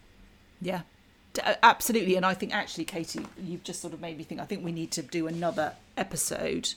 Yeah, 0.61 0.81
uh, 1.43 1.55
absolutely. 1.63 2.15
And 2.15 2.25
I 2.25 2.33
think 2.33 2.53
actually, 2.53 2.85
Katie, 2.85 3.25
you've 3.41 3.63
just 3.63 3.81
sort 3.81 3.93
of 3.93 4.01
made 4.01 4.17
me 4.17 4.23
think. 4.23 4.41
I 4.41 4.45
think 4.45 4.63
we 4.63 4.71
need 4.71 4.91
to 4.91 5.01
do 5.01 5.27
another 5.27 5.73
episode 5.97 6.73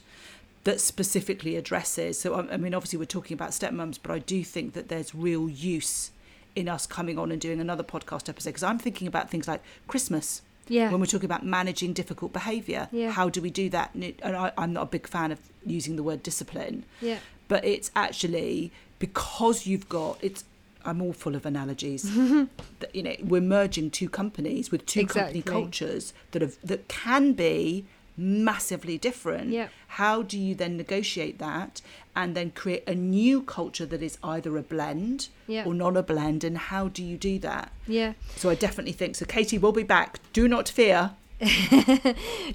that 0.64 0.81
specifically 0.81 1.57
addresses. 1.57 2.18
So, 2.18 2.35
I 2.35 2.55
I 2.55 2.57
mean, 2.57 2.74
obviously, 2.74 2.98
we're 2.98 3.05
talking 3.07 3.35
about 3.35 3.50
stepmoms, 3.50 3.98
but 4.03 4.12
I 4.12 4.18
do 4.18 4.42
think 4.44 4.72
that 4.74 4.88
there's 4.88 5.14
real 5.14 5.48
use 5.48 6.11
in 6.57 6.68
us 6.68 6.87
coming 6.87 7.18
on 7.18 7.33
and 7.33 7.40
doing 7.40 7.61
another 7.61 7.83
podcast 7.83 8.29
episode 8.29 8.50
because 8.50 8.62
I'm 8.62 8.79
thinking 8.79 9.09
about 9.09 9.29
things 9.31 9.48
like 9.48 9.61
Christmas. 9.88 10.40
yeah 10.68 10.88
When 10.90 11.00
we're 11.00 11.07
talking 11.07 11.24
about 11.27 11.44
managing 11.44 11.92
difficult 11.92 12.33
behaviour, 12.33 12.88
Yeah. 12.92 13.11
how 13.11 13.29
do 13.29 13.40
we 13.42 13.50
do 13.50 13.68
that? 13.70 13.92
And, 13.94 14.05
it, 14.05 14.20
and 14.22 14.37
I, 14.37 14.53
I'm 14.57 14.72
not 14.72 14.83
a 14.83 14.87
big 14.87 15.07
fan 15.09 15.33
of 15.33 15.40
using 15.66 15.96
the 15.96 16.03
word 16.03 16.22
discipline 16.22 16.85
yeah 17.00 17.18
but 17.48 17.64
it's 17.64 17.90
actually 17.96 18.70
because 18.98 19.66
you've 19.66 19.88
got 19.88 20.16
it's 20.22 20.44
i'm 20.85 21.00
all 21.03 21.12
full 21.12 21.35
of 21.35 21.44
analogies 21.46 22.03
that, 22.81 22.94
you 22.94 23.03
know 23.03 23.14
we're 23.22 23.40
merging 23.40 23.90
two 23.90 24.09
companies 24.09 24.70
with 24.70 24.85
two 24.87 25.00
Exactly. 25.00 25.40
company 25.42 25.62
cultures 25.62 26.12
that 26.33 26.40
have 26.42 26.57
that 26.62 26.87
can 26.88 27.33
be 27.33 27.85
massively 28.16 28.96
different. 28.98 29.50
Yeah. 29.50 29.68
how 29.88 30.22
do 30.22 30.38
you 30.38 30.55
then 30.55 30.77
negotiate 30.77 31.38
that 31.38 31.81
and 32.16 32.37
then 32.37 32.50
create 32.50 32.85
a 32.87 32.94
new 32.94 33.42
culture 33.42 33.87
that 33.87 34.03
is 34.03 34.18
either 34.22 34.57
a 34.57 34.62
blend 34.62 35.29
Yeah. 35.46 35.64
or 35.66 35.74
not 35.74 35.96
a 35.96 36.03
blend 36.03 36.44
and 36.44 36.57
how 36.59 36.88
do 36.88 37.03
you 37.03 37.16
do 37.16 37.38
that? 37.40 37.72
Yeah. 37.87 38.12
So 38.37 38.50
i 38.50 38.55
definitely 38.55 38.92
think 38.92 39.16
so 39.16 39.24
katie 39.24 39.59
will 39.59 39.72
be 39.72 39.83
back. 39.83 40.18
Do 40.33 40.46
not 40.48 40.68
fear. 40.68 41.12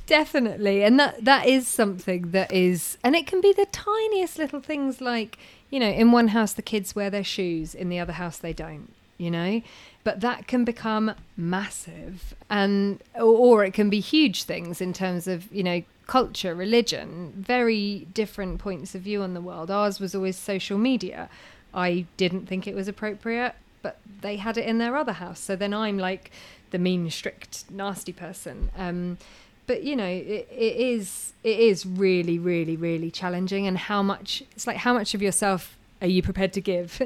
Definitely. 0.08 0.84
And 0.84 1.00
that 1.00 1.24
that 1.26 1.45
is 1.48 1.67
something 1.67 2.32
that 2.32 2.52
is 2.52 2.98
and 3.04 3.15
it 3.15 3.28
can 3.28 3.41
be 3.41 3.54
the 3.54 3.65
tiniest 3.72 4.38
little 4.38 4.60
things 4.62 5.02
like 5.02 5.38
you 5.69 5.80
know 5.80 5.89
in 5.89 6.12
one 6.12 6.30
house 6.30 6.54
the 6.54 6.62
kids 6.62 6.95
wear 6.95 7.10
their 7.10 7.24
shoes 7.24 7.76
in 7.76 7.89
the 7.89 8.00
other 8.00 8.13
house 8.13 8.38
they 8.38 8.54
don't 8.54 8.93
you 9.17 9.30
know 9.30 9.62
but 10.04 10.22
that 10.22 10.48
can 10.48 10.64
become 10.64 11.14
massive 11.36 12.34
and 12.50 13.02
or, 13.20 13.64
it 13.64 13.74
can 13.74 13.90
be 13.90 14.00
huge 14.00 14.44
things 14.44 14.82
in 14.82 14.94
terms 14.94 15.28
of 15.28 15.52
you 15.54 15.64
know 15.64 15.84
culture 16.08 16.56
religion 16.56 17.32
very 17.38 18.08
different 18.14 18.60
points 18.60 18.96
of 18.96 19.02
view 19.02 19.22
on 19.22 19.34
the 19.34 19.42
world. 19.42 19.70
Ours 19.70 20.00
was 20.00 20.16
always 20.16 20.36
social 20.36 20.78
media. 20.78 21.30
I 21.74 22.06
didn't 22.18 22.48
think 22.48 22.68
it 22.68 22.76
was 22.76 22.88
appropriate 22.88 23.56
but 23.82 23.98
they 24.22 24.36
had 24.38 24.58
it 24.58 24.66
in 24.66 24.78
their 24.78 24.96
other 24.96 25.14
house. 25.14 25.40
So 25.40 25.56
then 25.56 25.74
i'm 25.74 25.98
like 25.98 26.32
the 26.72 26.80
mean 26.80 27.10
strict 27.10 27.70
nasty 27.70 28.14
person. 28.14 28.72
Um 28.78 29.18
but 29.68 29.84
you 29.84 29.96
know 29.96 30.08
it, 30.08 30.48
it 30.52 30.76
is 30.78 31.34
it 31.44 31.60
is 31.60 31.86
really 31.86 32.40
really 32.40 32.76
really 32.76 33.12
challenging. 33.12 33.68
And 33.68 33.78
how 33.78 34.02
much 34.02 34.44
it's 34.54 34.66
like 34.66 34.78
how 34.78 34.94
much 34.94 35.14
of 35.14 35.22
yourself 35.22 35.78
are 36.02 36.08
you 36.08 36.24
prepared 36.24 36.54
to 36.54 36.62
give 36.62 37.02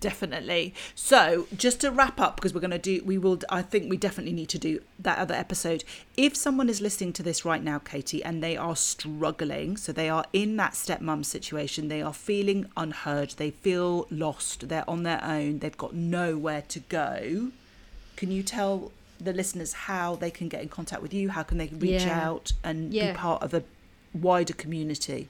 definitely. 0.00 0.74
So, 0.94 1.46
just 1.56 1.80
to 1.82 1.90
wrap 1.90 2.20
up, 2.20 2.36
because 2.36 2.52
we're 2.54 2.60
going 2.60 2.70
to 2.72 2.78
do, 2.78 3.02
we 3.04 3.18
will, 3.18 3.38
I 3.50 3.62
think 3.62 3.88
we 3.90 3.96
definitely 3.96 4.32
need 4.32 4.48
to 4.50 4.58
do 4.58 4.82
that 4.98 5.18
other 5.18 5.34
episode. 5.34 5.84
If 6.16 6.34
someone 6.36 6.68
is 6.68 6.80
listening 6.80 7.12
to 7.14 7.22
this 7.22 7.44
right 7.44 7.62
now, 7.62 7.78
Katie, 7.78 8.24
and 8.24 8.42
they 8.42 8.56
are 8.56 8.74
struggling, 8.76 9.76
so 9.76 9.92
they 9.92 10.08
are 10.08 10.24
in 10.32 10.56
that 10.56 10.72
stepmom 10.72 11.24
situation, 11.24 11.88
they 11.88 12.02
are 12.02 12.12
feeling 12.14 12.66
unheard, 12.76 13.30
they 13.36 13.50
feel 13.50 14.06
lost, 14.10 14.68
they're 14.68 14.88
on 14.88 15.02
their 15.02 15.22
own, 15.24 15.58
they've 15.60 15.76
got 15.76 15.94
nowhere 15.94 16.62
to 16.68 16.80
go. 16.80 17.50
Can 18.16 18.30
you 18.30 18.42
tell 18.42 18.92
the 19.18 19.32
listeners 19.32 19.72
how 19.72 20.16
they 20.16 20.30
can 20.30 20.48
get 20.48 20.62
in 20.62 20.68
contact 20.68 21.02
with 21.02 21.12
you? 21.12 21.28
How 21.30 21.42
can 21.42 21.58
they 21.58 21.68
reach 21.68 22.02
Yeah. 22.02 22.26
out 22.28 22.52
and 22.64 22.92
Yeah. 22.92 23.12
be 23.12 23.18
part 23.18 23.42
of 23.42 23.52
a 23.54 23.62
wider 24.14 24.54
community? 24.54 25.28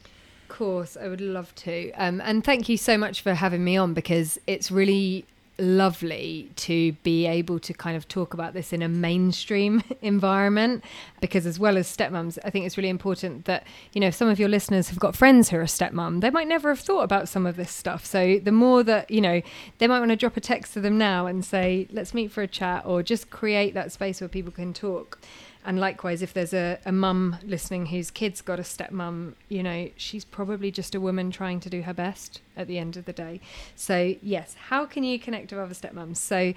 Course, 0.51 0.96
I 1.01 1.07
would 1.07 1.20
love 1.20 1.55
to. 1.57 1.92
Um, 1.92 2.20
and 2.20 2.44
thank 2.44 2.68
you 2.68 2.76
so 2.76 2.98
much 2.98 3.22
for 3.22 3.34
having 3.34 3.62
me 3.62 3.76
on 3.76 3.94
because 3.94 4.38
it's 4.48 4.70
really 4.70 5.24
lovely 5.59 6.51
to 6.57 6.92
be 7.05 7.26
able 7.26 7.59
to 7.61 7.72
kind 7.72 7.96
of 7.96 8.09
talk 8.09 8.34
about 8.34 8.53
this 8.53 8.72
in 8.72 8.82
a 8.82 8.88
mainstream 8.88 9.82
environment 10.03 10.82
because 11.20 11.44
as 11.44 11.59
well 11.59 11.76
as 11.76 11.86
stepmoms 11.86 12.38
i 12.44 12.51
think 12.51 12.64
it's 12.64 12.78
really 12.78 12.88
important 12.88 13.44
that 13.44 13.66
you 13.92 14.01
know 14.01 14.07
if 14.07 14.14
some 14.14 14.26
of 14.26 14.40
your 14.40 14.48
listeners 14.48 14.88
have 14.88 14.98
got 14.98 15.14
friends 15.14 15.51
who 15.51 15.59
are 15.59 15.62
a 15.62 15.66
stepmom. 15.66 16.22
They 16.22 16.30
might 16.30 16.48
never 16.48 16.70
have 16.70 16.80
thought 16.80 17.03
about 17.03 17.28
some 17.28 17.44
of 17.46 17.57
this 17.57 17.70
stuff. 17.70 18.07
So 18.07 18.38
the 18.38 18.53
more 18.53 18.82
that 18.84 19.11
you 19.11 19.20
know 19.20 19.42
they 19.78 19.86
might 19.86 19.98
want 19.98 20.11
to 20.11 20.16
drop 20.16 20.36
a 20.36 20.40
text 20.40 20.72
to 20.74 20.80
them 20.80 20.96
now 20.96 21.26
and 21.26 21.44
say 21.44 21.86
let's 21.92 22.14
meet 22.14 22.32
for 22.32 22.42
a 22.42 22.48
chat 22.48 22.86
or 22.86 23.03
just 23.03 23.28
create 23.30 23.74
that 23.74 23.92
space 23.92 24.20
where 24.20 24.28
people 24.28 24.51
can 24.51 24.72
talk 24.72 25.18
and 25.64 25.78
likewise, 25.78 26.22
if 26.22 26.32
there's 26.32 26.54
a, 26.54 26.78
a 26.86 26.92
mum 26.92 27.36
listening 27.44 27.86
whose 27.86 28.11
kid's 28.11 28.40
got 28.40 28.58
a 28.58 28.62
stepmom, 28.62 29.34
you 29.48 29.62
know, 29.62 29.90
she's 29.96 30.24
probably 30.24 30.70
just 30.70 30.94
a 30.94 31.00
woman 31.00 31.30
trying 31.30 31.61
to 31.61 31.70
do 31.70 31.82
her 31.82 31.92
best 31.92 32.40
at 32.56 32.66
the 32.66 32.78
end 32.78 32.96
of 32.96 33.04
the 33.04 33.12
day. 33.12 33.40
So, 33.76 34.14
yes, 34.22 34.56
how 34.68 34.86
can 34.86 35.04
you 35.04 35.18
connect 35.18 35.52
with 35.52 35.61
other 35.61 35.74
stepmoms? 35.74 36.16
So, 36.16 36.54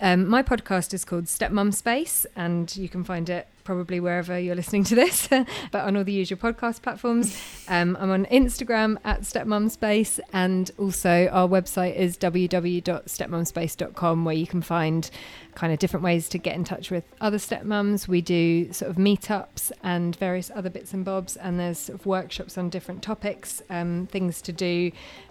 um, 0.00 0.28
my 0.28 0.42
podcast 0.42 0.94
is 0.94 1.04
called 1.04 1.24
Stepmom 1.24 1.74
Space, 1.74 2.24
and 2.36 2.74
you 2.76 2.88
can 2.88 3.02
find 3.04 3.28
it 3.28 3.48
probably 3.64 3.98
wherever 4.00 4.38
you're 4.38 4.54
listening 4.54 4.82
to 4.84 4.94
this, 4.94 5.28
but 5.28 5.46
on 5.74 5.94
all 5.94 6.04
the 6.04 6.12
usual 6.12 6.38
podcast 6.38 6.80
platforms. 6.82 7.36
Um, 7.70 7.98
I'm 8.00 8.10
on 8.10 8.24
Instagram 8.26 8.96
at 9.04 9.24
stepmomspace, 9.24 10.20
and 10.32 10.70
also 10.78 11.28
our 11.30 11.46
website 11.46 11.96
is 11.96 12.16
www.stepmomspace.com, 12.16 14.24
where 14.24 14.34
you 14.34 14.46
can 14.46 14.62
find 14.62 15.10
kind 15.54 15.70
of 15.70 15.78
different 15.78 16.02
ways 16.02 16.30
to 16.30 16.38
get 16.38 16.54
in 16.54 16.64
touch 16.64 16.90
with 16.90 17.04
other 17.20 17.36
stepmoms. 17.36 18.08
We 18.08 18.22
do 18.22 18.72
sort 18.72 18.90
of 18.90 18.96
meetups 18.96 19.70
and 19.82 20.16
various 20.16 20.50
other 20.54 20.70
bits 20.70 20.94
and 20.94 21.04
bobs, 21.04 21.36
and 21.36 21.60
there's 21.60 21.78
sort 21.78 22.00
of 22.00 22.06
workshops 22.06 22.56
on 22.56 22.70
different 22.70 23.02
topics, 23.02 23.60
um, 23.68 24.08
things 24.10 24.40
to 24.40 24.52
do 24.52 24.90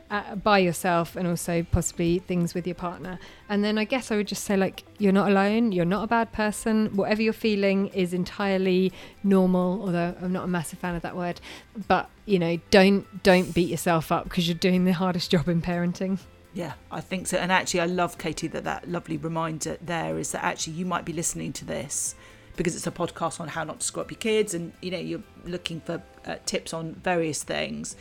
uh, 0.09 0.35
by 0.35 0.59
yourself 0.59 1.15
and 1.15 1.27
also 1.27 1.63
possibly 1.63 2.19
things 2.19 2.53
with 2.53 2.65
your 2.65 2.75
partner. 2.75 3.19
And 3.49 3.63
then 3.63 3.77
I 3.77 3.83
guess 3.83 4.11
I 4.11 4.15
would 4.15 4.27
just 4.27 4.43
say, 4.43 4.55
like, 4.55 4.83
you're 4.97 5.11
not 5.11 5.29
alone, 5.29 5.71
you're 5.71 5.85
not 5.85 6.03
a 6.03 6.07
bad 6.07 6.31
person. 6.31 6.95
Whatever 6.95 7.21
you're 7.21 7.33
feeling 7.33 7.87
is 7.87 8.13
entirely 8.13 8.93
normal, 9.23 9.81
although 9.81 10.15
I'm 10.21 10.31
not 10.31 10.45
a 10.45 10.47
massive 10.47 10.79
fan 10.79 10.95
of 10.95 11.01
that 11.01 11.15
word. 11.15 11.41
But, 11.87 12.09
you 12.25 12.39
know, 12.39 12.59
don't 12.71 13.23
don't 13.23 13.53
beat 13.53 13.69
yourself 13.69 14.11
up 14.11 14.23
because 14.25 14.47
you're 14.47 14.55
doing 14.55 14.85
the 14.85 14.93
hardest 14.93 15.31
job 15.31 15.47
in 15.49 15.61
parenting. 15.61 16.19
Yeah, 16.53 16.73
I 16.89 17.01
think 17.01 17.27
so. 17.27 17.37
And 17.37 17.51
actually, 17.51 17.81
I 17.81 17.85
love, 17.85 18.17
Katie, 18.17 18.47
that 18.47 18.63
that 18.63 18.89
lovely 18.89 19.17
reminder 19.17 19.77
there 19.81 20.17
is 20.17 20.31
that 20.31 20.43
actually 20.43 20.73
you 20.73 20.85
might 20.85 21.05
be 21.05 21.13
listening 21.13 21.53
to 21.53 21.65
this 21.65 22.15
because 22.55 22.75
it's 22.75 22.87
a 22.87 22.91
podcast 22.91 23.39
on 23.39 23.49
how 23.49 23.63
not 23.63 23.81
to 23.81 23.85
screw 23.85 24.01
up 24.01 24.09
your 24.09 24.17
kids 24.17 24.55
and, 24.55 24.73
you 24.81 24.89
know, 24.89 24.97
you're 24.97 25.21
looking 25.45 25.79
for 25.79 26.01
uh, 26.25 26.37
tips 26.45 26.73
on 26.73 26.95
various 26.95 27.43
things 27.43 27.95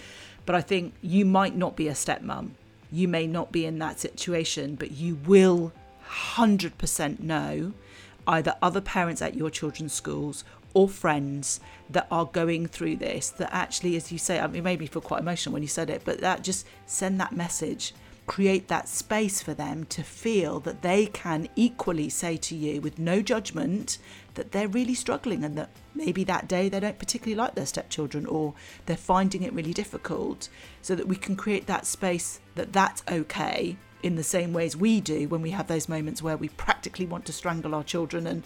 but 0.47 0.55
I 0.55 0.61
think 0.61 0.95
you 1.03 1.25
might 1.25 1.57
not 1.57 1.77
be 1.77 1.89
a 1.89 1.93
stepmom. 1.93 2.51
You 2.91 3.09
may 3.09 3.27
not 3.27 3.53
be 3.53 3.67
in 3.67 3.79
that 3.81 3.99
situation, 4.01 4.77
but 4.77 4.93
you 4.93 5.17
will 5.27 5.73
100% 6.09 7.21
know 7.21 7.73
either 8.29 8.55
other 8.63 8.81
parents 8.81 9.23
at 9.23 9.35
your 9.35 9.51
children's 9.51 9.93
schools 9.93 10.45
or 10.75 10.89
friends 10.89 11.61
that 11.89 12.07
are 12.11 12.27
going 12.27 12.67
through 12.67 12.97
this 12.97 13.31
that 13.31 13.49
actually 13.53 13.97
as 13.97 14.13
you 14.13 14.19
say 14.19 14.39
I 14.39 14.47
mean 14.47 14.57
it 14.57 14.65
made 14.65 14.81
me 14.81 14.87
feel 14.87 15.01
quite 15.01 15.21
emotional 15.21 15.53
when 15.53 15.63
you 15.63 15.69
said 15.69 15.89
it 15.89 16.03
but 16.05 16.21
that 16.21 16.43
just 16.43 16.67
send 16.87 17.21
that 17.21 17.35
message 17.35 17.95
create 18.27 18.66
that 18.68 18.89
space 18.89 19.41
for 19.41 19.55
them 19.55 19.85
to 19.85 20.03
feel 20.03 20.59
that 20.61 20.83
they 20.83 21.07
can 21.07 21.49
equally 21.55 22.09
say 22.09 22.37
to 22.37 22.57
you 22.57 22.81
with 22.81 22.99
no 22.99 23.22
judgment 23.22 23.99
that 24.35 24.53
they're 24.53 24.68
really 24.68 24.95
struggling 24.95 25.45
and 25.45 25.57
that 25.57 25.70
maybe 25.95 26.24
that 26.24 26.49
day 26.49 26.68
they 26.68 26.81
don't 26.81 26.99
particularly 26.99 27.37
like 27.37 27.55
their 27.55 27.66
stepchildren 27.66 28.27
or 28.27 28.53
they're 28.87 28.97
finding 28.97 29.43
it 29.43 29.53
really 29.53 29.72
difficult 29.72 30.49
so 30.83 30.95
that 30.95 31.07
we 31.07 31.16
can 31.16 31.37
create 31.37 31.66
that 31.66 31.87
space 31.87 32.41
that 32.57 32.72
that's 32.72 33.03
okay 33.09 33.77
in 34.03 34.16
the 34.16 34.22
same 34.22 34.53
ways 34.53 34.77
we 34.77 35.01
do 35.01 35.29
when 35.29 35.41
we 35.41 35.51
have 35.51 35.68
those 35.68 35.89
moments 35.89 36.22
where 36.22 36.37
we 36.37 36.49
practically 36.51 37.07
want 37.07 37.24
to 37.24 37.33
strangle 37.33 37.74
our 37.74 37.85
children 37.85 38.27
and 38.27 38.43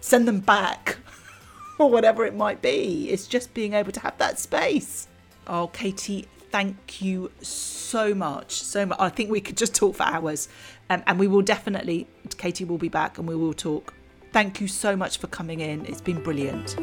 send 0.00 0.26
them 0.26 0.40
back 0.40 0.98
or 1.78 1.90
whatever 1.90 2.24
it 2.24 2.34
might 2.34 2.60
be. 2.60 3.08
It's 3.10 3.26
just 3.26 3.54
being 3.54 3.74
able 3.74 3.92
to 3.92 4.00
have 4.00 4.18
that 4.18 4.38
space. 4.38 5.06
Oh 5.46 5.68
katie 5.68 6.26
thank 6.50 7.02
you 7.02 7.30
so 7.40 8.14
much. 8.14 8.52
So 8.62 8.86
much. 8.86 8.98
I 9.00 9.08
think 9.08 9.30
we 9.30 9.40
could 9.40 9.56
just 9.56 9.74
talk 9.74 9.96
for 9.96 10.04
hours. 10.04 10.48
Um, 10.90 11.02
and 11.06 11.18
we 11.18 11.26
will 11.26 11.42
definitely, 11.42 12.06
Katie 12.36 12.64
will 12.64 12.78
be 12.78 12.88
back 12.88 13.18
and 13.18 13.28
we 13.28 13.36
will 13.36 13.54
talk. 13.54 13.94
Thank 14.32 14.60
you 14.60 14.68
so 14.68 14.96
much 14.96 15.18
for 15.18 15.26
coming 15.26 15.60
in. 15.60 15.86
It's 15.86 16.00
been 16.00 16.22
brilliant. 16.22 16.76